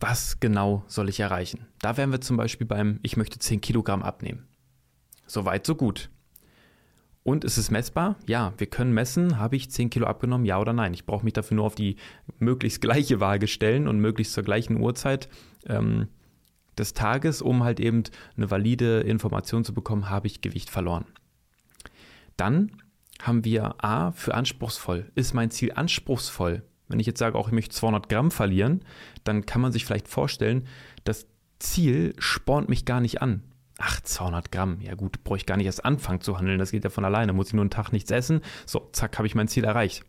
was 0.00 0.40
genau 0.40 0.84
soll 0.86 1.08
ich 1.08 1.20
erreichen? 1.20 1.66
Da 1.80 1.96
wären 1.96 2.10
wir 2.10 2.20
zum 2.20 2.36
Beispiel 2.36 2.66
beim, 2.66 3.00
ich 3.02 3.16
möchte 3.16 3.38
10 3.38 3.60
Kilogramm 3.60 4.02
abnehmen. 4.02 4.46
Soweit, 5.28 5.66
so 5.66 5.74
gut. 5.74 6.10
Und 7.22 7.44
ist 7.44 7.58
es 7.58 7.70
messbar? 7.70 8.16
Ja, 8.26 8.54
wir 8.56 8.68
können 8.68 8.94
messen, 8.94 9.38
habe 9.38 9.56
ich 9.56 9.70
10 9.70 9.90
Kilo 9.90 10.06
abgenommen, 10.06 10.46
ja 10.46 10.58
oder 10.58 10.72
nein. 10.72 10.94
Ich 10.94 11.04
brauche 11.04 11.24
mich 11.24 11.34
dafür 11.34 11.56
nur 11.56 11.66
auf 11.66 11.74
die 11.74 11.96
möglichst 12.38 12.80
gleiche 12.80 13.20
Waage 13.20 13.46
stellen 13.46 13.86
und 13.86 14.00
möglichst 14.00 14.32
zur 14.32 14.44
gleichen 14.44 14.80
Uhrzeit 14.80 15.28
ähm, 15.66 16.08
des 16.78 16.94
Tages, 16.94 17.42
um 17.42 17.64
halt 17.64 17.80
eben 17.80 18.04
eine 18.36 18.50
valide 18.50 19.00
Information 19.00 19.62
zu 19.62 19.74
bekommen, 19.74 20.08
habe 20.08 20.26
ich 20.26 20.40
Gewicht 20.40 20.70
verloren. 20.70 21.04
Dann 22.38 22.72
haben 23.20 23.44
wir 23.44 23.84
A 23.84 24.12
für 24.12 24.34
anspruchsvoll. 24.34 25.10
Ist 25.14 25.34
mein 25.34 25.50
Ziel 25.50 25.72
anspruchsvoll? 25.72 26.62
Wenn 26.88 27.00
ich 27.00 27.06
jetzt 27.06 27.18
sage, 27.18 27.36
auch 27.36 27.48
ich 27.48 27.52
möchte 27.52 27.74
200 27.74 28.08
Gramm 28.08 28.30
verlieren, 28.30 28.80
dann 29.24 29.44
kann 29.44 29.60
man 29.60 29.72
sich 29.72 29.84
vielleicht 29.84 30.08
vorstellen, 30.08 30.66
das 31.04 31.26
Ziel 31.58 32.14
spornt 32.18 32.70
mich 32.70 32.86
gar 32.86 33.02
nicht 33.02 33.20
an. 33.20 33.42
Ach, 33.78 34.00
200 34.00 34.52
Gramm. 34.52 34.80
Ja 34.80 34.94
gut, 34.94 35.24
brauche 35.24 35.38
ich 35.38 35.46
gar 35.46 35.56
nicht 35.56 35.66
erst 35.66 35.84
anfangen 35.84 36.20
zu 36.20 36.36
handeln. 36.36 36.58
Das 36.58 36.72
geht 36.72 36.84
ja 36.84 36.90
von 36.90 37.04
alleine. 37.04 37.32
Muss 37.32 37.48
ich 37.48 37.54
nur 37.54 37.62
einen 37.62 37.70
Tag 37.70 37.92
nichts 37.92 38.10
essen. 38.10 38.42
So, 38.66 38.88
zack, 38.92 39.16
habe 39.16 39.26
ich 39.26 39.34
mein 39.34 39.48
Ziel 39.48 39.64
erreicht. 39.64 40.04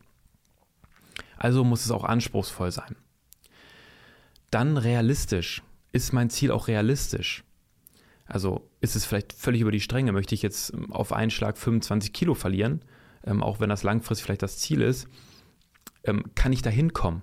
Also 1.37 1.63
muss 1.63 1.85
es 1.85 1.91
auch 1.91 2.03
anspruchsvoll 2.03 2.71
sein. 2.71 2.95
Dann 4.51 4.77
realistisch. 4.77 5.63
Ist 5.91 6.11
mein 6.11 6.29
Ziel 6.29 6.51
auch 6.51 6.67
realistisch? 6.67 7.43
Also 8.25 8.69
ist 8.81 8.95
es 8.95 9.05
vielleicht 9.05 9.33
völlig 9.33 9.61
über 9.61 9.71
die 9.71 9.79
Stränge? 9.79 10.11
Möchte 10.11 10.35
ich 10.35 10.41
jetzt 10.41 10.73
auf 10.89 11.13
einen 11.13 11.31
Schlag 11.31 11.57
25 11.57 12.11
Kilo 12.11 12.33
verlieren? 12.33 12.81
Ähm, 13.23 13.41
auch 13.41 13.59
wenn 13.59 13.69
das 13.69 13.83
langfristig 13.83 14.25
vielleicht 14.25 14.43
das 14.43 14.57
Ziel 14.57 14.81
ist 14.81 15.07
ähm, 16.03 16.23
kann 16.35 16.53
ich 16.53 16.61
da 16.61 16.69
hinkommen? 16.69 17.21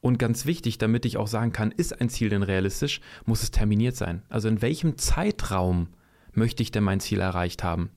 Und 0.00 0.18
ganz 0.18 0.46
wichtig, 0.46 0.78
damit 0.78 1.04
ich 1.04 1.16
auch 1.16 1.26
sagen 1.26 1.52
kann, 1.52 1.72
ist 1.72 2.00
ein 2.00 2.08
Ziel 2.08 2.30
denn 2.30 2.42
realistisch, 2.42 3.00
muss 3.26 3.42
es 3.42 3.50
terminiert 3.50 3.96
sein. 3.96 4.22
Also 4.28 4.48
in 4.48 4.62
welchem 4.62 4.96
Zeitraum 4.96 5.88
möchte 6.32 6.62
ich 6.62 6.70
denn 6.70 6.84
mein 6.84 7.00
Ziel 7.00 7.20
erreicht 7.20 7.62
haben? 7.62 7.90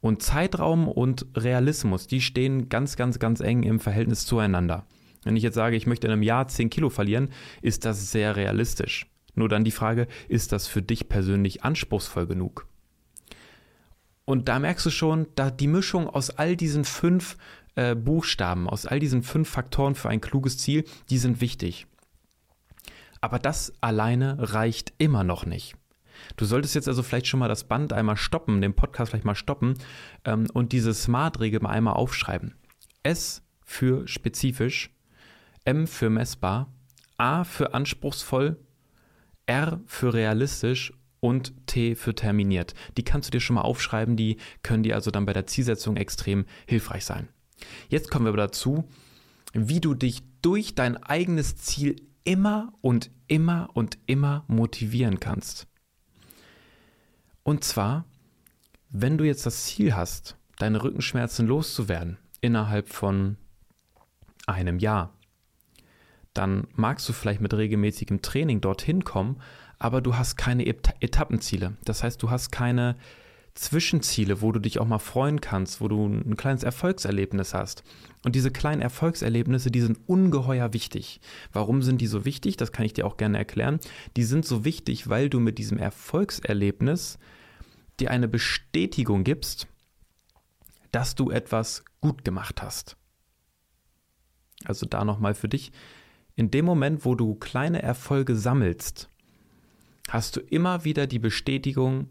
Und 0.00 0.22
Zeitraum 0.22 0.88
und 0.88 1.26
Realismus, 1.36 2.06
die 2.06 2.20
stehen 2.20 2.68
ganz, 2.68 2.96
ganz, 2.96 3.18
ganz 3.18 3.40
eng 3.40 3.62
im 3.62 3.80
Verhältnis 3.80 4.26
zueinander. 4.26 4.86
Wenn 5.24 5.36
ich 5.36 5.42
jetzt 5.42 5.54
sage, 5.54 5.76
ich 5.76 5.86
möchte 5.86 6.08
in 6.08 6.12
einem 6.12 6.22
Jahr 6.22 6.48
10 6.48 6.70
Kilo 6.70 6.90
verlieren, 6.90 7.30
ist 7.60 7.84
das 7.84 8.10
sehr 8.10 8.36
realistisch. 8.36 9.06
Nur 9.34 9.48
dann 9.48 9.64
die 9.64 9.70
Frage, 9.70 10.08
ist 10.28 10.52
das 10.52 10.66
für 10.66 10.82
dich 10.82 11.08
persönlich 11.08 11.62
anspruchsvoll 11.62 12.26
genug? 12.26 12.66
Und 14.24 14.48
da 14.48 14.58
merkst 14.58 14.86
du 14.86 14.90
schon, 14.90 15.26
da 15.34 15.50
die 15.50 15.66
Mischung 15.66 16.08
aus 16.08 16.30
all 16.30 16.56
diesen 16.56 16.84
fünf 16.84 17.36
äh, 17.74 17.94
Buchstaben, 17.94 18.68
aus 18.68 18.86
all 18.86 18.98
diesen 18.98 19.22
fünf 19.22 19.48
Faktoren 19.48 19.94
für 19.94 20.08
ein 20.08 20.20
kluges 20.20 20.58
Ziel, 20.58 20.84
die 21.10 21.18
sind 21.18 21.40
wichtig. 21.40 21.86
Aber 23.20 23.38
das 23.38 23.72
alleine 23.80 24.36
reicht 24.38 24.92
immer 24.98 25.24
noch 25.24 25.46
nicht. 25.46 25.76
Du 26.36 26.44
solltest 26.44 26.74
jetzt 26.74 26.88
also 26.88 27.02
vielleicht 27.02 27.26
schon 27.26 27.40
mal 27.40 27.48
das 27.48 27.64
Band 27.64 27.92
einmal 27.92 28.16
stoppen, 28.16 28.60
den 28.60 28.74
Podcast 28.74 29.10
vielleicht 29.10 29.24
mal 29.24 29.34
stoppen 29.34 29.74
ähm, 30.24 30.46
und 30.52 30.72
diese 30.72 30.94
Smart-Regel 30.94 31.60
mal 31.60 31.70
einmal 31.70 31.94
aufschreiben. 31.94 32.54
S 33.02 33.42
für 33.64 34.06
spezifisch, 34.06 34.90
M 35.64 35.86
für 35.86 36.10
messbar, 36.10 36.72
A 37.16 37.44
für 37.44 37.74
anspruchsvoll, 37.74 38.58
R 39.46 39.80
für 39.86 40.14
realistisch 40.14 40.92
und 41.20 41.66
T 41.66 41.94
für 41.94 42.14
terminiert. 42.14 42.74
Die 42.96 43.04
kannst 43.04 43.28
du 43.28 43.30
dir 43.30 43.40
schon 43.40 43.54
mal 43.54 43.62
aufschreiben, 43.62 44.16
die 44.16 44.38
können 44.62 44.82
dir 44.82 44.96
also 44.96 45.10
dann 45.10 45.24
bei 45.24 45.32
der 45.32 45.46
Zielsetzung 45.46 45.96
extrem 45.96 46.46
hilfreich 46.66 47.04
sein. 47.04 47.28
Jetzt 47.88 48.10
kommen 48.10 48.24
wir 48.24 48.30
aber 48.30 48.38
dazu, 48.38 48.88
wie 49.52 49.80
du 49.80 49.94
dich 49.94 50.22
durch 50.40 50.74
dein 50.74 50.96
eigenes 51.02 51.56
Ziel 51.56 51.96
immer 52.24 52.72
und 52.80 53.10
immer 53.28 53.70
und 53.74 53.98
immer 54.06 54.44
motivieren 54.46 55.20
kannst. 55.20 55.66
Und 57.42 57.64
zwar, 57.64 58.04
wenn 58.88 59.18
du 59.18 59.24
jetzt 59.24 59.46
das 59.46 59.64
Ziel 59.64 59.94
hast, 59.94 60.36
deine 60.58 60.82
Rückenschmerzen 60.82 61.46
loszuwerden 61.46 62.18
innerhalb 62.40 62.88
von 62.88 63.36
einem 64.46 64.78
Jahr, 64.78 65.12
dann 66.34 66.66
magst 66.74 67.08
du 67.08 67.12
vielleicht 67.12 67.40
mit 67.40 67.52
regelmäßigem 67.52 68.22
Training 68.22 68.60
dorthin 68.60 69.04
kommen, 69.04 69.40
aber 69.78 70.00
du 70.00 70.16
hast 70.16 70.36
keine 70.36 70.66
Etappenziele. 70.66 71.76
Das 71.84 72.02
heißt, 72.02 72.22
du 72.22 72.30
hast 72.30 72.50
keine 72.50 72.96
Zwischenziele, 73.54 74.40
wo 74.40 74.50
du 74.50 74.60
dich 74.60 74.78
auch 74.78 74.86
mal 74.86 74.98
freuen 74.98 75.40
kannst, 75.40 75.80
wo 75.80 75.88
du 75.88 76.06
ein 76.06 76.36
kleines 76.36 76.62
Erfolgserlebnis 76.62 77.52
hast. 77.52 77.84
Und 78.24 78.34
diese 78.34 78.50
kleinen 78.50 78.80
Erfolgserlebnisse, 78.80 79.70
die 79.70 79.82
sind 79.82 79.98
ungeheuer 80.06 80.72
wichtig. 80.72 81.20
Warum 81.52 81.82
sind 81.82 82.00
die 82.00 82.06
so 82.06 82.24
wichtig? 82.24 82.56
Das 82.56 82.72
kann 82.72 82.86
ich 82.86 82.94
dir 82.94 83.06
auch 83.06 83.18
gerne 83.18 83.36
erklären. 83.36 83.78
Die 84.16 84.24
sind 84.24 84.46
so 84.46 84.64
wichtig, 84.64 85.08
weil 85.08 85.28
du 85.28 85.38
mit 85.38 85.58
diesem 85.58 85.76
Erfolgserlebnis 85.76 87.18
dir 88.00 88.10
eine 88.10 88.28
Bestätigung 88.28 89.22
gibst, 89.22 89.66
dass 90.90 91.14
du 91.14 91.30
etwas 91.30 91.84
gut 92.00 92.24
gemacht 92.24 92.62
hast. 92.62 92.96
Also 94.64 94.86
da 94.86 95.04
nochmal 95.04 95.34
für 95.34 95.48
dich. 95.48 95.72
In 96.36 96.50
dem 96.50 96.64
Moment, 96.64 97.04
wo 97.04 97.14
du 97.14 97.34
kleine 97.34 97.82
Erfolge 97.82 98.36
sammelst, 98.36 99.08
hast 100.08 100.36
du 100.36 100.40
immer 100.40 100.84
wieder 100.84 101.06
die 101.06 101.18
Bestätigung, 101.18 102.08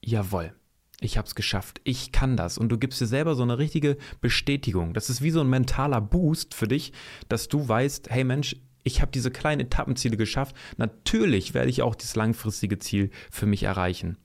jawohl, 0.00 0.54
ich 1.00 1.18
habe 1.18 1.26
es 1.26 1.34
geschafft, 1.34 1.80
ich 1.84 2.10
kann 2.10 2.36
das. 2.36 2.56
Und 2.56 2.70
du 2.70 2.78
gibst 2.78 3.00
dir 3.00 3.06
selber 3.06 3.34
so 3.34 3.42
eine 3.42 3.58
richtige 3.58 3.98
Bestätigung. 4.20 4.94
Das 4.94 5.10
ist 5.10 5.20
wie 5.20 5.30
so 5.30 5.40
ein 5.40 5.50
mentaler 5.50 6.00
Boost 6.00 6.54
für 6.54 6.68
dich, 6.68 6.92
dass 7.28 7.48
du 7.48 7.68
weißt, 7.68 8.10
hey 8.10 8.24
Mensch, 8.24 8.56
ich 8.82 9.02
habe 9.02 9.10
diese 9.10 9.30
kleinen 9.30 9.62
Etappenziele 9.62 10.16
geschafft. 10.16 10.56
Natürlich 10.76 11.54
werde 11.54 11.70
ich 11.70 11.82
auch 11.82 11.94
das 11.94 12.16
langfristige 12.16 12.78
Ziel 12.78 13.10
für 13.30 13.46
mich 13.46 13.64
erreichen. 13.64 14.16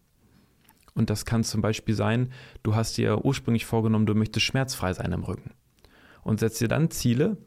Und 0.93 1.09
das 1.09 1.26
kann 1.26 1.43
zum 1.43 1.61
Beispiel 1.61 1.95
sein, 1.95 2.32
du 2.63 2.76
hast 2.76 2.97
dir 2.97 3.26
ursprünglich 3.26 3.65
vorgenommen, 3.65 4.05
du 4.05 4.13
möchtest 4.13 4.45
schmerzfrei 4.45 4.93
sein 4.93 5.11
im 5.11 5.24
Rücken. 5.24 5.51
Und 6.22 6.39
setzt 6.39 6.61
dir 6.61 6.67
dann 6.67 6.91
Ziele. 6.91 7.38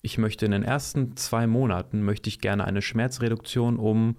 Ich 0.00 0.18
möchte 0.18 0.46
in 0.46 0.52
den 0.52 0.62
ersten 0.62 1.16
zwei 1.16 1.46
Monaten, 1.46 2.02
möchte 2.02 2.28
ich 2.28 2.40
gerne 2.40 2.64
eine 2.64 2.82
Schmerzreduktion 2.82 3.76
um 3.76 4.16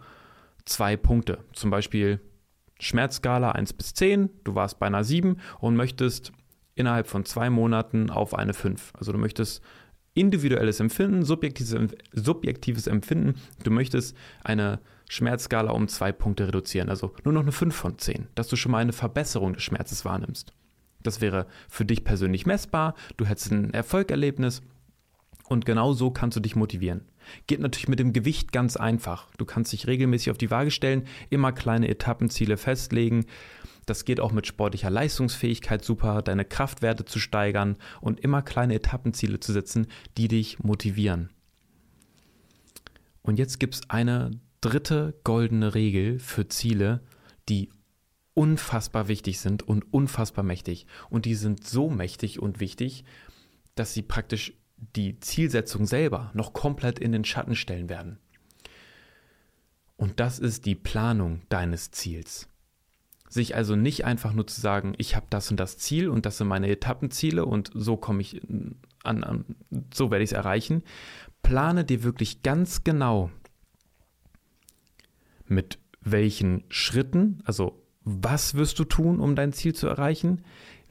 zwei 0.66 0.96
Punkte. 0.96 1.40
Zum 1.54 1.72
Beispiel 1.72 2.22
Schmerzskala 2.80 3.52
1 3.52 3.74
bis 3.74 3.94
10, 3.94 4.30
du 4.44 4.56
warst 4.56 4.80
bei 4.80 4.88
einer 4.88 5.04
7 5.04 5.38
und 5.60 5.76
möchtest 5.76 6.32
innerhalb 6.76 7.08
von 7.08 7.26
zwei 7.26 7.50
Monaten 7.50 8.10
auf 8.10 8.34
eine 8.34 8.54
5. 8.54 8.94
Also 8.98 9.12
du 9.12 9.18
möchtest 9.18 9.62
individuelles 10.16 10.80
Empfinden, 10.80 11.24
subjektives, 11.24 11.76
subjektives 12.12 12.88
Empfinden, 12.88 13.36
du 13.64 13.72
möchtest 13.72 14.16
eine 14.44 14.80
Schmerzskala 15.10 15.72
um 15.72 15.88
zwei 15.88 16.12
Punkte 16.12 16.48
reduzieren, 16.48 16.90
also 16.90 17.14
nur 17.24 17.34
noch 17.34 17.42
eine 17.42 17.52
5 17.52 17.76
von 17.76 17.98
10, 17.98 18.28
dass 18.36 18.48
du 18.48 18.56
schon 18.56 18.72
mal 18.72 18.80
eine 18.80 18.94
Verbesserung 18.94 19.54
des 19.54 19.64
Schmerzes 19.64 20.06
wahrnimmst. 20.06 20.54
Das 21.02 21.20
wäre 21.20 21.48
für 21.68 21.86
dich 21.86 22.04
persönlich 22.04 22.46
messbar, 22.46 22.96
du 23.18 23.26
hättest 23.26 23.52
ein 23.52 23.74
Erfolgerlebnis 23.74 24.62
und 25.50 25.66
genau 25.66 25.94
so 25.94 26.12
kannst 26.12 26.38
du 26.38 26.42
dich 26.42 26.56
motivieren. 26.56 27.02
Geht 27.48 27.60
natürlich 27.60 27.88
mit 27.88 28.00
dem 28.00 28.14
Gewicht 28.14 28.52
ganz 28.52 28.78
einfach. 28.78 29.28
Du 29.38 29.46
kannst 29.46 29.74
dich 29.74 29.88
regelmäßig 29.88 30.32
auf 30.32 30.38
die 30.38 30.52
Waage 30.52 30.72
stellen, 30.72 31.08
immer 31.30 31.52
kleine 31.52 31.88
Etappenziele 31.88 32.58
festlegen. 32.58 33.26
Das 33.86 34.06
geht 34.06 34.20
auch 34.20 34.32
mit 34.32 34.48
sportlicher 34.48 34.90
Leistungsfähigkeit 34.90 35.84
super, 35.84 36.22
deine 36.22 36.46
Kraftwerte 36.46 37.06
zu 37.06 37.20
steigern 37.20 37.78
und 38.02 38.20
immer 38.20 38.42
kleine 38.42 38.76
Etappenziele 38.76 39.40
zu 39.40 39.52
setzen, 39.52 39.88
die 40.18 40.28
dich 40.28 40.60
motivieren. 40.60 41.30
Und 43.22 43.40
jetzt 43.40 43.60
gibt 43.60 43.76
es 43.76 43.90
eine 43.90 44.32
dritte 44.62 45.20
goldene 45.24 45.76
Regel 45.76 46.20
für 46.20 46.48
Ziele, 46.48 47.02
die 47.50 47.70
unfassbar 48.34 49.08
wichtig 49.08 49.40
sind 49.40 49.64
und 49.64 49.94
unfassbar 49.94 50.44
mächtig. 50.44 50.88
Und 51.10 51.26
die 51.26 51.36
sind 51.36 51.66
so 51.68 51.90
mächtig 51.90 52.40
und 52.40 52.60
wichtig, 52.60 53.04
dass 53.76 53.94
sie 53.94 54.02
praktisch 54.02 54.54
die 54.78 55.20
Zielsetzung 55.20 55.86
selber 55.86 56.32
noch 56.34 56.54
komplett 56.54 57.00
in 57.00 57.12
den 57.12 57.26
Schatten 57.26 57.56
stellen 57.56 57.90
werden. 57.90 58.20
Und 59.96 60.20
das 60.20 60.40
ist 60.40 60.66
die 60.66 60.76
Planung 60.76 61.42
deines 61.50 61.92
Ziels. 61.92 62.50
Sich 63.30 63.56
also 63.56 63.76
nicht 63.76 64.06
einfach 64.06 64.34
nur 64.34 64.46
zu 64.46 64.60
sagen, 64.60 64.94
ich 64.98 65.16
habe 65.16 65.26
das 65.30 65.50
und 65.50 65.60
das 65.60 65.78
Ziel 65.78 66.10
und 66.10 66.26
das 66.26 66.38
sind 66.38 66.48
meine 66.48 66.70
Etappenziele 66.70 67.46
und 67.46 67.72
so 67.74 67.98
komme 67.98 68.22
ich 68.22 68.42
an, 69.04 69.24
an 69.24 69.46
so 69.94 70.12
werde 70.12 70.24
ich 70.24 70.32
es 70.32 70.38
erreichen. 70.38 70.84
Plane 71.42 71.84
dir 71.84 72.04
wirklich 72.04 72.44
ganz 72.44 72.84
genau, 72.84 73.32
mit 75.46 75.80
welchen 76.02 76.64
Schritten, 76.70 77.42
also 77.46 77.82
was 78.04 78.56
wirst 78.56 78.80
du 78.80 78.84
tun, 78.84 79.20
um 79.20 79.36
dein 79.36 79.54
Ziel 79.54 79.74
zu 79.74 79.88
erreichen, 79.88 80.44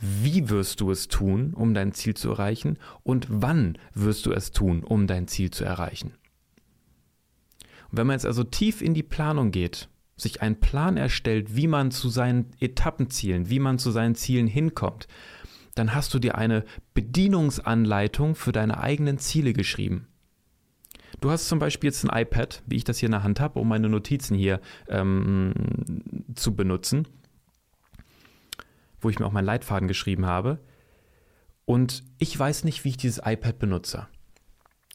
wie 0.02 0.48
wirst 0.48 0.80
du 0.80 0.90
es 0.90 1.06
tun, 1.06 1.54
um 1.54 1.74
dein 1.74 1.92
Ziel 1.92 2.14
zu 2.14 2.30
erreichen 2.30 2.76
und 3.04 3.26
wann 3.30 3.78
wirst 3.94 4.26
du 4.26 4.32
es 4.32 4.50
tun, 4.50 4.82
um 4.82 5.06
dein 5.06 5.28
Ziel 5.28 5.50
zu 5.50 5.64
erreichen. 5.64 6.14
Und 7.90 7.98
wenn 7.98 8.08
man 8.08 8.14
jetzt 8.14 8.26
also 8.26 8.42
tief 8.42 8.82
in 8.82 8.94
die 8.94 9.04
Planung 9.04 9.52
geht, 9.52 9.88
sich 10.16 10.42
einen 10.42 10.58
Plan 10.58 10.96
erstellt, 10.96 11.54
wie 11.54 11.68
man 11.68 11.92
zu 11.92 12.08
seinen 12.08 12.50
Etappenzielen, 12.58 13.48
wie 13.48 13.60
man 13.60 13.78
zu 13.78 13.92
seinen 13.92 14.16
Zielen 14.16 14.48
hinkommt, 14.48 15.06
dann 15.76 15.94
hast 15.94 16.12
du 16.12 16.18
dir 16.18 16.36
eine 16.36 16.64
Bedienungsanleitung 16.94 18.34
für 18.34 18.52
deine 18.52 18.78
eigenen 18.78 19.18
Ziele 19.18 19.52
geschrieben. 19.52 20.08
Du 21.20 21.30
hast 21.30 21.48
zum 21.48 21.60
Beispiel 21.60 21.88
jetzt 21.88 22.04
ein 22.04 22.22
iPad, 22.22 22.62
wie 22.66 22.76
ich 22.76 22.84
das 22.84 22.98
hier 22.98 23.06
in 23.06 23.12
der 23.12 23.22
Hand 23.22 23.38
habe, 23.38 23.60
um 23.60 23.68
meine 23.68 23.88
Notizen 23.88 24.36
hier 24.36 24.60
ähm, 24.88 25.54
zu 26.34 26.56
benutzen 26.56 27.06
wo 29.02 29.10
ich 29.10 29.18
mir 29.18 29.26
auch 29.26 29.32
meinen 29.32 29.44
Leitfaden 29.44 29.88
geschrieben 29.88 30.26
habe. 30.26 30.58
Und 31.64 32.02
ich 32.18 32.38
weiß 32.38 32.64
nicht, 32.64 32.84
wie 32.84 32.90
ich 32.90 32.96
dieses 32.96 33.20
iPad 33.24 33.58
benutze. 33.58 34.08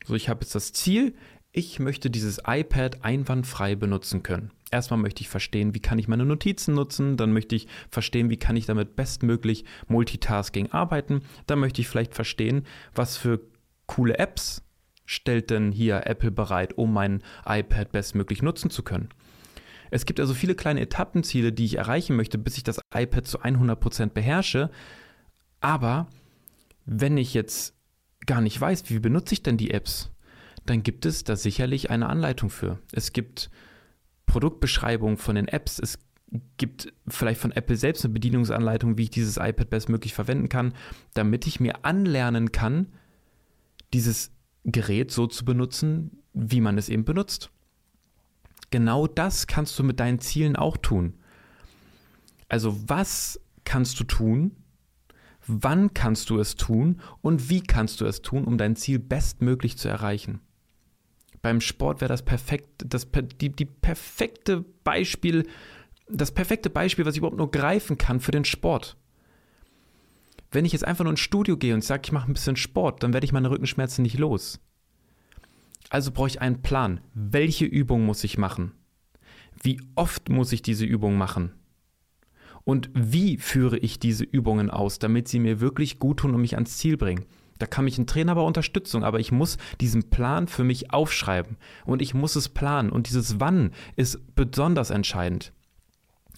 So, 0.06 0.16
ich 0.16 0.30
habe 0.30 0.42
jetzt 0.42 0.56
das 0.56 0.74
Ziel, 0.74 1.14
ich 1.52 1.80
möchte 1.80 2.10
dieses 2.10 2.40
iPad 2.46 3.04
einwandfrei 3.04 3.76
benutzen 3.76 4.24
können. 4.24 4.52
Erstmal 4.70 5.00
möchte 5.00 5.22
ich 5.22 5.30
verstehen, 5.30 5.74
wie 5.74 5.80
kann 5.80 5.98
ich 5.98 6.08
meine 6.08 6.26
Notizen 6.26 6.74
nutzen, 6.74 7.18
dann 7.18 7.32
möchte 7.32 7.56
ich 7.56 7.68
verstehen, 7.90 8.30
wie 8.30 8.38
kann 8.38 8.58
ich 8.58 8.66
damit 8.66 8.96
bestmöglich 8.96 9.64
Multitasking 9.88 10.72
arbeiten, 10.72 11.22
dann 11.46 11.60
möchte 11.60 11.82
ich 11.82 11.88
vielleicht 11.88 12.14
verstehen, 12.14 12.66
was 12.94 13.18
für 13.18 13.40
coole 13.86 14.20
Apps 14.20 14.62
stellt 15.06 15.50
denn 15.50 15.72
hier 15.72 16.06
Apple 16.06 16.32
bereit, 16.32 16.78
um 16.78 16.94
mein 16.94 17.24
iPad 17.46 17.92
bestmöglich 17.92 18.42
nutzen 18.42 18.70
zu 18.70 18.84
können. 18.84 19.10
Es 19.92 20.06
gibt 20.06 20.20
also 20.20 20.34
viele 20.34 20.56
kleine 20.56 20.82
Etappenziele, 20.82 21.52
die 21.54 21.66
ich 21.66 21.78
erreichen 21.78 22.16
möchte, 22.16 22.38
bis 22.38 22.58
ich 22.58 22.64
das 22.64 22.80
iPad 22.94 23.26
zu 23.26 23.42
100% 23.42 24.10
beherrsche. 24.10 24.70
Aber 25.60 26.08
wenn 26.86 27.18
ich 27.18 27.34
jetzt 27.34 27.76
gar 28.26 28.42
nicht 28.42 28.60
weiß, 28.60 28.90
wie 28.90 29.00
benutze 29.00 29.34
ich 29.34 29.44
denn 29.44 29.58
die 29.58 29.72
Apps, 29.72 30.12
dann 30.66 30.84
gibt 30.84 31.06
es 31.06 31.24
da 31.24 31.36
sicherlich 31.36 31.90
eine 31.90 32.10
Anleitung 32.10 32.50
für. 32.50 32.80
Es 32.92 33.14
gibt 33.14 33.50
Produktbeschreibungen 34.26 35.18
von 35.18 35.36
den 35.36 35.48
Apps, 35.48 35.80
es 35.80 36.00
gibt 36.58 36.94
vielleicht 37.08 37.40
von 37.40 37.52
Apple 37.52 37.78
selbst 37.78 38.04
eine 38.04 38.14
Bedienungsanleitung, 38.14 38.98
wie 38.98 39.04
ich 39.04 39.10
dieses 39.10 39.38
iPad 39.38 39.70
bestmöglich 39.70 40.14
verwenden 40.14 40.50
kann, 40.50 40.74
damit 41.14 41.48
ich 41.48 41.60
mir 41.60 41.86
anlernen 41.86 42.52
kann, 42.52 42.88
dieses 43.94 44.32
Gerät 44.66 45.12
so 45.12 45.28
zu 45.28 45.46
benutzen, 45.46 46.24
wie 46.34 46.60
man 46.60 46.78
es 46.78 46.90
eben 46.90 47.06
benutzt. 47.06 47.50
Genau 48.70 49.08
das 49.08 49.48
kannst 49.48 49.78
du 49.80 49.84
mit 49.84 50.00
deinen 50.00 50.20
Zielen 50.20 50.56
auch 50.56 50.78
tun. 50.78 51.14
Also 52.50 52.78
was 52.88 53.40
kannst 53.64 54.00
du 54.00 54.04
tun? 54.04 54.56
Wann 55.46 55.94
kannst 55.94 56.30
du 56.30 56.40
es 56.40 56.56
tun? 56.56 57.02
Und 57.22 57.50
wie 57.50 57.62
kannst 57.62 58.02
du 58.02 58.06
es 58.06 58.22
tun, 58.22 58.44
um 58.44 58.58
dein 58.58 58.76
Ziel 58.76 59.00
bestmöglich 59.00 59.78
zu 59.78 59.88
erreichen? 59.88 60.42
Beim 61.42 61.62
Sport 61.62 62.02
wäre 62.02 62.10
das 62.10 62.24
perfekt, 62.24 62.68
das, 62.86 63.08
die, 63.40 63.50
die 63.50 63.66
perfekte 63.66 64.66
Beispiel, 64.84 65.48
das 66.10 66.34
perfekte 66.34 66.70
Beispiel, 66.70 67.06
was 67.06 67.14
ich 67.14 67.20
überhaupt 67.20 67.38
nur 67.38 67.52
greifen 67.52 67.98
kann 67.98 68.20
für 68.20 68.32
den 68.32 68.44
Sport. 68.44 68.98
Wenn 70.52 70.66
ich 70.66 70.74
jetzt 70.74 70.86
einfach 70.86 71.04
nur 71.04 71.12
ins 71.12 71.20
Studio 71.20 71.56
gehe 71.58 71.74
und 71.74 71.84
sage, 71.84 72.04
ich 72.06 72.12
mache 72.12 72.30
ein 72.30 72.34
bisschen 72.34 72.56
Sport, 72.56 73.04
dann 73.04 73.14
werde 73.14 73.26
ich 73.26 73.32
meine 73.32 73.50
Rückenschmerzen 73.50 74.02
nicht 74.02 74.18
los. 74.18 74.60
Also 75.90 76.12
brauche 76.12 76.28
ich 76.28 76.42
einen 76.42 76.62
Plan. 76.62 77.02
Welche 77.14 77.66
Übung 77.66 78.06
muss 78.06 78.24
ich 78.24 78.38
machen? 78.38 78.74
Wie 79.62 79.82
oft 79.96 80.30
muss 80.30 80.52
ich 80.52 80.62
diese 80.62 80.86
Übung 80.86 81.18
machen? 81.18 81.54
Und 82.64 82.90
wie 82.94 83.38
führe 83.38 83.78
ich 83.78 83.98
diese 83.98 84.26
Übungen 84.26 84.70
aus, 84.70 85.00
damit 85.00 85.28
sie 85.30 85.40
mir 85.40 85.62
wirklich 85.62 86.00
gut 86.00 86.20
tun 86.20 86.36
und 86.36 86.42
mich 86.42 86.56
ans 86.56 86.78
Ziel 86.78 86.98
bringen? 86.98 87.26
Da 87.60 87.66
kann 87.66 87.86
mich 87.86 87.98
ein 87.98 88.08
Trainer 88.08 88.36
bei 88.36 88.42
Unterstützung, 88.42 89.04
aber 89.04 89.20
ich 89.20 89.32
muss 89.32 89.58
diesen 89.82 90.10
Plan 90.10 90.48
für 90.48 90.64
mich 90.64 90.92
aufschreiben 90.92 91.58
und 91.86 92.02
ich 92.02 92.14
muss 92.14 92.36
es 92.36 92.50
planen 92.50 92.92
und 92.92 93.08
dieses 93.08 93.40
Wann 93.40 93.72
ist 93.96 94.36
besonders 94.36 94.90
entscheidend. 94.90 95.54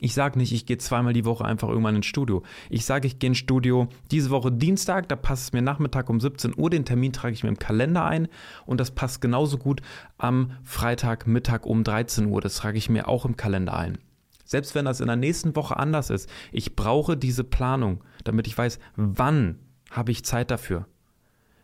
Ich 0.01 0.13
sage 0.13 0.37
nicht, 0.37 0.53
ich 0.53 0.65
gehe 0.65 0.77
zweimal 0.77 1.13
die 1.13 1.25
Woche 1.25 1.43
einfach 1.45 1.67
irgendwann 1.67 1.97
ins 1.97 2.05
Studio. 2.05 2.43
Ich 2.69 2.85
sage, 2.85 3.07
ich 3.07 3.19
gehe 3.19 3.29
ins 3.29 3.37
Studio 3.37 3.87
diese 4.11 4.29
Woche 4.29 4.51
Dienstag, 4.51 5.09
da 5.09 5.15
passt 5.15 5.43
es 5.43 5.53
mir 5.53 5.61
Nachmittag 5.61 6.09
um 6.09 6.19
17 6.19 6.53
Uhr, 6.57 6.69
den 6.69 6.85
Termin 6.85 7.11
trage 7.11 7.33
ich 7.33 7.43
mir 7.43 7.49
im 7.49 7.59
Kalender 7.59 8.05
ein 8.05 8.27
und 8.65 8.79
das 8.79 8.91
passt 8.91 9.21
genauso 9.21 9.57
gut 9.57 9.81
am 10.17 10.51
Freitag 10.63 11.27
Mittag 11.27 11.65
um 11.65 11.83
13 11.83 12.27
Uhr, 12.27 12.41
das 12.41 12.55
trage 12.55 12.77
ich 12.77 12.89
mir 12.89 13.07
auch 13.07 13.25
im 13.25 13.35
Kalender 13.35 13.77
ein. 13.77 13.97
Selbst 14.45 14.73
wenn 14.73 14.85
das 14.85 14.99
in 14.99 15.07
der 15.07 15.15
nächsten 15.15 15.55
Woche 15.55 15.77
anders 15.77 16.09
ist, 16.09 16.29
ich 16.51 16.75
brauche 16.75 17.15
diese 17.15 17.43
Planung, 17.43 18.03
damit 18.23 18.47
ich 18.47 18.57
weiß, 18.57 18.79
wann 18.95 19.59
habe 19.91 20.11
ich 20.11 20.25
Zeit 20.25 20.49
dafür. 20.49 20.87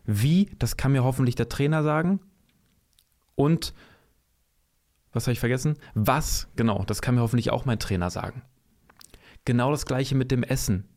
Wie, 0.03 0.51
das 0.59 0.77
kann 0.77 0.91
mir 0.91 1.03
hoffentlich 1.03 1.35
der 1.35 1.49
Trainer 1.49 1.81
sagen. 1.81 2.19
Und 3.33 3.73
was 5.15 5.25
habe 5.25 5.33
ich 5.33 5.39
vergessen? 5.39 5.77
Was, 5.93 6.49
genau, 6.55 6.83
das 6.85 7.01
kann 7.01 7.15
mir 7.15 7.21
hoffentlich 7.21 7.49
auch 7.49 7.65
mein 7.65 7.79
Trainer 7.79 8.09
sagen. 8.09 8.43
Genau 9.45 9.71
das 9.71 9.85
gleiche 9.85 10.15
mit 10.15 10.29
dem 10.29 10.43
Essen. 10.43 10.89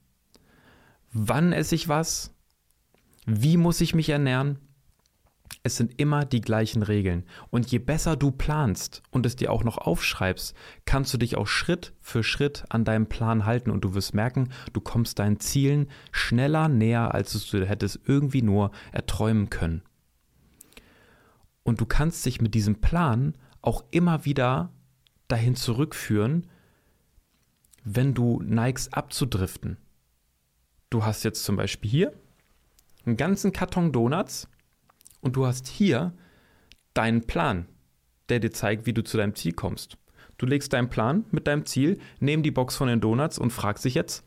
Wann 1.13 1.53
esse 1.53 1.75
ich 1.75 1.89
was? 1.89 2.35
Wie 3.27 3.57
muss 3.57 3.81
ich 3.81 3.95
mich 3.95 4.09
ernähren? 4.09 4.59
Es 5.63 5.77
sind 5.77 6.01
immer 6.01 6.25
die 6.25 6.41
gleichen 6.41 6.83
Regeln. 6.83 7.25
Und 7.51 7.71
je 7.71 7.79
besser 7.79 8.17
du 8.17 8.31
planst 8.31 9.03
und 9.11 9.25
es 9.25 9.37
dir 9.37 9.53
auch 9.53 9.65
noch 9.65 9.79
aufschreibst, 9.79 10.55
kannst 10.85 11.13
du 11.15 11.19
dich 11.19 11.37
auch 11.37 11.47
Schritt 11.47 11.93
für 12.01 12.23
Schritt 12.23 12.65
an 12.71 12.85
deinem 12.85 13.07
Plan 13.07 13.47
halten 13.47 13.71
und 13.71 13.85
du 13.85 13.95
wirst 13.95 14.15
merken, 14.15 14.51
du 14.73 14.81
kommst 14.81 15.19
deinen 15.19 15.41
Zielen 15.41 15.89
schneller 16.11 16.69
näher, 16.69 17.15
als 17.15 17.33
du 17.51 17.67
hättest 17.67 18.01
irgendwie 18.07 18.43
nur 18.43 18.73
erträumen 18.93 19.49
können. 19.49 19.83
Und 21.63 21.81
du 21.81 21.87
kannst 21.87 22.25
dich 22.27 22.41
mit 22.41 22.55
diesem 22.55 22.81
Plan 22.81 23.35
auch 23.63 23.85
immer 23.91 24.25
wieder 24.25 24.73
dahin 25.29 25.57
zurückführen, 25.57 26.47
wenn 27.85 28.15
du 28.15 28.43
neigst 28.43 28.95
abzudriften. 28.95 29.79
Du 30.91 31.05
hast 31.05 31.23
jetzt 31.23 31.45
zum 31.45 31.57
Beispiel 31.57 31.91
hier 31.91 32.13
einen 33.05 33.17
ganzen 33.17 33.53
Karton 33.53 33.93
Donuts 33.93 34.49
und 35.21 35.37
du 35.37 35.47
hast 35.47 35.69
hier 35.69 36.15
deinen 36.95 37.27
Plan, 37.27 37.67
der 38.29 38.41
dir 38.41 38.51
zeigt, 38.53 38.87
wie 38.87 38.93
du 38.93 39.03
zu 39.03 39.17
deinem 39.17 39.35
Ziel 39.35 39.53
kommst. 39.53 39.99
Du 40.37 40.47
legst 40.47 40.73
deinen 40.73 40.89
Plan 40.89 41.25
mit 41.31 41.47
deinem 41.47 41.67
Ziel, 41.67 41.99
nimm 42.21 42.43
die 42.43 42.51
Box 42.51 42.77
von 42.77 42.89
den 42.89 43.01
Donuts 43.01 43.39
und 43.39 43.53
fragst 43.53 43.85
dich 43.85 43.95
jetzt, 43.95 44.25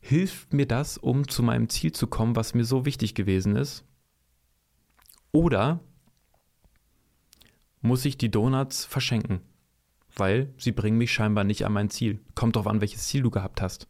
hilft 0.00 0.52
mir 0.52 0.66
das, 0.66 0.98
um 0.98 1.28
zu 1.28 1.42
meinem 1.42 1.68
Ziel 1.68 1.92
zu 1.92 2.06
kommen, 2.06 2.36
was 2.36 2.54
mir 2.54 2.64
so 2.64 2.84
wichtig 2.84 3.14
gewesen 3.14 3.56
ist? 3.56 3.84
Oder 5.32 5.80
muss 7.80 8.04
ich 8.04 8.18
die 8.18 8.30
Donuts 8.30 8.84
verschenken, 8.84 9.40
weil 10.16 10.52
sie 10.56 10.72
bringen 10.72 10.98
mich 10.98 11.12
scheinbar 11.12 11.44
nicht 11.44 11.64
an 11.64 11.72
mein 11.72 11.90
Ziel. 11.90 12.20
Kommt 12.34 12.56
drauf 12.56 12.66
an, 12.66 12.80
welches 12.80 13.06
Ziel 13.06 13.22
du 13.22 13.30
gehabt 13.30 13.62
hast. 13.62 13.88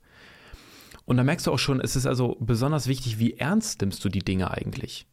Und 1.05 1.17
da 1.17 1.25
merkst 1.25 1.47
du 1.47 1.53
auch 1.53 1.59
schon, 1.59 1.81
es 1.81 1.97
ist 1.97 2.07
also 2.07 2.37
besonders 2.41 2.87
wichtig, 2.87 3.19
wie 3.19 3.35
ernst 3.35 3.81
nimmst 3.81 4.05
du 4.05 4.09
die 4.09 4.21
Dinge 4.21 4.51
eigentlich. 4.51 5.07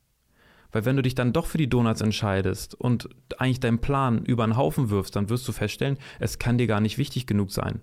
Weil 0.72 0.86
wenn 0.86 0.96
du 0.96 1.02
dich 1.02 1.16
dann 1.16 1.34
doch 1.34 1.48
für 1.48 1.58
die 1.58 1.70
Donuts 1.70 2.02
entscheidest 2.02 2.76
und 2.76 3.10
eigentlich 3.40 3.60
deinen 3.60 3.80
Plan 3.80 4.24
über 4.24 4.44
einen 4.44 4.58
Haufen 4.58 4.90
wirfst, 4.90 5.16
dann 5.16 5.30
wirst 5.30 5.48
du 5.48 5.54
feststellen, 5.54 5.98
es 6.20 6.40
kann 6.40 6.58
dir 6.58 6.68
gar 6.68 6.82
nicht 6.82 6.98
wichtig 6.98 7.26
genug 7.26 7.52
sein. 7.52 7.82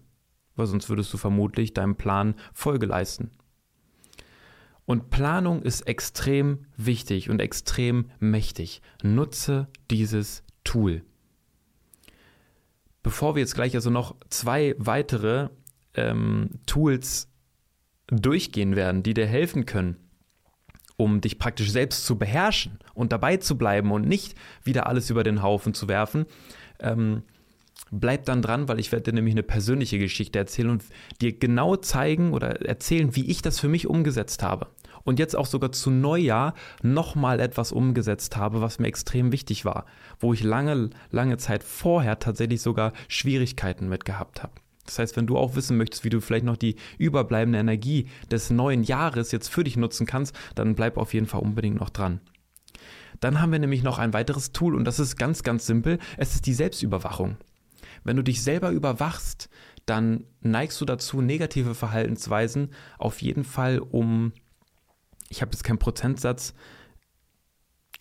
Weil 0.55 0.67
sonst 0.67 0.89
würdest 0.89 1.13
du 1.13 1.19
vermutlich 1.19 1.75
deinem 1.75 1.97
Plan 1.97 2.35
Folge 2.53 2.87
leisten. 2.87 3.33
Und 4.87 5.11
Planung 5.11 5.63
ist 5.63 5.83
extrem 5.83 6.67
wichtig 6.77 7.31
und 7.31 7.41
extrem 7.41 8.11
mächtig. 8.21 8.83
Nutze 9.03 9.67
dieses 9.91 10.44
Tool. 10.65 11.03
Bevor 13.03 13.35
wir 13.35 13.41
jetzt 13.41 13.55
gleich 13.55 13.75
also 13.75 13.91
noch 13.91 14.17
zwei 14.31 14.75
weitere 14.79 15.51
ähm, 15.95 16.51
Tools 16.67 17.29
durchgehen 18.09 18.77
werden, 18.77 19.03
die 19.03 19.15
dir 19.15 19.27
helfen 19.27 19.67
können, 19.67 19.97
um 20.97 21.21
dich 21.21 21.39
praktisch 21.39 21.71
selbst 21.71 22.07
zu 22.07 22.19
beherrschen 22.19 22.79
und 22.95 23.13
dabei 23.13 23.37
zu 23.37 23.59
bleiben 23.59 23.93
und 23.93 24.07
nicht 24.07 24.35
wieder 24.63 24.87
alles 24.87 25.11
über 25.11 25.23
den 25.23 25.43
Haufen 25.43 25.75
zu 25.75 25.89
werfen, 25.89 26.27
ähm, 26.81 27.23
bleib 27.91 28.25
dann 28.25 28.43
dran, 28.43 28.69
weil 28.69 28.81
ich 28.81 28.93
werde 28.93 29.11
dir 29.11 29.15
nämlich 29.15 29.35
eine 29.35 29.43
persönliche 29.43 29.99
Geschichte 29.99 30.39
erzählen 30.39 30.71
und 30.71 30.85
dir 31.21 31.39
genau 31.39 31.77
zeigen 31.77 32.33
oder 32.33 32.63
erzählen, 32.63 33.15
wie 33.17 33.31
ich 33.31 33.43
das 33.43 33.61
für 33.61 33.69
mich 33.69 33.87
umgesetzt 33.87 34.43
habe 34.43 34.69
und 35.05 35.19
jetzt 35.19 35.37
auch 35.37 35.47
sogar 35.47 35.73
zu 35.73 35.91
Neujahr 35.91 36.55
nochmal 36.83 37.41
etwas 37.41 37.73
umgesetzt 37.73 38.37
habe, 38.37 38.61
was 38.61 38.79
mir 38.79 38.89
extrem 38.89 39.33
wichtig 39.33 39.65
war, 39.65 39.87
wo 40.19 40.33
ich 40.33 40.43
lange, 40.43 40.91
lange 41.11 41.37
Zeit 41.37 41.63
vorher 41.63 42.19
tatsächlich 42.19 42.63
sogar 42.63 42.93
Schwierigkeiten 43.09 43.89
mit 43.89 44.05
gehabt 44.05 44.43
habe. 44.43 44.55
Das 44.87 44.99
heißt, 44.99 45.17
wenn 45.17 45.27
du 45.27 45.39
auch 45.39 45.57
wissen 45.57 45.77
möchtest, 45.77 46.05
wie 46.05 46.11
du 46.11 46.21
vielleicht 46.21 46.45
noch 46.45 46.57
die 46.57 46.77
überbleibende 46.99 47.59
Energie 47.59 48.09
des 48.31 48.51
neuen 48.51 48.83
Jahres 48.83 49.33
jetzt 49.33 49.49
für 49.49 49.65
dich 49.65 49.77
nutzen 49.77 50.07
kannst, 50.07 50.37
dann 50.55 50.75
bleib 50.75 50.99
auf 50.99 51.15
jeden 51.15 51.27
Fall 51.27 51.41
unbedingt 51.41 51.81
noch 51.81 51.91
dran. 51.91 52.21
Dann 53.21 53.41
haben 53.41 53.53
wir 53.53 53.59
nämlich 53.59 53.83
noch 53.83 53.99
ein 53.99 54.13
weiteres 54.13 54.53
Tool 54.53 54.75
und 54.75 54.85
das 54.85 54.99
ist 54.99 55.17
ganz, 55.17 55.43
ganz 55.43 55.67
simpel. 55.67 55.99
Es 56.19 56.35
ist 56.35 56.47
die 56.47 56.53
Selbstüberwachung. 56.53 57.37
Wenn 58.03 58.17
du 58.17 58.23
dich 58.23 58.43
selber 58.43 58.71
überwachst, 58.71 59.49
dann 59.87 60.25
neigst 60.41 60.81
du 60.81 60.85
dazu, 60.85 61.23
negative 61.23 61.75
Verhaltensweisen 61.75 62.71
auf 62.99 63.23
jeden 63.23 63.45
Fall 63.45 63.79
um 63.79 64.33
ich 65.35 65.43
habe 65.43 65.51
jetzt 65.51 65.65
keinen 65.65 65.79
Prozentsatz, 65.79 66.55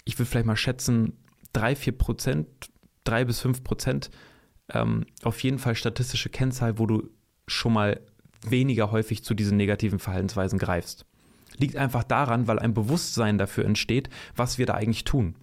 ich 0.05 0.19
würde 0.19 0.29
vielleicht 0.29 0.45
mal 0.45 0.55
schätzen, 0.55 1.13
3, 1.53 1.75
4 1.75 1.97
Prozent, 1.97 2.47
3 3.05 3.25
bis 3.25 3.39
5 3.39 3.63
Prozent, 3.63 4.11
ähm, 4.69 5.05
auf 5.23 5.41
jeden 5.41 5.57
Fall 5.57 5.75
statistische 5.75 6.29
Kennzahl, 6.29 6.77
wo 6.77 6.85
du 6.85 7.09
schon 7.47 7.73
mal 7.73 7.99
weniger 8.45 8.91
häufig 8.91 9.23
zu 9.23 9.33
diesen 9.33 9.57
negativen 9.57 9.97
Verhaltensweisen 9.97 10.59
greifst. 10.59 11.05
Liegt 11.57 11.75
einfach 11.75 12.03
daran, 12.03 12.47
weil 12.47 12.59
ein 12.59 12.73
Bewusstsein 12.75 13.39
dafür 13.39 13.65
entsteht, 13.65 14.09
was 14.35 14.59
wir 14.59 14.67
da 14.67 14.75
eigentlich 14.75 15.03
tun. 15.03 15.35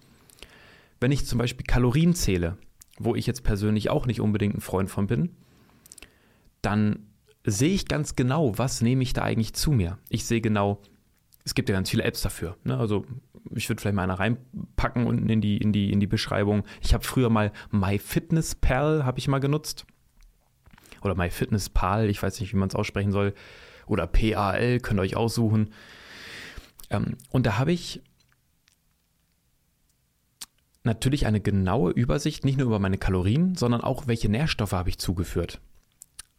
Wenn 1.01 1.11
ich 1.11 1.25
zum 1.25 1.39
Beispiel 1.39 1.65
Kalorien 1.65 2.13
zähle, 2.15 2.57
wo 2.99 3.15
ich 3.15 3.27
jetzt 3.27 3.43
persönlich 3.43 3.89
auch 3.89 4.05
nicht 4.05 4.21
unbedingt 4.21 4.55
ein 4.55 4.61
Freund 4.61 4.89
von 4.89 5.07
bin, 5.07 5.35
dann 6.61 7.07
sehe 7.43 7.73
ich 7.73 7.87
ganz 7.87 8.15
genau, 8.15 8.57
was 8.57 8.81
nehme 8.81 9.03
ich 9.03 9.13
da 9.13 9.23
eigentlich 9.23 9.53
zu 9.53 9.71
mir. 9.71 9.97
Ich 10.09 10.25
sehe 10.25 10.41
genau, 10.41 10.81
es 11.43 11.55
gibt 11.55 11.69
ja 11.69 11.75
ganz 11.75 11.89
viele 11.89 12.03
Apps 12.03 12.21
dafür. 12.21 12.57
Ne? 12.63 12.77
Also 12.77 13.05
ich 13.53 13.67
würde 13.69 13.81
vielleicht 13.81 13.95
mal 13.95 14.03
eine 14.03 14.19
reinpacken 14.19 15.05
unten 15.05 15.29
in 15.29 15.41
die, 15.41 15.57
in 15.57 15.73
die, 15.73 15.91
in 15.91 15.99
die 15.99 16.07
Beschreibung. 16.07 16.63
Ich 16.81 16.93
habe 16.93 17.03
früher 17.03 17.29
mal 17.29 17.51
MyFitnessPal, 17.71 19.05
habe 19.05 19.19
ich 19.19 19.27
mal 19.27 19.39
genutzt. 19.39 19.85
Oder 21.01 21.15
MyFitnessPal, 21.15 22.09
ich 22.09 22.21
weiß 22.21 22.39
nicht, 22.39 22.53
wie 22.53 22.57
man 22.57 22.69
es 22.69 22.75
aussprechen 22.75 23.11
soll. 23.11 23.33
Oder 23.87 24.07
PAL, 24.07 24.79
könnt 24.79 24.99
ihr 24.99 25.03
euch 25.03 25.15
aussuchen. 25.15 25.73
Ähm, 26.89 27.17
und 27.31 27.45
da 27.45 27.57
habe 27.57 27.71
ich 27.71 28.01
natürlich 30.83 31.25
eine 31.25 31.41
genaue 31.41 31.91
Übersicht, 31.91 32.45
nicht 32.45 32.57
nur 32.57 32.67
über 32.67 32.79
meine 32.79 32.97
Kalorien, 32.97 33.55
sondern 33.55 33.81
auch, 33.81 34.07
welche 34.07 34.29
Nährstoffe 34.29 34.71
habe 34.73 34.89
ich 34.89 34.99
zugeführt. 34.99 35.59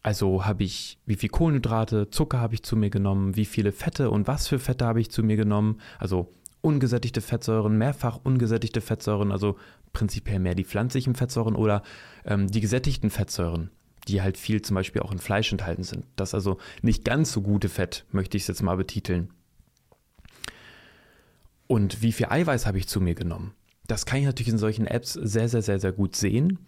Also 0.02 0.44
habe 0.44 0.64
ich, 0.64 0.98
wie 1.06 1.14
viel 1.14 1.28
Kohlenhydrate, 1.28 2.10
Zucker 2.10 2.40
habe 2.40 2.54
ich 2.54 2.62
zu 2.64 2.76
mir 2.76 2.90
genommen, 2.90 3.36
wie 3.36 3.44
viele 3.44 3.70
Fette 3.70 4.10
und 4.10 4.26
was 4.26 4.48
für 4.48 4.58
Fette 4.58 4.84
habe 4.84 5.00
ich 5.00 5.10
zu 5.10 5.22
mir 5.22 5.36
genommen. 5.36 5.80
Also 5.98 6.32
ungesättigte 6.60 7.20
Fettsäuren, 7.20 7.78
mehrfach 7.78 8.18
ungesättigte 8.22 8.80
Fettsäuren, 8.80 9.30
also 9.30 9.58
prinzipiell 9.92 10.40
mehr 10.40 10.54
die 10.54 10.64
pflanzlichen 10.64 11.14
Fettsäuren 11.14 11.54
oder 11.54 11.82
ähm, 12.24 12.48
die 12.48 12.60
gesättigten 12.60 13.10
Fettsäuren, 13.10 13.70
die 14.08 14.22
halt 14.22 14.38
viel 14.38 14.62
zum 14.62 14.74
Beispiel 14.74 15.02
auch 15.02 15.12
in 15.12 15.18
Fleisch 15.18 15.52
enthalten 15.52 15.84
sind. 15.84 16.06
Das 16.16 16.34
also 16.34 16.58
nicht 16.82 17.04
ganz 17.04 17.32
so 17.32 17.42
gute 17.42 17.68
Fett, 17.68 18.04
möchte 18.10 18.36
ich 18.36 18.44
es 18.44 18.48
jetzt 18.48 18.62
mal 18.62 18.76
betiteln. 18.76 19.30
Und 21.68 22.02
wie 22.02 22.12
viel 22.12 22.26
Eiweiß 22.28 22.66
habe 22.66 22.78
ich 22.78 22.88
zu 22.88 23.00
mir 23.00 23.14
genommen? 23.14 23.54
Das 23.86 24.04
kann 24.04 24.18
ich 24.18 24.24
natürlich 24.24 24.52
in 24.52 24.58
solchen 24.58 24.86
Apps 24.86 25.12
sehr, 25.12 25.48
sehr, 25.48 25.62
sehr, 25.62 25.78
sehr 25.78 25.92
gut 25.92 26.16
sehen. 26.16 26.58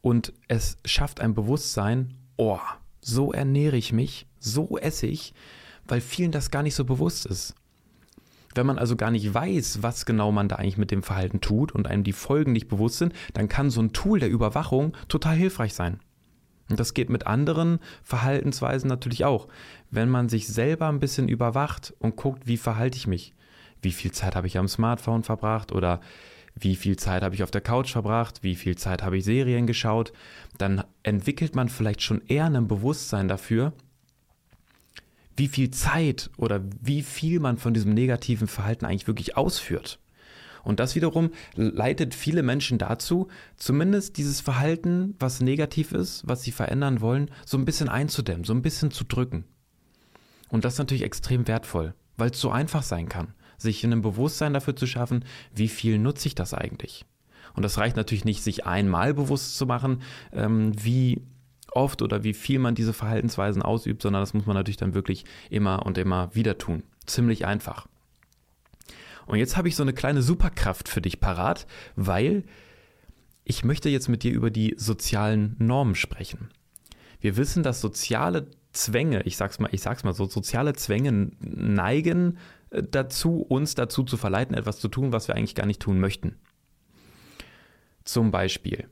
Und 0.00 0.32
es 0.46 0.78
schafft 0.84 1.20
ein 1.20 1.34
Bewusstsein 1.34 2.14
oh, 2.38 2.60
so 3.02 3.32
ernähre 3.32 3.76
ich 3.76 3.92
mich, 3.92 4.26
so 4.38 4.78
esse 4.78 5.06
ich, 5.06 5.34
weil 5.86 6.00
vielen 6.00 6.32
das 6.32 6.50
gar 6.50 6.62
nicht 6.62 6.74
so 6.74 6.84
bewusst 6.84 7.26
ist. 7.26 7.54
Wenn 8.54 8.66
man 8.66 8.78
also 8.78 8.96
gar 8.96 9.10
nicht 9.10 9.34
weiß, 9.34 9.82
was 9.82 10.06
genau 10.06 10.32
man 10.32 10.48
da 10.48 10.56
eigentlich 10.56 10.78
mit 10.78 10.90
dem 10.90 11.02
Verhalten 11.02 11.40
tut 11.40 11.72
und 11.72 11.86
einem 11.86 12.04
die 12.04 12.12
Folgen 12.12 12.52
nicht 12.52 12.68
bewusst 12.68 12.98
sind, 12.98 13.12
dann 13.34 13.48
kann 13.48 13.70
so 13.70 13.80
ein 13.80 13.92
Tool 13.92 14.20
der 14.20 14.30
Überwachung 14.30 14.96
total 15.08 15.36
hilfreich 15.36 15.74
sein. 15.74 16.00
Und 16.70 16.80
das 16.80 16.94
geht 16.94 17.10
mit 17.10 17.26
anderen 17.26 17.78
Verhaltensweisen 18.02 18.88
natürlich 18.88 19.24
auch. 19.24 19.48
Wenn 19.90 20.08
man 20.08 20.28
sich 20.28 20.48
selber 20.48 20.88
ein 20.88 21.00
bisschen 21.00 21.28
überwacht 21.28 21.94
und 21.98 22.16
guckt, 22.16 22.46
wie 22.46 22.56
verhalte 22.56 22.96
ich 22.96 23.06
mich? 23.06 23.34
Wie 23.80 23.92
viel 23.92 24.12
Zeit 24.12 24.34
habe 24.36 24.46
ich 24.46 24.58
am 24.58 24.68
Smartphone 24.68 25.22
verbracht 25.22 25.72
oder 25.72 26.00
wie 26.60 26.76
viel 26.76 26.96
Zeit 26.96 27.22
habe 27.22 27.34
ich 27.34 27.42
auf 27.42 27.50
der 27.50 27.60
Couch 27.60 27.92
verbracht, 27.92 28.42
wie 28.42 28.54
viel 28.54 28.76
Zeit 28.76 29.02
habe 29.02 29.18
ich 29.18 29.24
Serien 29.24 29.66
geschaut, 29.66 30.12
dann 30.56 30.84
entwickelt 31.02 31.54
man 31.54 31.68
vielleicht 31.68 32.02
schon 32.02 32.22
eher 32.26 32.46
ein 32.46 32.68
Bewusstsein 32.68 33.28
dafür, 33.28 33.72
wie 35.36 35.48
viel 35.48 35.70
Zeit 35.70 36.30
oder 36.36 36.60
wie 36.80 37.02
viel 37.02 37.40
man 37.40 37.58
von 37.58 37.74
diesem 37.74 37.94
negativen 37.94 38.48
Verhalten 38.48 38.84
eigentlich 38.84 39.06
wirklich 39.06 39.36
ausführt. 39.36 40.00
Und 40.64 40.80
das 40.80 40.96
wiederum 40.96 41.30
leitet 41.54 42.14
viele 42.14 42.42
Menschen 42.42 42.78
dazu, 42.78 43.28
zumindest 43.56 44.18
dieses 44.18 44.40
Verhalten, 44.40 45.14
was 45.18 45.40
negativ 45.40 45.92
ist, 45.92 46.26
was 46.26 46.42
sie 46.42 46.52
verändern 46.52 47.00
wollen, 47.00 47.30
so 47.46 47.56
ein 47.56 47.64
bisschen 47.64 47.88
einzudämmen, 47.88 48.44
so 48.44 48.52
ein 48.52 48.62
bisschen 48.62 48.90
zu 48.90 49.04
drücken. 49.04 49.44
Und 50.48 50.64
das 50.64 50.74
ist 50.74 50.78
natürlich 50.78 51.04
extrem 51.04 51.46
wertvoll, 51.46 51.94
weil 52.16 52.30
es 52.30 52.40
so 52.40 52.50
einfach 52.50 52.82
sein 52.82 53.08
kann, 53.08 53.34
sich 53.58 53.84
in 53.84 53.92
einem 53.92 54.02
Bewusstsein 54.02 54.54
dafür 54.54 54.74
zu 54.74 54.86
schaffen, 54.86 55.24
wie 55.54 55.68
viel 55.68 55.98
nutze 55.98 56.28
ich 56.28 56.34
das 56.34 56.54
eigentlich. 56.54 57.04
Und 57.54 57.62
das 57.62 57.76
reicht 57.76 57.96
natürlich 57.96 58.24
nicht, 58.24 58.42
sich 58.42 58.66
einmal 58.66 59.14
bewusst 59.14 59.58
zu 59.58 59.66
machen, 59.66 60.02
ähm, 60.32 60.72
wie 60.82 61.20
oft 61.72 62.02
oder 62.02 62.24
wie 62.24 62.34
viel 62.34 62.58
man 62.58 62.74
diese 62.74 62.92
Verhaltensweisen 62.92 63.62
ausübt, 63.62 64.02
sondern 64.02 64.22
das 64.22 64.32
muss 64.32 64.46
man 64.46 64.54
natürlich 64.54 64.76
dann 64.76 64.94
wirklich 64.94 65.24
immer 65.50 65.84
und 65.84 65.98
immer 65.98 66.34
wieder 66.34 66.56
tun. 66.56 66.82
Ziemlich 67.04 67.46
einfach. 67.46 67.86
Und 69.26 69.38
jetzt 69.38 69.56
habe 69.56 69.68
ich 69.68 69.76
so 69.76 69.82
eine 69.82 69.92
kleine 69.92 70.22
Superkraft 70.22 70.88
für 70.88 71.02
dich 71.02 71.20
parat, 71.20 71.66
weil 71.96 72.44
ich 73.44 73.64
möchte 73.64 73.88
jetzt 73.88 74.08
mit 74.08 74.22
dir 74.22 74.32
über 74.32 74.50
die 74.50 74.74
sozialen 74.78 75.56
Normen 75.58 75.94
sprechen. 75.94 76.50
Wir 77.20 77.36
wissen, 77.36 77.62
dass 77.62 77.80
soziale 77.80 78.46
Zwänge, 78.72 79.22
ich 79.24 79.36
sag's 79.36 79.58
mal, 79.58 79.68
ich 79.72 79.80
sag's 79.80 80.04
mal 80.04 80.14
so, 80.14 80.26
soziale 80.26 80.74
Zwänge 80.74 81.32
neigen 81.40 82.38
dazu, 82.70 83.42
uns 83.42 83.74
dazu 83.74 84.02
zu 84.02 84.16
verleiten, 84.16 84.56
etwas 84.56 84.78
zu 84.78 84.88
tun, 84.88 85.12
was 85.12 85.28
wir 85.28 85.34
eigentlich 85.34 85.54
gar 85.54 85.66
nicht 85.66 85.80
tun 85.80 86.00
möchten. 86.00 86.38
Zum 88.04 88.30
Beispiel, 88.30 88.88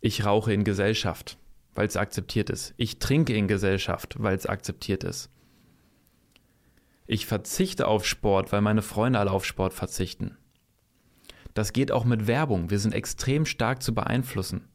ich 0.00 0.24
rauche 0.24 0.52
in 0.52 0.64
Gesellschaft, 0.64 1.38
weil 1.74 1.86
es 1.86 1.96
akzeptiert 1.96 2.50
ist. 2.50 2.74
Ich 2.76 2.98
trinke 2.98 3.34
in 3.34 3.48
Gesellschaft, 3.48 4.16
weil 4.18 4.36
es 4.36 4.46
akzeptiert 4.46 5.04
ist. 5.04 5.30
Ich 7.06 7.26
verzichte 7.26 7.88
auf 7.88 8.06
Sport, 8.06 8.52
weil 8.52 8.60
meine 8.60 8.82
Freunde 8.82 9.18
alle 9.18 9.32
auf 9.32 9.44
Sport 9.44 9.74
verzichten. 9.74 10.36
Das 11.54 11.72
geht 11.72 11.90
auch 11.90 12.04
mit 12.04 12.26
Werbung. 12.26 12.70
Wir 12.70 12.78
sind 12.78 12.94
extrem 12.94 13.44
stark 13.44 13.82
zu 13.82 13.94
beeinflussen. 13.94 14.69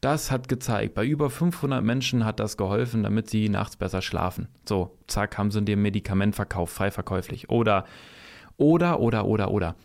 Das 0.00 0.30
hat 0.30 0.48
gezeigt, 0.48 0.94
bei 0.94 1.04
über 1.04 1.28
500 1.28 1.84
Menschen 1.84 2.24
hat 2.24 2.40
das 2.40 2.56
geholfen, 2.56 3.02
damit 3.02 3.28
sie 3.28 3.50
nachts 3.50 3.76
besser 3.76 4.00
schlafen. 4.00 4.48
So, 4.66 4.96
zack, 5.06 5.36
haben 5.36 5.50
sie 5.50 5.60
ein 5.60 5.82
Medikament 5.82 6.34
verkauft, 6.34 6.72
frei 6.72 6.90
verkäuflich. 6.90 7.50
Oder, 7.50 7.84
oder, 8.56 9.00
oder, 9.00 9.26
oder, 9.26 9.50
oder. 9.50 9.76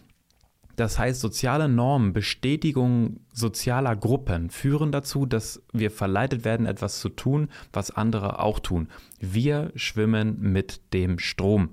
Das 0.78 1.00
heißt, 1.00 1.22
soziale 1.22 1.70
Normen, 1.70 2.14
Bestätigung 2.14 3.22
sozialer 3.32 3.96
Gruppen 3.96 4.50
führen 4.50 4.92
dazu, 4.92 5.26
dass 5.26 5.64
wir 5.72 5.92
verleitet 5.92 6.44
werden, 6.44 6.66
etwas 6.66 7.00
zu 7.00 7.10
tun, 7.10 7.50
was 7.72 7.92
andere 7.92 8.40
auch 8.40 8.60
tun. 8.60 8.90
Wir 9.20 9.72
schwimmen 9.76 10.38
mit 10.40 10.94
dem 10.94 11.20
Strom. 11.20 11.70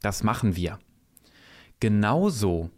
Das 0.00 0.24
machen 0.24 0.56
wir. 0.56 0.78
Genauso 1.78 2.70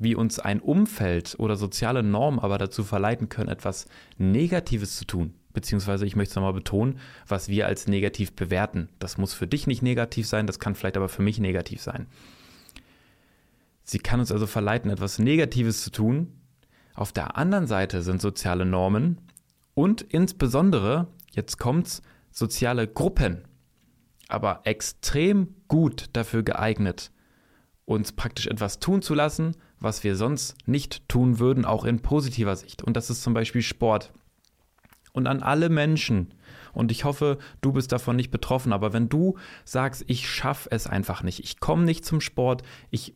wie 0.00 0.14
uns 0.14 0.38
ein 0.38 0.60
Umfeld 0.60 1.36
oder 1.38 1.56
soziale 1.56 2.02
Normen 2.02 2.40
aber 2.40 2.58
dazu 2.58 2.82
verleiten 2.82 3.28
können, 3.28 3.50
etwas 3.50 3.86
Negatives 4.16 4.96
zu 4.96 5.04
tun. 5.04 5.34
Beziehungsweise, 5.52 6.06
ich 6.06 6.16
möchte 6.16 6.30
es 6.30 6.36
nochmal 6.36 6.54
betonen, 6.54 6.98
was 7.28 7.48
wir 7.48 7.66
als 7.66 7.86
negativ 7.86 8.32
bewerten. 8.32 8.88
Das 8.98 9.18
muss 9.18 9.34
für 9.34 9.46
dich 9.46 9.66
nicht 9.66 9.82
negativ 9.82 10.26
sein, 10.26 10.46
das 10.46 10.58
kann 10.58 10.74
vielleicht 10.74 10.96
aber 10.96 11.08
für 11.08 11.22
mich 11.22 11.38
negativ 11.38 11.82
sein. 11.82 12.06
Sie 13.82 13.98
kann 13.98 14.20
uns 14.20 14.32
also 14.32 14.46
verleiten, 14.46 14.90
etwas 14.90 15.18
Negatives 15.18 15.82
zu 15.82 15.90
tun. 15.90 16.32
Auf 16.94 17.12
der 17.12 17.36
anderen 17.36 17.66
Seite 17.66 18.02
sind 18.02 18.22
soziale 18.22 18.64
Normen 18.64 19.18
und 19.74 20.00
insbesondere, 20.02 21.08
jetzt 21.32 21.58
kommt's, 21.58 22.00
soziale 22.30 22.88
Gruppen, 22.88 23.44
aber 24.28 24.60
extrem 24.64 25.56
gut 25.68 26.06
dafür 26.14 26.42
geeignet, 26.42 27.10
uns 27.84 28.12
praktisch 28.12 28.46
etwas 28.46 28.78
tun 28.78 29.02
zu 29.02 29.14
lassen, 29.14 29.56
was 29.80 30.04
wir 30.04 30.14
sonst 30.16 30.56
nicht 30.66 31.08
tun 31.08 31.38
würden, 31.38 31.64
auch 31.64 31.84
in 31.84 32.00
positiver 32.00 32.54
Sicht. 32.54 32.82
Und 32.82 32.96
das 32.96 33.10
ist 33.10 33.22
zum 33.22 33.34
Beispiel 33.34 33.62
Sport. 33.62 34.12
Und 35.12 35.26
an 35.26 35.42
alle 35.42 35.68
Menschen, 35.68 36.34
und 36.72 36.92
ich 36.92 37.04
hoffe, 37.04 37.38
du 37.62 37.72
bist 37.72 37.90
davon 37.90 38.14
nicht 38.14 38.30
betroffen, 38.30 38.72
aber 38.72 38.92
wenn 38.92 39.08
du 39.08 39.36
sagst, 39.64 40.04
ich 40.06 40.28
schaffe 40.28 40.68
es 40.70 40.86
einfach 40.86 41.22
nicht, 41.22 41.40
ich 41.40 41.58
komme 41.58 41.84
nicht 41.84 42.04
zum 42.04 42.20
Sport, 42.20 42.62
ich 42.90 43.14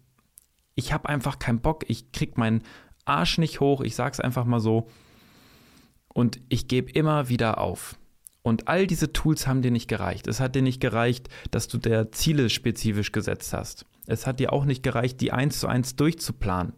ich 0.75 0.93
habe 0.93 1.09
einfach 1.09 1.39
keinen 1.39 1.61
Bock, 1.61 1.85
ich 1.89 2.13
krieg 2.13 2.37
meinen 2.37 2.63
Arsch 3.05 3.39
nicht 3.39 3.61
hoch, 3.61 3.81
ich 3.81 3.95
sag's 3.95 4.21
einfach 4.21 4.45
mal 4.45 4.61
so. 4.61 4.89
Und 6.09 6.41
ich 6.49 6.69
gebe 6.69 6.91
immer 6.93 7.29
wieder 7.29 7.59
auf. 7.59 7.97
Und 8.43 8.69
all 8.69 8.87
diese 8.87 9.13
Tools 9.13 9.47
haben 9.47 9.63
dir 9.63 9.71
nicht 9.71 9.89
gereicht. 9.89 10.27
Es 10.27 10.41
hat 10.41 10.55
dir 10.55 10.63
nicht 10.63 10.81
gereicht, 10.81 11.29
dass 11.51 11.67
du 11.67 11.79
der 11.79 12.13
Ziele 12.13 12.51
spezifisch 12.51 13.11
gesetzt 13.11 13.53
hast. 13.53 13.87
Es 14.07 14.27
hat 14.27 14.41
dir 14.41 14.53
auch 14.53 14.65
nicht 14.65 14.83
gereicht, 14.83 15.21
die 15.21 15.33
eins 15.33 15.61
zu 15.61 15.67
eins 15.67 15.97
durchzuplanen. 15.97 16.75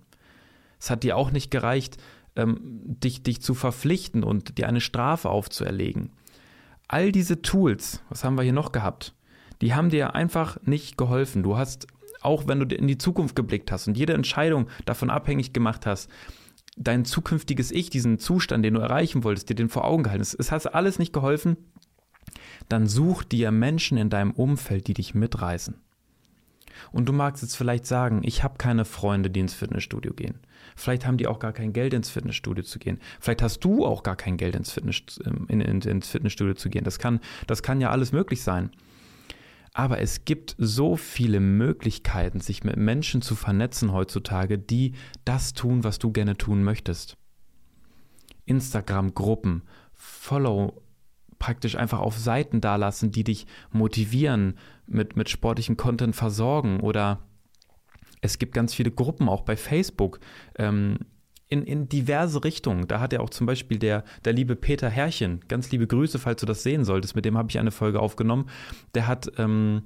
Es 0.79 0.91
hat 0.91 1.03
dir 1.03 1.17
auch 1.17 1.31
nicht 1.31 1.51
gereicht, 1.51 1.97
ähm, 2.37 2.59
dich, 2.85 3.23
dich 3.23 3.41
zu 3.41 3.55
verpflichten 3.55 4.23
und 4.23 4.59
dir 4.59 4.69
eine 4.69 4.81
Strafe 4.81 5.31
aufzuerlegen. 5.31 6.13
All 6.89 7.11
diese 7.11 7.43
Tools, 7.43 8.03
was 8.09 8.23
haben 8.23 8.37
wir 8.37 8.43
hier 8.43 8.53
noch 8.53 8.73
gehabt? 8.73 9.15
Die 9.61 9.75
haben 9.75 9.91
dir 9.91 10.15
einfach 10.15 10.59
nicht 10.63 10.99
geholfen. 10.99 11.43
Du 11.43 11.57
hast 11.57 11.87
auch 12.27 12.47
wenn 12.47 12.61
du 12.61 12.75
in 12.75 12.89
die 12.89 12.99
Zukunft 12.99 13.37
geblickt 13.37 13.71
hast 13.73 13.87
und 13.87 13.97
jede 13.97 14.13
Entscheidung 14.13 14.69
davon 14.85 15.11
abhängig 15.11 15.53
gemacht 15.53 15.87
hast, 15.87 16.11
dein 16.77 17.05
zukünftiges 17.05 17.71
Ich, 17.71 17.89
diesen 17.89 18.19
Zustand, 18.19 18.65
den 18.65 18.75
du 18.75 18.81
erreichen 18.81 19.25
wolltest, 19.25 19.49
dir 19.49 19.55
den 19.55 19.69
vor 19.69 19.85
Augen 19.85 20.03
gehalten 20.03 20.23
hast, 20.23 20.35
es 20.35 20.53
hat 20.53 20.75
alles 20.75 20.99
nicht 20.99 21.13
geholfen, 21.13 21.57
dann 22.69 22.87
such 22.87 23.23
dir 23.23 23.51
Menschen 23.51 23.97
in 23.97 24.11
deinem 24.11 24.33
Umfeld, 24.33 24.89
die 24.89 24.95
dich 24.95 25.15
mitreißen. 25.15 25.81
Und 26.93 27.07
du 27.07 27.13
magst 27.13 27.43
jetzt 27.43 27.57
vielleicht 27.57 27.87
sagen, 27.87 28.23
ich 28.25 28.43
habe 28.43 28.59
keine 28.59 28.85
Freunde, 28.85 29.31
die 29.31 29.41
ins 29.41 29.55
Fitnessstudio 29.55 30.13
gehen. 30.13 30.41
Vielleicht 30.75 31.07
haben 31.07 31.17
die 31.17 31.27
auch 31.27 31.39
gar 31.39 31.53
kein 31.53 31.73
Geld 31.73 31.95
ins 31.95 32.11
Fitnessstudio 32.11 32.65
zu 32.65 32.79
gehen. 32.79 33.01
Vielleicht 33.21 33.43
hast 33.43 33.61
du 33.61 33.87
auch 33.87 34.03
gar 34.03 34.17
kein 34.17 34.37
Geld 34.37 34.55
ins, 34.55 34.73
Fitness, 34.73 35.03
ähm, 35.25 35.47
in, 35.49 35.61
in, 35.61 35.81
ins 35.81 36.09
Fitnessstudio 36.09 36.55
zu 36.55 36.69
gehen. 36.69 36.85
Das 36.85 36.99
kann, 36.99 37.21
das 37.47 37.63
kann 37.63 37.81
ja 37.81 37.91
alles 37.91 38.13
möglich 38.13 38.43
sein. 38.43 38.71
Aber 39.73 40.01
es 40.01 40.25
gibt 40.25 40.55
so 40.59 40.97
viele 40.97 41.39
Möglichkeiten, 41.39 42.41
sich 42.41 42.65
mit 42.65 42.77
Menschen 42.77 43.21
zu 43.21 43.35
vernetzen 43.35 43.93
heutzutage, 43.93 44.59
die 44.59 44.95
das 45.27 45.53
tun, 45.53 45.85
was 45.85 45.99
du 45.99 46.13
gerne 46.13 46.37
tun 46.37 46.65
möchtest. 46.65 47.19
Instagram-Gruppen, 48.47 49.63
Follow 49.93 50.83
praktisch 51.39 51.77
einfach 51.77 52.01
auf 52.01 52.19
Seiten 52.19 52.61
dalassen, 52.61 53.11
die 53.11 53.25
dich 53.25 53.47
motivieren, 53.71 54.59
mit, 54.87 55.17
mit 55.17 55.29
sportlichem 55.29 55.77
Content 55.77 56.15
versorgen 56.15 56.81
oder 56.81 57.21
es 58.21 58.39
gibt 58.39 58.55
ganz 58.55 58.75
viele 58.75 58.91
Gruppen 58.91 59.29
auch 59.29 59.43
bei 59.43 59.57
Facebook, 59.57 60.21
ähm, 60.57 60.99
in, 61.49 61.63
in 61.63 61.89
diverse 61.89 62.43
Richtungen. 62.43 62.89
Da 62.89 63.01
hat 63.01 63.13
ja 63.13 63.21
auch 63.21 63.31
zum 63.31 63.47
Beispiel 63.47 63.79
der, 63.79 64.05
der 64.25 64.33
liebe 64.33 64.57
Peter 64.57 64.91
Herrchen, 64.91 65.41
ganz 65.49 65.71
liebe 65.71 65.87
Grüße, 65.87 66.19
falls 66.19 66.41
du 66.41 66.47
das 66.47 66.63
sehen 66.63 66.85
solltest, 66.85 67.15
mit 67.15 67.25
dem 67.25 67.39
habe 67.39 67.49
ich 67.51 67.59
eine 67.59 67.71
Folge 67.71 68.01
aufgenommen. 68.01 68.49
Der 68.95 69.07
hat, 69.07 69.31
ähm, 69.39 69.83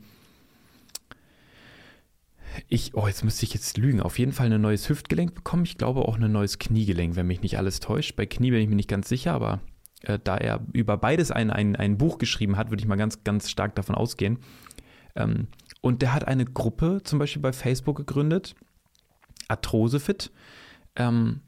ich, 2.69 2.95
oh, 2.95 3.07
jetzt 3.07 3.25
müsste 3.25 3.45
ich 3.45 3.53
jetzt 3.53 3.77
lügen, 3.77 4.01
auf 4.01 4.19
jeden 4.19 4.33
Fall 4.33 4.51
ein 4.51 4.61
neues 4.61 4.89
Hüftgelenk 4.89 5.35
bekommen. 5.35 5.65
Ich 5.65 5.77
glaube 5.77 6.03
auch 6.03 6.19
ein 6.19 6.33
neues 6.33 6.59
Kniegelenk, 6.59 7.15
wenn 7.17 7.27
mich 7.27 7.43
nicht 7.43 7.59
alles 7.59 7.81
täuscht. 7.81 8.17
Bei 8.17 8.25
Knie 8.25 8.51
bin 8.51 8.61
ich 8.61 8.69
mir 8.69 8.77
nicht 8.77 8.89
ganz 8.89 9.09
sicher, 9.09 9.35
aber 9.35 9.61
äh, 10.03 10.19
da 10.23 10.37
er 10.37 10.61
über 10.73 10.97
beides 10.97 11.31
ein, 11.31 11.51
ein, 11.51 11.77
ein 11.77 11.99
Buch 11.99 12.19
geschrieben 12.19 12.57
hat, 12.57 12.71
würde 12.71 12.83
ich 12.83 12.89
mal 12.89 12.97
ganz, 12.97 13.25
ganz 13.25 13.51
stark 13.51 13.75
davon 13.75 13.95
ausgehen. 13.95 14.39
Ähm, 15.17 15.49
und 15.81 16.03
der 16.03 16.13
hat 16.13 16.29
eine 16.29 16.45
Gruppe 16.45 17.01
zum 17.05 17.19
Beispiel 17.19 17.43
bei 17.43 17.53
Facebook 17.53 17.97
gegründet, 17.97 18.55
Arthrosefit. 19.49 20.31
Ähm, 20.97 21.41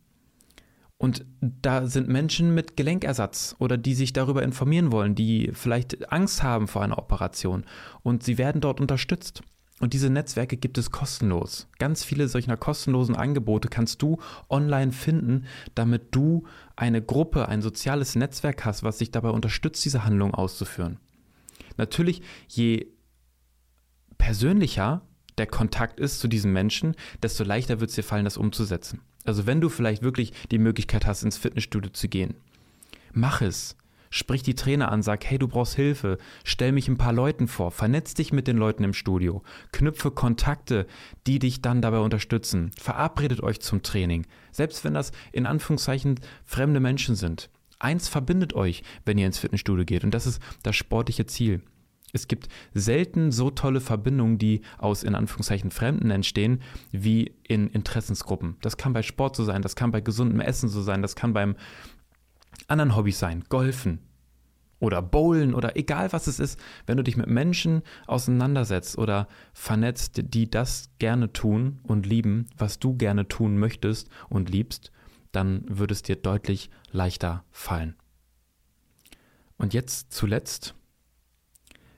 und 0.98 1.24
da 1.40 1.86
sind 1.86 2.08
Menschen 2.08 2.54
mit 2.54 2.76
Gelenkersatz 2.76 3.56
oder 3.58 3.76
die 3.76 3.94
sich 3.94 4.12
darüber 4.12 4.44
informieren 4.44 4.92
wollen, 4.92 5.16
die 5.16 5.50
vielleicht 5.52 6.12
Angst 6.12 6.44
haben 6.44 6.68
vor 6.68 6.82
einer 6.82 6.98
Operation. 6.98 7.64
Und 8.04 8.22
sie 8.22 8.38
werden 8.38 8.60
dort 8.60 8.80
unterstützt. 8.80 9.42
Und 9.80 9.94
diese 9.94 10.10
Netzwerke 10.10 10.56
gibt 10.56 10.78
es 10.78 10.92
kostenlos. 10.92 11.66
Ganz 11.80 12.04
viele 12.04 12.28
solcher 12.28 12.56
kostenlosen 12.56 13.16
Angebote 13.16 13.66
kannst 13.66 14.00
du 14.00 14.18
online 14.48 14.92
finden, 14.92 15.46
damit 15.74 16.14
du 16.14 16.44
eine 16.76 17.02
Gruppe, 17.02 17.48
ein 17.48 17.62
soziales 17.62 18.14
Netzwerk 18.14 18.64
hast, 18.64 18.82
was 18.82 18.98
dich 18.98 19.10
dabei 19.10 19.30
unterstützt, 19.30 19.84
diese 19.84 20.04
Handlung 20.04 20.34
auszuführen. 20.34 20.98
Natürlich, 21.76 22.22
je 22.48 22.86
persönlicher 24.18 25.02
der 25.38 25.46
Kontakt 25.46 25.98
ist 25.98 26.20
zu 26.20 26.28
diesen 26.28 26.52
Menschen, 26.52 26.94
desto 27.22 27.44
leichter 27.44 27.80
wird 27.80 27.90
es 27.90 27.96
dir 27.96 28.04
fallen, 28.04 28.24
das 28.24 28.36
umzusetzen. 28.36 29.00
Also 29.24 29.46
wenn 29.46 29.60
du 29.60 29.68
vielleicht 29.68 30.02
wirklich 30.02 30.32
die 30.50 30.58
Möglichkeit 30.58 31.06
hast, 31.06 31.22
ins 31.22 31.38
Fitnessstudio 31.38 31.90
zu 31.90 32.08
gehen, 32.08 32.34
mach 33.12 33.40
es. 33.40 33.76
Sprich 34.14 34.42
die 34.42 34.54
Trainer 34.54 34.92
an, 34.92 35.02
sag, 35.02 35.24
hey, 35.24 35.38
du 35.38 35.48
brauchst 35.48 35.74
Hilfe, 35.74 36.18
stell 36.44 36.72
mich 36.72 36.86
ein 36.86 36.98
paar 36.98 37.14
Leuten 37.14 37.48
vor, 37.48 37.70
vernetz 37.70 38.12
dich 38.12 38.30
mit 38.30 38.46
den 38.46 38.58
Leuten 38.58 38.84
im 38.84 38.92
Studio, 38.92 39.42
knüpfe 39.72 40.10
Kontakte, 40.10 40.86
die 41.26 41.38
dich 41.38 41.62
dann 41.62 41.80
dabei 41.80 42.00
unterstützen, 42.00 42.72
verabredet 42.78 43.42
euch 43.42 43.62
zum 43.62 43.82
Training, 43.82 44.26
selbst 44.50 44.84
wenn 44.84 44.92
das 44.92 45.12
in 45.32 45.46
Anführungszeichen 45.46 46.20
fremde 46.44 46.78
Menschen 46.78 47.16
sind. 47.16 47.48
Eins 47.78 48.08
verbindet 48.08 48.52
euch, 48.52 48.82
wenn 49.06 49.16
ihr 49.16 49.24
ins 49.24 49.38
Fitnessstudio 49.38 49.86
geht 49.86 50.04
und 50.04 50.12
das 50.12 50.26
ist 50.26 50.42
das 50.62 50.76
sportliche 50.76 51.24
Ziel. 51.24 51.62
Es 52.12 52.28
gibt 52.28 52.48
selten 52.74 53.32
so 53.32 53.50
tolle 53.50 53.80
Verbindungen, 53.80 54.36
die 54.36 54.60
aus 54.76 55.02
in 55.02 55.14
Anführungszeichen 55.14 55.70
Fremden 55.70 56.10
entstehen, 56.10 56.60
wie 56.90 57.34
in 57.42 57.68
Interessensgruppen. 57.68 58.56
Das 58.60 58.76
kann 58.76 58.92
bei 58.92 59.02
Sport 59.02 59.36
so 59.36 59.44
sein, 59.44 59.62
das 59.62 59.76
kann 59.76 59.90
bei 59.90 60.02
gesundem 60.02 60.40
Essen 60.40 60.68
so 60.68 60.82
sein, 60.82 61.00
das 61.00 61.16
kann 61.16 61.32
beim 61.32 61.56
anderen 62.72 62.96
Hobbys 62.96 63.18
sein, 63.18 63.44
Golfen 63.48 64.00
oder 64.82 65.00
Bowlen 65.00 65.54
oder 65.54 65.76
egal 65.76 66.12
was 66.12 66.26
es 66.26 66.40
ist, 66.40 66.58
wenn 66.86 66.96
du 66.96 67.04
dich 67.04 67.16
mit 67.16 67.28
Menschen 67.28 67.82
auseinandersetzt 68.08 68.98
oder 68.98 69.28
vernetzt, 69.52 70.20
die 70.34 70.50
das 70.50 70.90
gerne 70.98 71.32
tun 71.32 71.78
und 71.84 72.04
lieben, 72.04 72.46
was 72.58 72.80
du 72.80 72.96
gerne 72.96 73.28
tun 73.28 73.58
möchtest 73.58 74.08
und 74.28 74.50
liebst, 74.50 74.90
dann 75.30 75.64
würde 75.68 75.92
es 75.92 76.02
dir 76.02 76.16
deutlich 76.16 76.68
leichter 76.90 77.44
fallen. 77.52 77.94
Und 79.56 79.72
jetzt 79.72 80.12
zuletzt 80.12 80.74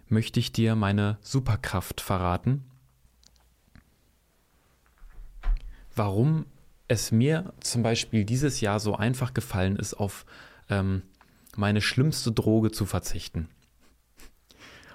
möchte 0.08 0.38
ich 0.38 0.52
dir 0.52 0.76
meine 0.76 1.16
Superkraft 1.22 2.02
verraten, 2.02 2.64
warum 5.96 6.44
es 6.86 7.12
mir 7.12 7.54
zum 7.60 7.82
Beispiel 7.82 8.24
dieses 8.24 8.60
Jahr 8.60 8.78
so 8.78 8.94
einfach 8.94 9.32
gefallen 9.32 9.76
ist, 9.76 9.94
auf 9.94 10.26
ähm, 10.78 11.02
meine 11.56 11.80
schlimmste 11.80 12.32
Droge 12.32 12.70
zu 12.70 12.86
verzichten. 12.86 13.48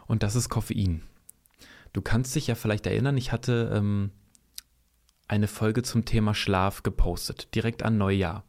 Und 0.08 0.24
das 0.24 0.36
ist 0.36 0.50
Koffein. 0.50 1.04
Du 1.94 2.02
kannst 2.02 2.36
dich 2.36 2.48
ja 2.48 2.56
vielleicht 2.56 2.86
erinnern, 2.86 3.18
ich 3.18 3.32
hatte 3.32 3.72
ähm, 3.74 4.12
eine 5.28 5.48
Folge 5.48 5.84
zum 5.84 6.06
Thema 6.06 6.34
Schlaf 6.34 6.84
gepostet, 6.84 7.54
direkt 7.56 7.84
an 7.84 7.98
Neujahr, 7.98 8.44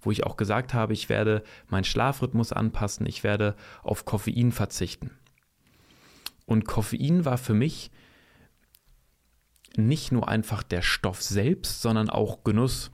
wo 0.00 0.10
ich 0.10 0.24
auch 0.24 0.36
gesagt 0.36 0.74
habe, 0.74 0.92
ich 0.92 1.08
werde 1.08 1.42
meinen 1.68 1.84
Schlafrhythmus 1.84 2.52
anpassen, 2.52 3.06
ich 3.06 3.24
werde 3.24 3.56
auf 3.82 4.04
Koffein 4.04 4.52
verzichten. 4.52 5.10
Und 6.46 6.66
Koffein 6.66 7.24
war 7.24 7.38
für 7.38 7.54
mich 7.54 7.90
nicht 9.76 10.12
nur 10.12 10.28
einfach 10.28 10.62
der 10.62 10.82
Stoff 10.82 11.22
selbst, 11.22 11.82
sondern 11.82 12.10
auch 12.10 12.42
Genuss. 12.42 12.90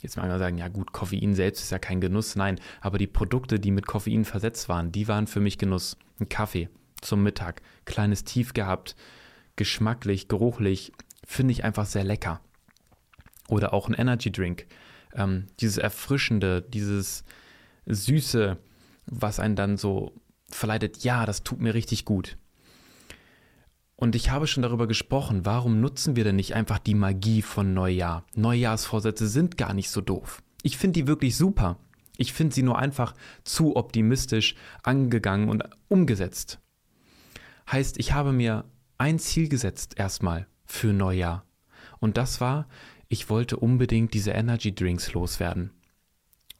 Jetzt 0.00 0.16
mag 0.16 0.28
man 0.28 0.38
sagen, 0.38 0.58
ja 0.58 0.68
gut, 0.68 0.92
Koffein 0.92 1.34
selbst 1.34 1.62
ist 1.62 1.70
ja 1.70 1.78
kein 1.78 2.00
Genuss. 2.00 2.36
Nein, 2.36 2.58
aber 2.80 2.98
die 2.98 3.06
Produkte, 3.06 3.60
die 3.60 3.70
mit 3.70 3.86
Koffein 3.86 4.24
versetzt 4.24 4.68
waren, 4.68 4.92
die 4.92 5.08
waren 5.08 5.26
für 5.26 5.40
mich 5.40 5.58
Genuss. 5.58 5.96
Ein 6.18 6.28
Kaffee 6.28 6.68
zum 7.00 7.22
Mittag, 7.22 7.62
kleines 7.84 8.24
Tief 8.24 8.52
gehabt, 8.54 8.96
geschmacklich, 9.56 10.28
geruchlich, 10.28 10.92
finde 11.26 11.52
ich 11.52 11.64
einfach 11.64 11.86
sehr 11.86 12.04
lecker. 12.04 12.40
Oder 13.48 13.72
auch 13.72 13.88
ein 13.88 13.94
Energy 13.94 14.30
Drink. 14.30 14.66
Ähm, 15.14 15.46
dieses 15.60 15.78
Erfrischende, 15.78 16.62
dieses 16.62 17.24
Süße, 17.86 18.58
was 19.06 19.40
einen 19.40 19.56
dann 19.56 19.76
so 19.76 20.14
verleitet, 20.48 21.04
ja, 21.04 21.26
das 21.26 21.42
tut 21.42 21.60
mir 21.60 21.74
richtig 21.74 22.04
gut. 22.04 22.36
Und 24.00 24.16
ich 24.16 24.30
habe 24.30 24.46
schon 24.46 24.62
darüber 24.62 24.86
gesprochen, 24.86 25.44
warum 25.44 25.82
nutzen 25.82 26.16
wir 26.16 26.24
denn 26.24 26.36
nicht 26.36 26.54
einfach 26.54 26.78
die 26.78 26.94
Magie 26.94 27.42
von 27.42 27.74
Neujahr? 27.74 28.24
Neujahrsvorsätze 28.34 29.28
sind 29.28 29.58
gar 29.58 29.74
nicht 29.74 29.90
so 29.90 30.00
doof. 30.00 30.42
Ich 30.62 30.78
finde 30.78 31.02
die 31.02 31.06
wirklich 31.06 31.36
super. 31.36 31.78
Ich 32.16 32.32
finde 32.32 32.54
sie 32.54 32.62
nur 32.62 32.78
einfach 32.78 33.14
zu 33.44 33.76
optimistisch 33.76 34.54
angegangen 34.82 35.50
und 35.50 35.64
umgesetzt. 35.88 36.60
Heißt, 37.70 37.98
ich 37.98 38.14
habe 38.14 38.32
mir 38.32 38.64
ein 38.96 39.18
Ziel 39.18 39.50
gesetzt 39.50 39.98
erstmal 39.98 40.46
für 40.64 40.94
Neujahr. 40.94 41.44
Und 41.98 42.16
das 42.16 42.40
war, 42.40 42.68
ich 43.08 43.28
wollte 43.28 43.58
unbedingt 43.58 44.14
diese 44.14 44.30
Energy 44.30 44.74
Drinks 44.74 45.12
loswerden. 45.12 45.72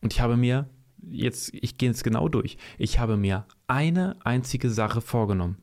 Und 0.03 0.13
ich 0.13 0.21
habe 0.21 0.37
mir, 0.37 0.69
jetzt, 1.11 1.55
ich 1.55 1.79
gehe 1.79 1.89
jetzt 1.89 2.05
genau 2.05 2.29
durch, 2.29 2.59
ich 2.77 2.99
habe 2.99 3.17
mir 3.17 3.47
eine 3.67 4.17
einzige 4.25 4.69
Sache 4.69 5.01
vorgenommen. 5.01 5.57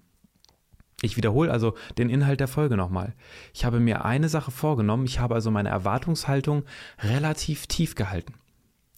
Ich 1.02 1.16
wiederhole 1.16 1.52
also 1.52 1.76
den 1.98 2.10
Inhalt 2.10 2.40
der 2.40 2.48
Folge 2.48 2.76
nochmal. 2.76 3.14
Ich 3.54 3.66
habe 3.66 3.80
mir 3.80 4.04
eine 4.04 4.30
Sache 4.30 4.50
vorgenommen, 4.50 5.06
ich 5.06 5.20
habe 5.20 5.36
also 5.36 5.52
meine 5.52 5.70
Erwartungshaltung 5.70 6.64
relativ 7.00 7.68
tief 7.68 7.94
gehalten. 7.94 8.34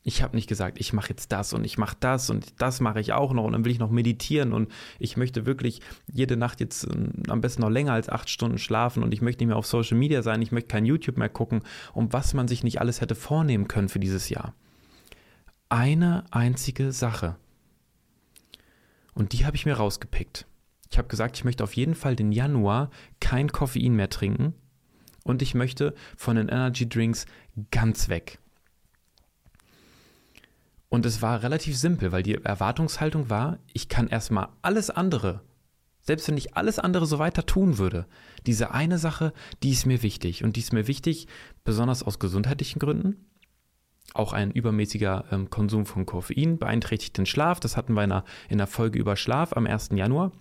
Ich 0.01 0.23
habe 0.23 0.35
nicht 0.37 0.47
gesagt, 0.47 0.79
ich 0.79 0.93
mache 0.93 1.09
jetzt 1.09 1.33
das 1.33 1.51
und 1.51 1.65
ich 1.65 1.77
mache 1.77 1.97
das 1.99 2.29
und 2.29 2.61
das 2.61 2.79
mache 2.79 3.01
ich 3.01 3.11
auch 3.11 3.33
noch 3.33 3.43
und 3.43 3.51
dann 3.51 3.65
will 3.65 3.71
ich 3.73 3.79
noch 3.79 3.91
meditieren 3.91 4.53
und 4.53 4.71
ich 4.97 5.17
möchte 5.17 5.45
wirklich 5.45 5.81
jede 6.11 6.37
Nacht 6.37 6.61
jetzt 6.61 6.85
äh, 6.85 7.09
am 7.27 7.41
besten 7.41 7.63
noch 7.63 7.69
länger 7.69 7.93
als 7.93 8.07
acht 8.07 8.29
Stunden 8.29 8.57
schlafen 8.59 9.03
und 9.03 9.13
ich 9.13 9.21
möchte 9.21 9.43
nicht 9.43 9.49
mehr 9.49 9.57
auf 9.57 9.67
Social 9.67 9.97
Media 9.97 10.21
sein, 10.21 10.41
ich 10.41 10.53
möchte 10.53 10.69
kein 10.69 10.85
YouTube 10.85 11.17
mehr 11.17 11.27
gucken 11.27 11.63
und 11.93 12.13
was 12.13 12.33
man 12.33 12.47
sich 12.47 12.63
nicht 12.63 12.79
alles 12.79 13.01
hätte 13.01 13.13
vornehmen 13.13 13.67
können 13.67 13.89
für 13.89 13.99
dieses 13.99 14.29
Jahr. 14.29 14.53
Eine 15.67 16.23
einzige 16.31 16.93
Sache. 16.93 17.35
Und 19.13 19.33
die 19.33 19.45
habe 19.45 19.57
ich 19.57 19.65
mir 19.65 19.75
rausgepickt. 19.75 20.47
Ich 20.89 20.97
habe 20.97 21.07
gesagt, 21.07 21.37
ich 21.37 21.43
möchte 21.43 21.63
auf 21.63 21.73
jeden 21.73 21.95
Fall 21.95 22.15
den 22.15 22.31
Januar 22.31 22.89
kein 23.19 23.51
Koffein 23.51 23.93
mehr 23.93 24.09
trinken 24.09 24.53
und 25.23 25.41
ich 25.41 25.53
möchte 25.53 25.93
von 26.17 26.35
den 26.35 26.49
Energy 26.49 26.87
Drinks 26.89 27.25
ganz 27.71 28.09
weg. 28.09 28.39
Und 30.89 31.05
es 31.05 31.21
war 31.21 31.43
relativ 31.43 31.77
simpel, 31.77 32.11
weil 32.11 32.23
die 32.23 32.43
Erwartungshaltung 32.43 33.29
war, 33.29 33.59
ich 33.73 33.89
kann 33.89 34.07
erstmal 34.07 34.49
alles 34.63 34.89
andere, 34.89 35.41
selbst 36.01 36.27
wenn 36.27 36.37
ich 36.37 36.57
alles 36.57 36.79
andere 36.79 37.05
so 37.05 37.19
weiter 37.19 37.45
tun 37.45 37.77
würde, 37.77 38.07
diese 38.47 38.71
eine 38.71 38.97
Sache, 38.97 39.31
die 39.61 39.69
ist 39.69 39.85
mir 39.85 40.01
wichtig. 40.01 40.43
Und 40.43 40.55
die 40.55 40.61
ist 40.61 40.73
mir 40.73 40.87
wichtig, 40.87 41.27
besonders 41.63 42.01
aus 42.01 42.17
gesundheitlichen 42.17 42.79
Gründen. 42.79 43.27
Auch 44.15 44.33
ein 44.33 44.49
übermäßiger 44.49 45.25
ähm, 45.31 45.51
Konsum 45.51 45.85
von 45.85 46.07
Koffein 46.07 46.57
beeinträchtigt 46.57 47.15
den 47.15 47.27
Schlaf. 47.27 47.59
Das 47.59 47.77
hatten 47.77 47.93
wir 47.93 48.03
in 48.03 48.11
einer, 48.11 48.23
in 48.47 48.59
einer 48.59 48.65
Folge 48.65 48.97
über 48.97 49.15
Schlaf 49.15 49.53
am 49.53 49.67
1. 49.67 49.89
Januar 49.93 50.31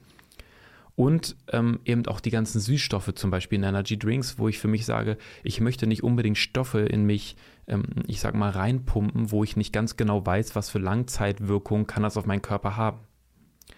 und 0.99 1.37
ähm, 1.53 1.79
eben 1.85 2.05
auch 2.09 2.19
die 2.19 2.33
ganzen 2.33 2.59
Süßstoffe, 2.61 3.15
zum 3.15 3.31
Beispiel 3.31 3.61
in 3.61 3.63
Energy 3.63 3.97
Drinks, 3.97 4.37
wo 4.37 4.49
ich 4.49 4.59
für 4.59 4.67
mich 4.67 4.85
sage, 4.85 5.17
ich 5.45 5.61
möchte 5.61 5.87
nicht 5.87 6.03
unbedingt 6.03 6.39
Stoffe 6.39 6.81
in 6.81 7.05
mich, 7.05 7.37
ähm, 7.69 7.85
ich 8.09 8.19
sag 8.19 8.35
mal, 8.35 8.51
reinpumpen, 8.51 9.31
wo 9.31 9.45
ich 9.45 9.57
nicht 9.57 9.73
ganz 9.73 9.97
genau 9.97 10.27
weiß, 10.27 10.57
was 10.57 10.71
für 10.71 10.81
Langzeitwirkungen 10.81 11.87
kann 11.87 12.03
das 12.03 12.17
auf 12.17 12.27
meinen 12.27 12.43
Körper 12.43 12.77
haben. 12.77 12.99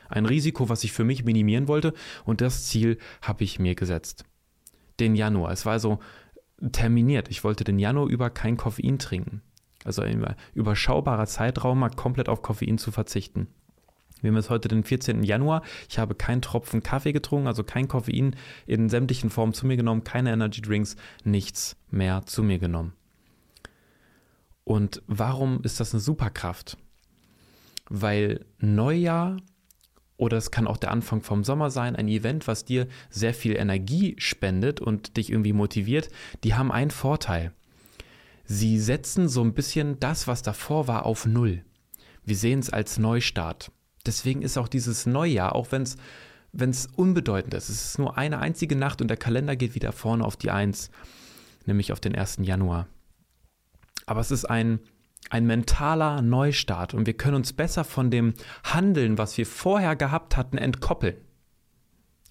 Ein 0.08 0.24
Risiko, 0.24 0.70
was 0.70 0.82
ich 0.82 0.92
für 0.92 1.04
mich 1.04 1.22
minimieren 1.22 1.68
wollte 1.68 1.92
und 2.24 2.40
das 2.40 2.64
Ziel 2.68 2.96
habe 3.20 3.44
ich 3.44 3.58
mir 3.58 3.74
gesetzt. 3.74 4.24
Den 4.98 5.14
Januar. 5.14 5.52
Es 5.52 5.66
war 5.66 5.74
also 5.74 5.98
terminiert. 6.72 7.28
Ich 7.28 7.44
wollte 7.44 7.64
den 7.64 7.78
Januar 7.78 8.08
über 8.08 8.30
kein 8.30 8.56
Koffein 8.56 8.98
trinken. 8.98 9.42
Also 9.84 10.00
ein 10.00 10.24
überschaubarer 10.54 11.26
Zeitraum 11.26 11.80
mal 11.80 11.90
komplett 11.90 12.30
auf 12.30 12.40
Koffein 12.40 12.78
zu 12.78 12.90
verzichten. 12.90 13.48
Wir 14.20 14.28
haben 14.28 14.36
jetzt 14.36 14.50
heute 14.50 14.68
den 14.68 14.84
14. 14.84 15.22
Januar. 15.22 15.62
Ich 15.88 15.98
habe 15.98 16.14
keinen 16.14 16.42
Tropfen 16.42 16.82
Kaffee 16.82 17.12
getrunken, 17.12 17.46
also 17.46 17.64
kein 17.64 17.88
Koffein 17.88 18.36
in 18.66 18.88
sämtlichen 18.88 19.30
Formen 19.30 19.54
zu 19.54 19.66
mir 19.66 19.76
genommen, 19.76 20.04
keine 20.04 20.32
Energy 20.32 20.60
Drinks, 20.60 20.96
nichts 21.24 21.76
mehr 21.90 22.24
zu 22.26 22.42
mir 22.42 22.58
genommen. 22.58 22.92
Und 24.64 25.02
warum 25.06 25.62
ist 25.62 25.80
das 25.80 25.92
eine 25.92 26.00
Superkraft? 26.00 26.76
Weil 27.88 28.44
Neujahr 28.58 29.38
oder 30.20 30.36
es 30.36 30.50
kann 30.50 30.66
auch 30.66 30.76
der 30.76 30.90
Anfang 30.90 31.22
vom 31.22 31.44
Sommer 31.44 31.70
sein, 31.70 31.96
ein 31.96 32.06
Event, 32.06 32.46
was 32.46 32.66
dir 32.66 32.86
sehr 33.08 33.32
viel 33.32 33.56
Energie 33.56 34.16
spendet 34.18 34.78
und 34.78 35.16
dich 35.16 35.30
irgendwie 35.30 35.54
motiviert, 35.54 36.10
die 36.44 36.54
haben 36.54 36.70
einen 36.70 36.90
Vorteil. 36.90 37.52
Sie 38.44 38.78
setzen 38.78 39.28
so 39.28 39.42
ein 39.42 39.54
bisschen 39.54 39.98
das, 39.98 40.26
was 40.26 40.42
davor 40.42 40.88
war, 40.88 41.06
auf 41.06 41.24
Null. 41.24 41.64
Wir 42.24 42.36
sehen 42.36 42.58
es 42.58 42.68
als 42.68 42.98
Neustart. 42.98 43.72
Deswegen 44.06 44.42
ist 44.42 44.56
auch 44.56 44.68
dieses 44.68 45.06
Neujahr, 45.06 45.54
auch 45.54 45.68
wenn 45.72 45.82
es 45.82 46.86
unbedeutend 46.96 47.54
ist, 47.54 47.68
es 47.68 47.84
ist 47.84 47.98
nur 47.98 48.16
eine 48.16 48.38
einzige 48.38 48.76
Nacht 48.76 49.02
und 49.02 49.08
der 49.08 49.16
Kalender 49.16 49.56
geht 49.56 49.74
wieder 49.74 49.92
vorne 49.92 50.24
auf 50.24 50.36
die 50.36 50.50
Eins, 50.50 50.90
nämlich 51.66 51.92
auf 51.92 52.00
den 52.00 52.14
1. 52.14 52.38
Januar. 52.42 52.88
Aber 54.06 54.20
es 54.20 54.30
ist 54.30 54.46
ein, 54.46 54.80
ein 55.28 55.46
mentaler 55.46 56.22
Neustart 56.22 56.94
und 56.94 57.06
wir 57.06 57.14
können 57.14 57.36
uns 57.36 57.52
besser 57.52 57.84
von 57.84 58.10
dem 58.10 58.34
Handeln, 58.64 59.18
was 59.18 59.36
wir 59.36 59.46
vorher 59.46 59.96
gehabt 59.96 60.36
hatten, 60.36 60.58
entkoppeln. 60.58 61.16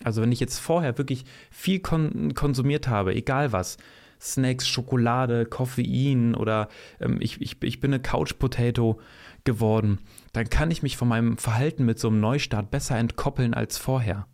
Also 0.03 0.21
wenn 0.21 0.31
ich 0.31 0.39
jetzt 0.39 0.59
vorher 0.59 0.97
wirklich 0.97 1.25
viel 1.51 1.79
kon 1.79 2.33
konsumiert 2.33 2.87
habe, 2.87 3.13
egal 3.13 3.51
was, 3.51 3.77
Snacks, 4.19 4.67
Schokolade, 4.67 5.45
Koffein 5.45 6.35
oder 6.35 6.69
ähm, 6.99 7.17
ich, 7.21 7.41
ich, 7.41 7.61
ich 7.63 7.79
bin 7.79 7.93
eine 7.93 8.01
Couch 8.01 8.37
Potato 8.37 8.99
geworden, 9.43 9.99
dann 10.33 10.49
kann 10.49 10.71
ich 10.71 10.83
mich 10.83 10.97
von 10.97 11.07
meinem 11.07 11.37
Verhalten 11.37 11.85
mit 11.85 11.99
so 11.99 12.09
einem 12.09 12.19
Neustart 12.19 12.71
besser 12.71 12.97
entkoppeln 12.97 13.53
als 13.53 13.77
vorher. 13.77 14.27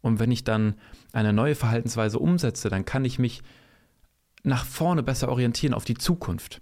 Und 0.00 0.18
wenn 0.18 0.32
ich 0.32 0.44
dann 0.44 0.74
eine 1.12 1.32
neue 1.32 1.54
Verhaltensweise 1.54 2.18
umsetze, 2.18 2.68
dann 2.68 2.84
kann 2.84 3.04
ich 3.04 3.18
mich 3.18 3.42
nach 4.42 4.64
vorne 4.64 5.02
besser 5.02 5.28
orientieren 5.28 5.74
auf 5.74 5.84
die 5.84 5.94
Zukunft. 5.94 6.60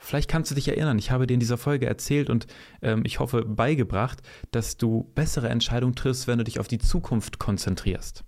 Vielleicht 0.00 0.28
kannst 0.28 0.50
du 0.50 0.54
dich 0.54 0.68
erinnern, 0.68 0.98
ich 0.98 1.10
habe 1.10 1.26
dir 1.26 1.34
in 1.34 1.40
dieser 1.40 1.56
Folge 1.56 1.86
erzählt 1.86 2.28
und 2.28 2.46
ähm, 2.82 3.04
ich 3.06 3.20
hoffe 3.20 3.42
beigebracht, 3.46 4.20
dass 4.50 4.76
du 4.76 5.10
bessere 5.14 5.48
Entscheidungen 5.48 5.94
triffst, 5.94 6.26
wenn 6.26 6.36
du 6.36 6.44
dich 6.44 6.60
auf 6.60 6.68
die 6.68 6.78
Zukunft 6.78 7.38
konzentrierst. 7.38 8.22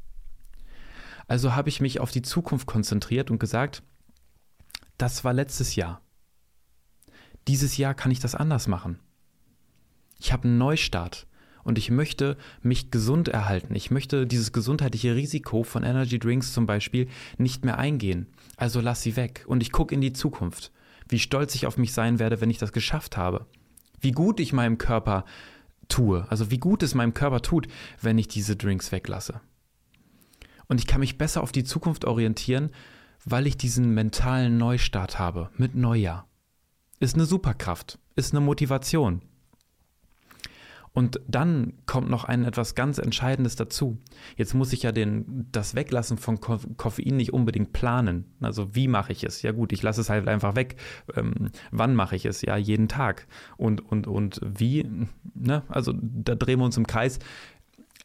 Also 1.27 1.55
habe 1.55 1.69
ich 1.69 1.81
mich 1.81 2.01
auf 2.01 2.11
die 2.11 2.23
Zukunft 2.23 2.67
konzentriert 2.67 3.31
und 3.31 3.39
gesagt, 3.39 3.83
das 4.99 5.25
war 5.25 5.33
letztes 5.33 5.75
Jahr. 5.77 6.01
Dieses 7.49 7.77
Jahr 7.77 7.95
kann 7.95 8.11
ich 8.13 8.21
das 8.21 8.35
anders 8.35 8.67
machen. 8.69 8.99
Ich 10.19 10.33
habe 10.33 10.45
einen 10.45 10.59
Neustart 10.59 11.27
Und 11.67 11.79
ich 11.79 11.91
möchte 11.91 12.37
mich 12.63 12.93
gesund 12.93 13.27
erhalten. 13.27 13.75
Ich 13.75 13.91
möchte 13.91 14.25
dieses 14.25 14.53
gesundheitliche 14.53 15.17
Risiko 15.17 15.65
von 15.65 15.83
Energy 15.83 16.21
Drinks 16.21 16.53
zum 16.53 16.65
Beispiel 16.65 17.09
nicht 17.39 17.65
mehr 17.65 17.77
eingehen. 17.77 18.29
Also 18.57 18.81
lass 18.81 19.03
sie 19.03 19.17
weg. 19.17 19.45
Und 19.49 19.65
ich 19.65 19.73
gucke 19.73 19.93
in 19.93 20.01
die 20.01 20.13
Zukunft. 20.13 20.71
Wie 21.09 21.19
stolz 21.19 21.57
ich 21.57 21.67
auf 21.67 21.77
mich 21.77 21.93
sein 21.93 22.21
werde, 22.21 22.41
wenn 22.41 22.51
ich 22.51 22.59
das 22.59 22.71
geschafft 22.71 23.17
habe. 23.17 23.47
Wie 24.01 24.13
gut 24.13 24.39
ich 24.39 24.53
meinem 24.53 24.79
Körper 24.79 25.25
tue. 25.89 26.25
Also 26.31 26.53
wie 26.53 26.59
gut 26.59 26.85
es 26.85 26.95
meinem 26.95 27.15
Körper 27.15 27.43
tut, 27.43 27.67
wenn 28.01 28.17
ich 28.17 28.29
diese 28.29 28.55
Drinks 28.55 28.93
weglasse. 28.93 29.41
Und 30.69 30.81
ich 30.81 30.87
kann 30.87 31.01
mich 31.01 31.19
besser 31.19 31.43
auf 31.43 31.53
die 31.53 31.65
Zukunft 31.65 32.05
orientieren, 32.05 32.71
weil 33.25 33.47
ich 33.47 33.57
diesen 33.57 33.95
mentalen 33.95 34.57
Neustart 34.57 35.19
habe 35.19 35.51
mit 35.57 35.75
Neujahr. 35.75 36.27
Ist 37.01 37.15
eine 37.15 37.27
Superkraft, 37.27 37.99
ist 38.15 38.33
eine 38.33 38.41
Motivation. 38.41 39.23
Und 40.97 41.21
dann 41.29 41.75
kommt 41.85 42.09
noch 42.09 42.25
ein 42.25 42.47
etwas 42.47 42.75
ganz 42.75 42.97
Entscheidendes 42.97 43.55
dazu. 43.55 43.99
Jetzt 44.39 44.55
muss 44.55 44.73
ich 44.73 44.83
ja 44.83 44.93
den, 44.93 45.47
das 45.53 45.75
Weglassen 45.75 46.17
von 46.17 46.41
Koffein 46.41 47.19
nicht 47.19 47.35
unbedingt 47.35 47.75
planen. 47.75 48.25
Also 48.41 48.75
wie 48.75 48.89
mache 48.89 49.13
ich 49.13 49.23
es? 49.23 49.43
Ja 49.43 49.53
gut, 49.53 49.75
ich 49.75 49.83
lasse 49.83 50.01
es 50.01 50.09
halt 50.09 50.27
einfach 50.27 50.57
weg. 50.57 50.77
Ähm, 51.15 51.51
wann 51.71 51.95
mache 51.95 52.17
ich 52.17 52.25
es? 52.25 52.41
Ja, 52.41 52.57
jeden 52.57 52.89
Tag. 52.89 53.27
Und, 53.59 53.85
und, 53.85 54.07
und 54.07 54.41
wie? 54.43 54.89
Ne? 55.35 55.65
Also 55.69 55.93
da 55.95 56.35
drehen 56.35 56.61
wir 56.61 56.65
uns 56.65 56.79
im 56.79 56.87
Kreis. 56.87 57.19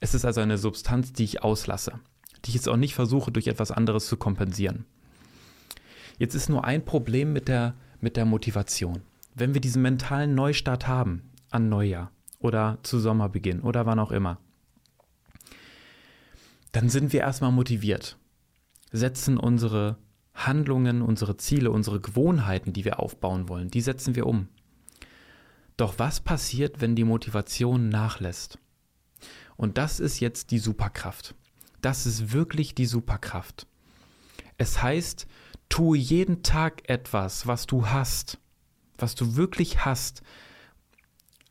Es 0.01 0.13
ist 0.13 0.25
also 0.25 0.41
eine 0.41 0.57
Substanz, 0.57 1.13
die 1.13 1.23
ich 1.23 1.43
auslasse, 1.43 1.93
die 2.43 2.49
ich 2.49 2.55
jetzt 2.55 2.69
auch 2.69 2.77
nicht 2.77 2.95
versuche, 2.95 3.31
durch 3.31 3.47
etwas 3.47 3.71
anderes 3.71 4.07
zu 4.07 4.17
kompensieren. 4.17 4.85
Jetzt 6.17 6.35
ist 6.35 6.49
nur 6.49 6.65
ein 6.65 6.85
Problem 6.85 7.33
mit 7.33 7.47
der, 7.47 7.75
mit 7.99 8.17
der 8.17 8.25
Motivation. 8.25 9.01
Wenn 9.33 9.53
wir 9.53 9.61
diesen 9.61 9.81
mentalen 9.81 10.35
Neustart 10.35 10.87
haben 10.87 11.23
an 11.49 11.69
Neujahr, 11.69 12.11
oder 12.41 12.79
zu 12.83 12.99
Sommerbeginn 12.99 13.61
oder 13.61 13.85
wann 13.85 13.99
auch 13.99 14.11
immer. 14.11 14.39
Dann 16.71 16.89
sind 16.89 17.13
wir 17.13 17.21
erstmal 17.21 17.51
motiviert, 17.51 18.17
setzen 18.91 19.37
unsere 19.37 19.97
Handlungen, 20.33 21.01
unsere 21.01 21.37
Ziele, 21.37 21.71
unsere 21.71 21.99
Gewohnheiten, 21.99 22.73
die 22.73 22.85
wir 22.85 22.99
aufbauen 22.99 23.49
wollen, 23.49 23.69
die 23.69 23.81
setzen 23.81 24.15
wir 24.15 24.25
um. 24.25 24.47
Doch 25.77 25.99
was 25.99 26.19
passiert, 26.21 26.81
wenn 26.81 26.95
die 26.95 27.03
Motivation 27.03 27.89
nachlässt? 27.89 28.59
Und 29.57 29.77
das 29.77 29.99
ist 29.99 30.19
jetzt 30.19 30.51
die 30.51 30.59
Superkraft. 30.59 31.35
Das 31.81 32.05
ist 32.05 32.31
wirklich 32.31 32.75
die 32.75 32.85
Superkraft. 32.85 33.67
Es 34.57 34.81
heißt, 34.81 35.27
tue 35.69 35.97
jeden 35.97 36.43
Tag 36.43 36.87
etwas, 36.89 37.47
was 37.47 37.65
du 37.65 37.87
hast, 37.87 38.37
was 38.97 39.15
du 39.15 39.35
wirklich 39.35 39.83
hast, 39.85 40.21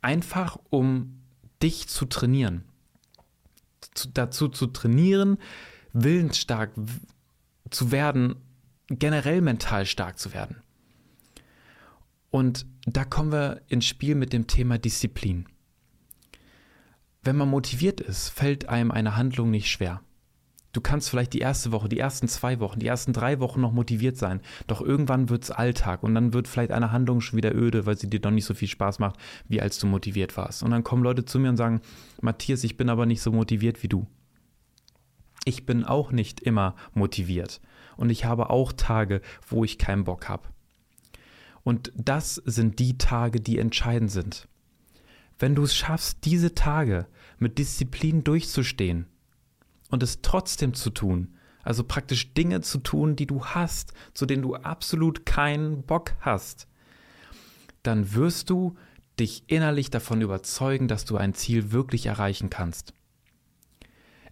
einfach 0.01 0.57
um 0.69 1.21
dich 1.61 1.87
zu 1.87 2.05
trainieren. 2.05 2.63
Zu, 3.93 4.09
dazu 4.09 4.47
zu 4.47 4.67
trainieren, 4.67 5.37
willensstark 5.91 6.71
zu 7.69 7.91
werden, 7.91 8.35
generell 8.87 9.41
mental 9.41 9.85
stark 9.85 10.17
zu 10.17 10.33
werden. 10.33 10.61
Und 12.29 12.65
da 12.85 13.03
kommen 13.03 13.31
wir 13.31 13.61
ins 13.67 13.85
Spiel 13.85 14.15
mit 14.15 14.31
dem 14.31 14.47
Thema 14.47 14.77
Disziplin. 14.77 15.47
Wenn 17.21 17.35
man 17.35 17.49
motiviert 17.49 17.99
ist, 18.01 18.29
fällt 18.29 18.69
einem 18.69 18.91
eine 18.91 19.17
Handlung 19.17 19.51
nicht 19.51 19.69
schwer. 19.69 20.01
Du 20.73 20.79
kannst 20.79 21.09
vielleicht 21.09 21.33
die 21.33 21.39
erste 21.39 21.71
Woche, 21.73 21.89
die 21.89 21.99
ersten 21.99 22.29
zwei 22.29 22.59
Wochen, 22.59 22.79
die 22.79 22.87
ersten 22.87 23.11
drei 23.11 23.39
Wochen 23.39 23.59
noch 23.59 23.73
motiviert 23.73 24.15
sein, 24.15 24.39
doch 24.67 24.81
irgendwann 24.81 25.29
wird 25.29 25.43
es 25.43 25.51
Alltag 25.51 26.01
und 26.01 26.15
dann 26.15 26.33
wird 26.33 26.47
vielleicht 26.47 26.71
eine 26.71 26.91
Handlung 26.91 27.19
schon 27.19 27.37
wieder 27.37 27.53
öde, 27.53 27.85
weil 27.85 27.97
sie 27.97 28.09
dir 28.09 28.21
doch 28.21 28.31
nicht 28.31 28.45
so 28.45 28.53
viel 28.53 28.69
Spaß 28.69 28.99
macht, 28.99 29.17
wie 29.49 29.61
als 29.61 29.79
du 29.79 29.87
motiviert 29.87 30.37
warst. 30.37 30.63
Und 30.63 30.71
dann 30.71 30.83
kommen 30.83 31.03
Leute 31.03 31.25
zu 31.25 31.39
mir 31.39 31.49
und 31.49 31.57
sagen, 31.57 31.81
Matthias, 32.21 32.63
ich 32.63 32.77
bin 32.77 32.89
aber 32.89 33.05
nicht 33.05 33.21
so 33.21 33.31
motiviert 33.31 33.83
wie 33.83 33.89
du. 33.89 34.07
Ich 35.43 35.65
bin 35.65 35.83
auch 35.83 36.11
nicht 36.11 36.39
immer 36.39 36.75
motiviert 36.93 37.59
und 37.97 38.09
ich 38.09 38.23
habe 38.25 38.49
auch 38.49 38.71
Tage, 38.71 39.21
wo 39.47 39.65
ich 39.65 39.77
keinen 39.77 40.05
Bock 40.05 40.29
habe. 40.29 40.47
Und 41.63 41.91
das 41.95 42.35
sind 42.35 42.79
die 42.79 42.97
Tage, 42.97 43.41
die 43.41 43.59
entscheidend 43.59 44.11
sind. 44.11 44.47
Wenn 45.37 45.55
du 45.55 45.63
es 45.63 45.75
schaffst, 45.75 46.19
diese 46.25 46.53
Tage 46.53 47.07
mit 47.39 47.57
Disziplin 47.57 48.23
durchzustehen, 48.23 49.07
und 49.91 50.01
es 50.01 50.21
trotzdem 50.21 50.73
zu 50.73 50.89
tun. 50.89 51.35
Also 51.63 51.83
praktisch 51.83 52.33
Dinge 52.33 52.61
zu 52.61 52.79
tun, 52.79 53.15
die 53.15 53.27
du 53.27 53.45
hast, 53.45 53.93
zu 54.13 54.25
denen 54.25 54.41
du 54.41 54.55
absolut 54.55 55.25
keinen 55.25 55.83
Bock 55.83 56.13
hast. 56.19 56.67
Dann 57.83 58.15
wirst 58.15 58.49
du 58.49 58.75
dich 59.19 59.43
innerlich 59.47 59.91
davon 59.91 60.21
überzeugen, 60.21 60.87
dass 60.87 61.05
du 61.05 61.17
ein 61.17 61.35
Ziel 61.35 61.71
wirklich 61.71 62.07
erreichen 62.07 62.49
kannst. 62.49 62.93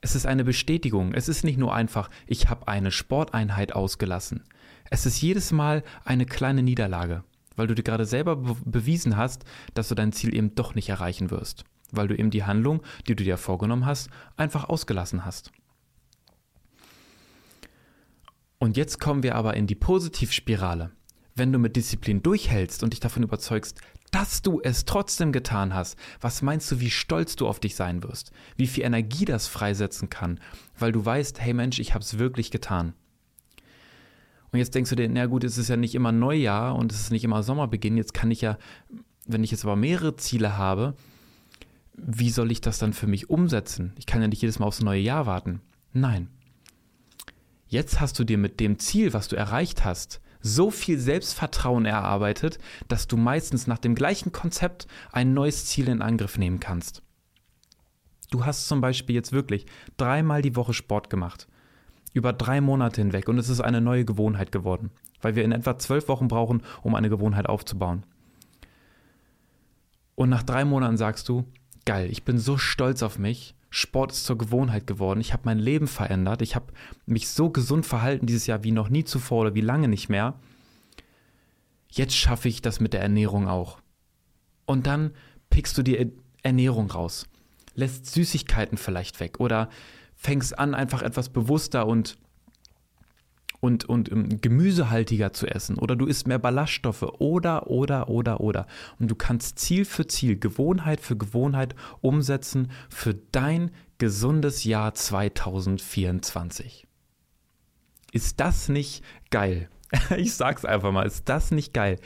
Es 0.02 0.16
ist 0.16 0.26
eine 0.26 0.44
Bestätigung. 0.44 1.14
Es 1.14 1.30
ist 1.30 1.44
nicht 1.44 1.58
nur 1.60 1.76
einfach, 1.76 2.10
ich 2.26 2.50
habe 2.50 2.68
eine 2.68 2.90
Sporteinheit 2.90 3.74
ausgelassen. 3.74 4.44
Es 4.90 5.06
ist 5.06 5.22
jedes 5.22 5.52
Mal 5.52 5.84
eine 6.06 6.26
kleine 6.26 6.64
Niederlage, 6.64 7.24
weil 7.56 7.68
du 7.68 7.76
dir 7.76 7.84
gerade 7.84 8.06
selber 8.06 8.38
be 8.38 8.56
bewiesen 8.66 9.18
hast, 9.18 9.44
dass 9.74 9.90
du 9.90 9.96
dein 9.96 10.14
Ziel 10.14 10.34
eben 10.34 10.56
doch 10.56 10.74
nicht 10.74 10.90
erreichen 10.90 11.30
wirst 11.30 11.66
weil 11.92 12.08
du 12.08 12.18
eben 12.18 12.32
die 12.32 12.44
Handlung, 12.44 12.82
die 13.08 13.16
du 13.16 13.24
dir 13.24 13.38
vorgenommen 13.38 13.86
hast, 13.86 14.10
einfach 14.38 14.70
ausgelassen 14.70 15.26
hast. 15.26 15.52
Und 18.60 18.76
jetzt 18.76 19.00
kommen 19.00 19.24
wir 19.24 19.36
aber 19.36 19.56
in 19.56 19.68
die 19.68 19.76
Positivspirale. 19.76 20.92
Wenn 21.36 21.54
du 21.54 21.60
mit 21.60 21.78
Disziplin 21.78 22.22
durchhältst 22.22 22.84
und 22.84 22.92
dich 22.92 23.00
davon 23.00 23.24
überzeugst, 23.24 23.80
dass 24.12 24.42
du 24.42 24.60
es 24.62 24.86
trotzdem 24.86 25.32
getan 25.32 25.74
hast, 25.74 25.98
was 26.20 26.42
meinst 26.42 26.70
du, 26.72 26.80
wie 26.80 26.90
stolz 26.90 27.36
du 27.36 27.48
auf 27.48 27.60
dich 27.60 27.76
sein 27.76 28.04
wirst? 28.04 28.32
Wie 28.58 28.68
viel 28.68 28.84
Energie 28.84 29.26
das 29.26 29.48
freisetzen 29.48 30.10
kann, 30.10 30.40
weil 30.78 30.92
du 30.92 31.06
weißt, 31.06 31.40
hey 31.40 31.54
Mensch, 31.54 31.80
ich 31.80 31.94
habe 31.94 32.04
es 32.04 32.18
wirklich 32.18 32.52
getan. 32.52 32.94
Und 34.52 34.60
jetzt 34.60 34.74
denkst 34.74 34.90
du 34.90 34.96
dir, 34.96 35.08
na 35.08 35.28
gut, 35.28 35.44
es 35.44 35.58
ist 35.58 35.70
ja 35.70 35.78
nicht 35.78 35.94
immer 35.94 36.12
Neujahr 36.12 36.76
und 36.76 36.92
es 36.92 37.02
ist 37.02 37.12
nicht 37.12 37.24
immer 37.24 37.44
Sommerbeginn, 37.44 37.98
jetzt 37.98 38.14
kann 38.14 38.32
ich 38.32 38.42
ja, 38.42 38.58
wenn 39.28 39.44
ich 39.44 39.52
jetzt 39.52 39.64
aber 39.64 39.76
mehrere 39.76 40.16
Ziele 40.16 40.58
habe, 40.58 40.96
wie 42.06 42.30
soll 42.30 42.52
ich 42.52 42.62
das 42.62 42.80
dann 42.80 42.94
für 42.94 43.08
mich 43.08 43.30
umsetzen? 43.30 43.94
Ich 43.98 44.06
kann 44.06 44.22
ja 44.22 44.28
nicht 44.28 44.42
jedes 44.42 44.60
Mal 44.60 44.66
aufs 44.66 44.82
neue 44.82 45.02
Jahr 45.02 45.26
warten. 45.26 45.62
Nein. 45.94 46.30
Jetzt 47.68 48.00
hast 48.02 48.18
du 48.18 48.24
dir 48.24 48.38
mit 48.38 48.60
dem 48.60 48.80
Ziel, 48.80 49.14
was 49.14 49.28
du 49.28 49.36
erreicht 49.36 49.86
hast, 49.86 50.22
so 50.42 50.72
viel 50.72 51.00
Selbstvertrauen 51.00 51.86
erarbeitet, 51.86 52.60
dass 52.88 53.08
du 53.08 53.18
meistens 53.18 53.68
nach 53.68 53.78
dem 53.78 53.96
gleichen 53.96 54.32
Konzept 54.32 54.88
ein 55.12 55.34
neues 55.34 55.66
Ziel 55.66 55.88
in 55.90 56.02
Angriff 56.02 56.38
nehmen 56.38 56.60
kannst. 56.60 57.04
Du 58.32 58.46
hast 58.46 58.68
zum 58.68 58.80
Beispiel 58.80 59.16
jetzt 59.16 59.32
wirklich 59.32 59.66
dreimal 59.98 60.42
die 60.42 60.56
Woche 60.56 60.74
Sport 60.74 61.10
gemacht. 61.10 61.48
Über 62.14 62.34
drei 62.34 62.62
Monate 62.62 63.02
hinweg 63.02 63.28
und 63.28 63.38
es 63.38 63.50
ist 63.50 63.62
eine 63.62 63.82
neue 63.82 64.06
Gewohnheit 64.06 64.52
geworden, 64.52 64.92
weil 65.22 65.36
wir 65.36 65.44
in 65.44 65.52
etwa 65.52 65.78
zwölf 65.78 66.08
Wochen 66.08 66.28
brauchen, 66.28 66.64
um 66.82 66.96
eine 66.96 67.10
Gewohnheit 67.10 67.48
aufzubauen. 67.48 68.04
Und 70.16 70.30
nach 70.30 70.44
drei 70.44 70.66
Monaten 70.66 70.98
sagst 70.98 71.30
du, 71.30 71.46
geil, 71.86 72.10
ich 72.12 72.24
bin 72.24 72.38
so 72.38 72.58
stolz 72.58 73.04
auf 73.04 73.20
mich. 73.20 73.56
Sport 73.70 74.12
ist 74.12 74.26
zur 74.26 74.38
Gewohnheit 74.38 74.88
geworden. 74.88 75.22
Ich 75.22 75.32
habe 75.32 75.44
mein 75.46 75.60
Leben 75.60 75.88
verändert. 75.88 76.42
Ich 76.42 76.56
habe 76.56 76.74
mich 77.06 77.30
so 77.30 77.50
gesund 77.50 77.86
verhalten 77.86 78.26
dieses 78.26 78.48
Jahr 78.48 78.64
wie 78.64 78.72
noch 78.72 78.90
nie 78.90 79.04
zuvor 79.04 79.42
oder 79.42 79.56
wie 79.56 79.62
lange 79.62 79.88
nicht 79.88 80.10
mehr. 80.10 80.34
Jetzt 81.92 82.16
schaffe 82.16 82.50
ich 82.50 82.62
das 82.62 82.80
mit 82.80 82.94
der 82.94 83.02
Ernährung 83.02 83.48
auch. 83.48 83.80
Und 84.66 84.88
dann 84.88 85.12
pickst 85.50 85.78
du 85.78 85.84
die 85.84 86.12
Ernährung 86.44 86.90
raus, 86.90 87.28
lässt 87.76 88.08
Süßigkeiten 88.08 88.78
vielleicht 88.78 89.20
weg 89.20 89.40
oder 89.40 89.70
fängst 90.16 90.58
an, 90.58 90.74
einfach 90.74 91.02
etwas 91.02 91.30
bewusster 91.30 91.88
und 91.88 92.18
und, 93.60 93.86
und 93.86 94.10
um, 94.10 94.26
ähm, 94.26 94.42
gemüsehaltiger 94.42 95.34
zu 95.34 95.48
essen 95.48 95.78
oder 95.78 95.96
du 95.96 96.06
isst 96.06 96.28
mehr 96.28 96.40
Ballaststoffe 96.40 97.04
oder, 97.04 97.68
oder, 97.68 98.10
oder, 98.10 98.40
oder. 98.42 98.68
Und 99.00 99.10
du 99.10 99.16
kannst 99.16 99.60
Ziel 99.60 99.86
für 99.86 100.08
Ziel, 100.08 100.40
Gewohnheit 100.40 101.02
für 101.02 101.18
Gewohnheit 101.18 101.76
umsetzen 102.02 102.72
für 102.90 103.14
dein 103.14 103.72
gesundes 103.98 104.64
Jahr 104.64 104.94
2024. 104.94 106.88
Ist 108.12 108.40
das 108.40 108.70
nicht 108.70 109.04
geil? 109.30 109.70
Ich 110.18 110.36
sag's 110.36 110.66
einfach 110.66 110.92
mal, 110.92 111.06
ist 111.06 111.28
das 111.30 111.52
nicht 111.52 111.74
geil? 111.74 112.00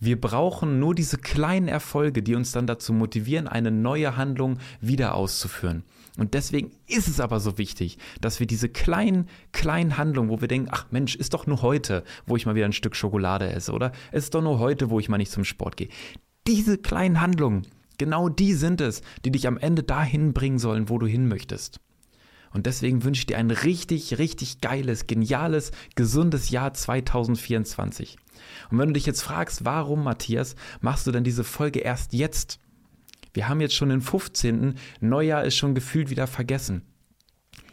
Wir 0.00 0.20
brauchen 0.20 0.80
nur 0.80 0.94
diese 0.94 1.18
kleinen 1.18 1.68
Erfolge, 1.68 2.22
die 2.22 2.34
uns 2.34 2.52
dann 2.52 2.66
dazu 2.66 2.92
motivieren, 2.92 3.46
eine 3.46 3.70
neue 3.70 4.16
Handlung 4.16 4.58
wieder 4.80 5.14
auszuführen. 5.14 5.84
Und 6.20 6.34
deswegen 6.34 6.70
ist 6.86 7.08
es 7.08 7.18
aber 7.18 7.40
so 7.40 7.56
wichtig, 7.56 7.96
dass 8.20 8.40
wir 8.40 8.46
diese 8.46 8.68
kleinen, 8.68 9.26
kleinen 9.52 9.96
Handlungen, 9.96 10.28
wo 10.28 10.42
wir 10.42 10.48
denken, 10.48 10.68
ach 10.70 10.84
Mensch, 10.90 11.16
ist 11.16 11.32
doch 11.32 11.46
nur 11.46 11.62
heute, 11.62 12.04
wo 12.26 12.36
ich 12.36 12.44
mal 12.44 12.54
wieder 12.54 12.66
ein 12.66 12.74
Stück 12.74 12.94
Schokolade 12.94 13.50
esse, 13.50 13.72
oder? 13.72 13.92
Es 14.12 14.24
ist 14.24 14.34
doch 14.34 14.42
nur 14.42 14.58
heute, 14.58 14.90
wo 14.90 15.00
ich 15.00 15.08
mal 15.08 15.16
nicht 15.16 15.32
zum 15.32 15.44
Sport 15.44 15.78
gehe. 15.78 15.88
Diese 16.46 16.76
kleinen 16.76 17.22
Handlungen, 17.22 17.66
genau 17.96 18.28
die 18.28 18.52
sind 18.52 18.82
es, 18.82 19.00
die 19.24 19.30
dich 19.30 19.46
am 19.46 19.56
Ende 19.56 19.82
dahin 19.82 20.34
bringen 20.34 20.58
sollen, 20.58 20.90
wo 20.90 20.98
du 20.98 21.06
hin 21.06 21.26
möchtest. 21.26 21.80
Und 22.52 22.66
deswegen 22.66 23.02
wünsche 23.02 23.20
ich 23.20 23.26
dir 23.26 23.38
ein 23.38 23.50
richtig, 23.50 24.18
richtig 24.18 24.60
geiles, 24.60 25.06
geniales, 25.06 25.72
gesundes 25.94 26.50
Jahr 26.50 26.74
2024. 26.74 28.18
Und 28.70 28.78
wenn 28.78 28.88
du 28.88 28.92
dich 28.92 29.06
jetzt 29.06 29.22
fragst, 29.22 29.64
warum, 29.64 30.04
Matthias, 30.04 30.54
machst 30.82 31.06
du 31.06 31.12
denn 31.12 31.24
diese 31.24 31.44
Folge 31.44 31.78
erst 31.78 32.12
jetzt? 32.12 32.58
Wir 33.32 33.48
haben 33.48 33.60
jetzt 33.60 33.74
schon 33.74 33.90
den 33.90 34.00
15. 34.00 34.74
Neujahr 35.00 35.44
ist 35.44 35.56
schon 35.56 35.74
gefühlt 35.74 36.10
wieder 36.10 36.26
vergessen. 36.26 36.82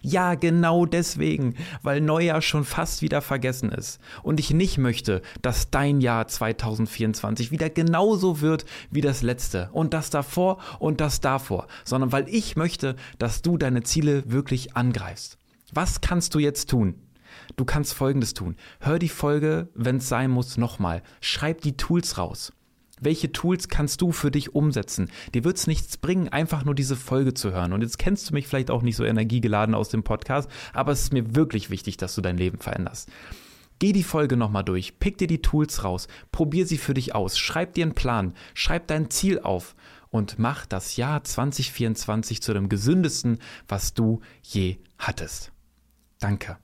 Ja, 0.01 0.35
genau 0.35 0.85
deswegen, 0.85 1.55
weil 1.81 2.01
Neujahr 2.01 2.41
schon 2.41 2.63
fast 2.63 3.01
wieder 3.01 3.21
vergessen 3.21 3.71
ist. 3.71 3.99
Und 4.23 4.39
ich 4.39 4.51
nicht 4.51 4.77
möchte, 4.77 5.21
dass 5.41 5.69
dein 5.69 6.01
Jahr 6.01 6.27
2024 6.27 7.51
wieder 7.51 7.69
genauso 7.69 8.41
wird 8.41 8.65
wie 8.91 9.01
das 9.01 9.21
letzte. 9.21 9.69
Und 9.73 9.93
das 9.93 10.09
davor 10.09 10.59
und 10.79 11.01
das 11.01 11.19
davor. 11.19 11.67
Sondern 11.83 12.11
weil 12.11 12.29
ich 12.29 12.55
möchte, 12.55 12.95
dass 13.17 13.41
du 13.41 13.57
deine 13.57 13.83
Ziele 13.83 14.23
wirklich 14.31 14.75
angreifst. 14.75 15.37
Was 15.73 15.99
kannst 15.99 16.35
du 16.35 16.39
jetzt 16.39 16.69
tun? 16.69 16.95
Du 17.55 17.65
kannst 17.65 17.93
Folgendes 17.93 18.33
tun. 18.33 18.55
Hör 18.79 18.99
die 18.99 19.09
Folge, 19.09 19.69
wenn 19.73 19.97
es 19.97 20.07
sein 20.07 20.31
muss, 20.31 20.57
nochmal. 20.57 21.01
Schreib 21.21 21.61
die 21.61 21.75
Tools 21.75 22.17
raus. 22.17 22.53
Welche 22.99 23.31
Tools 23.31 23.67
kannst 23.67 24.01
du 24.01 24.11
für 24.11 24.31
dich 24.31 24.55
umsetzen? 24.55 25.11
Dir 25.33 25.43
wird 25.43 25.57
es 25.57 25.67
nichts 25.67 25.97
bringen, 25.97 26.29
einfach 26.29 26.65
nur 26.65 26.75
diese 26.75 26.95
Folge 26.95 27.33
zu 27.33 27.51
hören. 27.51 27.73
Und 27.73 27.81
jetzt 27.81 27.99
kennst 27.99 28.29
du 28.29 28.33
mich 28.33 28.47
vielleicht 28.47 28.71
auch 28.71 28.81
nicht 28.81 28.95
so 28.95 29.03
energiegeladen 29.03 29.75
aus 29.75 29.89
dem 29.89 30.03
Podcast, 30.03 30.49
aber 30.73 30.91
es 30.91 31.03
ist 31.03 31.13
mir 31.13 31.35
wirklich 31.35 31.69
wichtig, 31.69 31.97
dass 31.97 32.15
du 32.15 32.21
dein 32.21 32.37
Leben 32.37 32.57
veränderst. 32.57 33.09
Geh 33.79 33.93
die 33.93 34.03
Folge 34.03 34.37
nochmal 34.37 34.63
durch, 34.63 34.97
pick 34.97 35.19
dir 35.19 35.27
die 35.27 35.41
Tools 35.41 35.83
raus, 35.83 36.07
probier 36.31 36.65
sie 36.65 36.79
für 36.79 36.95
dich 36.95 37.13
aus, 37.13 37.37
schreib 37.37 37.75
dir 37.75 37.85
einen 37.85 37.93
Plan, 37.93 38.33
schreib 38.55 38.87
dein 38.87 39.11
Ziel 39.11 39.39
auf 39.39 39.75
und 40.09 40.39
mach 40.39 40.65
das 40.65 40.97
Jahr 40.97 41.23
2024 41.23 42.41
zu 42.41 42.53
dem 42.53 42.69
gesündesten, 42.69 43.37
was 43.67 43.93
du 43.93 44.21
je 44.41 44.77
hattest. 44.97 45.51
Danke. 46.19 46.57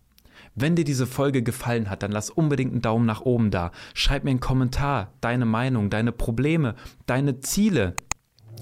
Wenn 0.55 0.75
dir 0.75 0.85
diese 0.85 1.07
Folge 1.07 1.41
gefallen 1.41 1.89
hat, 1.89 2.03
dann 2.03 2.11
lass 2.11 2.29
unbedingt 2.29 2.71
einen 2.71 2.81
Daumen 2.81 3.05
nach 3.05 3.21
oben 3.21 3.49
da. 3.49 3.71
Schreib 3.93 4.23
mir 4.23 4.29
einen 4.29 4.39
Kommentar, 4.39 5.11
deine 5.19 5.45
Meinung, 5.45 5.89
deine 5.89 6.11
Probleme, 6.11 6.75
deine 7.07 7.39
Ziele. 7.39 7.95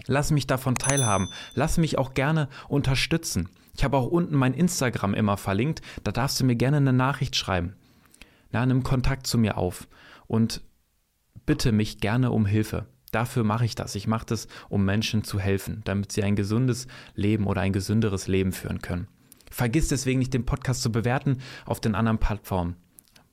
Lass 0.08 0.32
mich 0.32 0.48
davon 0.48 0.76
teilhaben. 0.76 1.28
Lass 1.54 1.78
mich 1.78 1.98
auch 1.98 2.14
gerne 2.14 2.48
unterstützen. 2.70 3.50
Ich 3.76 3.84
habe 3.84 3.98
auch 3.98 4.08
unten 4.08 4.36
mein 4.36 4.54
Instagram 4.54 5.14
immer 5.14 5.38
verlinkt. 5.38 5.82
Da 6.04 6.12
darfst 6.12 6.39
du 6.39 6.46
mir 6.46 6.56
gerne 6.56 6.78
eine 6.78 6.94
Nachricht 6.94 7.36
schreiben. 7.36 7.76
Na, 8.52 8.66
nimm 8.66 8.84
Kontakt 8.84 9.28
zu 9.28 9.38
mir 9.38 9.58
auf 9.58 9.88
und 10.28 10.62
bitte 11.46 11.72
mich 11.72 12.00
gerne 12.00 12.32
um 12.32 12.46
Hilfe. 12.46 12.86
Dafür 13.12 13.44
mache 13.44 13.66
ich 13.66 13.76
das. 13.76 13.96
Ich 13.96 14.08
mache 14.08 14.26
das, 14.26 14.48
um 14.70 14.86
Menschen 14.86 15.24
zu 15.24 15.39
helfen, 15.39 15.82
damit 15.84 16.12
sie 16.12 16.24
ein 16.24 16.36
gesundes 16.38 16.88
Leben 17.16 17.48
oder 17.48 17.62
ein 17.62 17.74
gesünderes 17.74 18.28
Leben 18.28 18.54
führen 18.54 18.82
können. 18.82 19.08
Vergiss 19.52 19.89
deswegen 19.89 20.20
nicht, 20.20 20.34
den 20.34 20.45
Podcast 20.45 20.82
zu 20.82 20.91
bewerten 20.91 21.38
auf 21.66 21.80
den 21.80 21.93
anderen 21.93 22.18
Plattformen. 22.18 22.76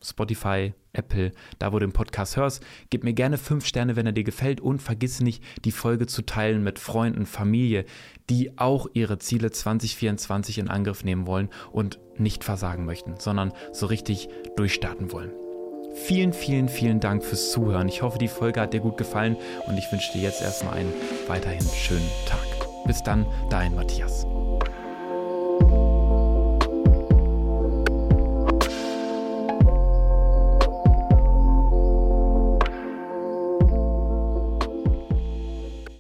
Spotify, 0.03 0.75
Apple, 0.93 1.33
da 1.59 1.73
wo 1.73 1.79
du 1.79 1.87
den 1.87 1.93
Podcast 1.93 2.37
hörst. 2.37 2.63
Gib 2.91 3.05
mir 3.05 3.15
gerne 3.15 3.39
fünf 3.39 3.67
Sterne, 3.67 3.97
wenn 3.97 4.07
er 4.07 4.13
dir 4.13 4.25
gefällt 4.25 4.61
und 4.61 4.81
vergiss 4.81 5.21
nicht, 5.21 5.43
die 5.65 5.73
Folge 5.73 6.07
zu 6.07 6.23
teilen 6.23 6.63
mit 6.63 6.79
Freunden, 6.79 7.27
Familie, 7.27 7.85
die 8.31 8.59
auch 8.59 8.89
ihre 8.93 9.19
Ziele 9.19 9.51
2024 9.51 10.59
in 10.59 10.69
Angriff 10.69 11.05
nehmen 11.05 11.27
wollen 11.27 11.49
und 11.73 11.99
nicht 12.17 12.45
versagen 12.45 12.85
möchten, 12.85 13.15
sondern 13.19 13.53
so 13.73 13.87
richtig 13.87 14.29
durchstarten 14.57 15.13
wollen. 15.13 15.33
Vielen, 15.95 16.33
vielen, 16.33 16.69
vielen 16.69 17.01
Dank 17.01 17.25
fürs 17.25 17.51
Zuhören. 17.51 17.89
Ich 17.89 18.03
hoffe, 18.03 18.19
die 18.19 18.29
Folge 18.29 18.61
hat 18.61 18.73
dir 18.73 18.81
gut 18.81 18.99
gefallen 18.99 19.37
und 19.67 19.77
ich 19.79 19.91
wünsche 19.91 20.13
dir 20.13 20.23
jetzt 20.23 20.43
erstmal 20.43 20.75
einen 20.75 20.93
weiterhin 21.27 21.67
schönen 21.75 22.09
Tag. 22.27 22.39
Bis 22.87 23.03
dann, 23.03 23.27
dein 23.51 23.75
Matthias. 23.75 24.27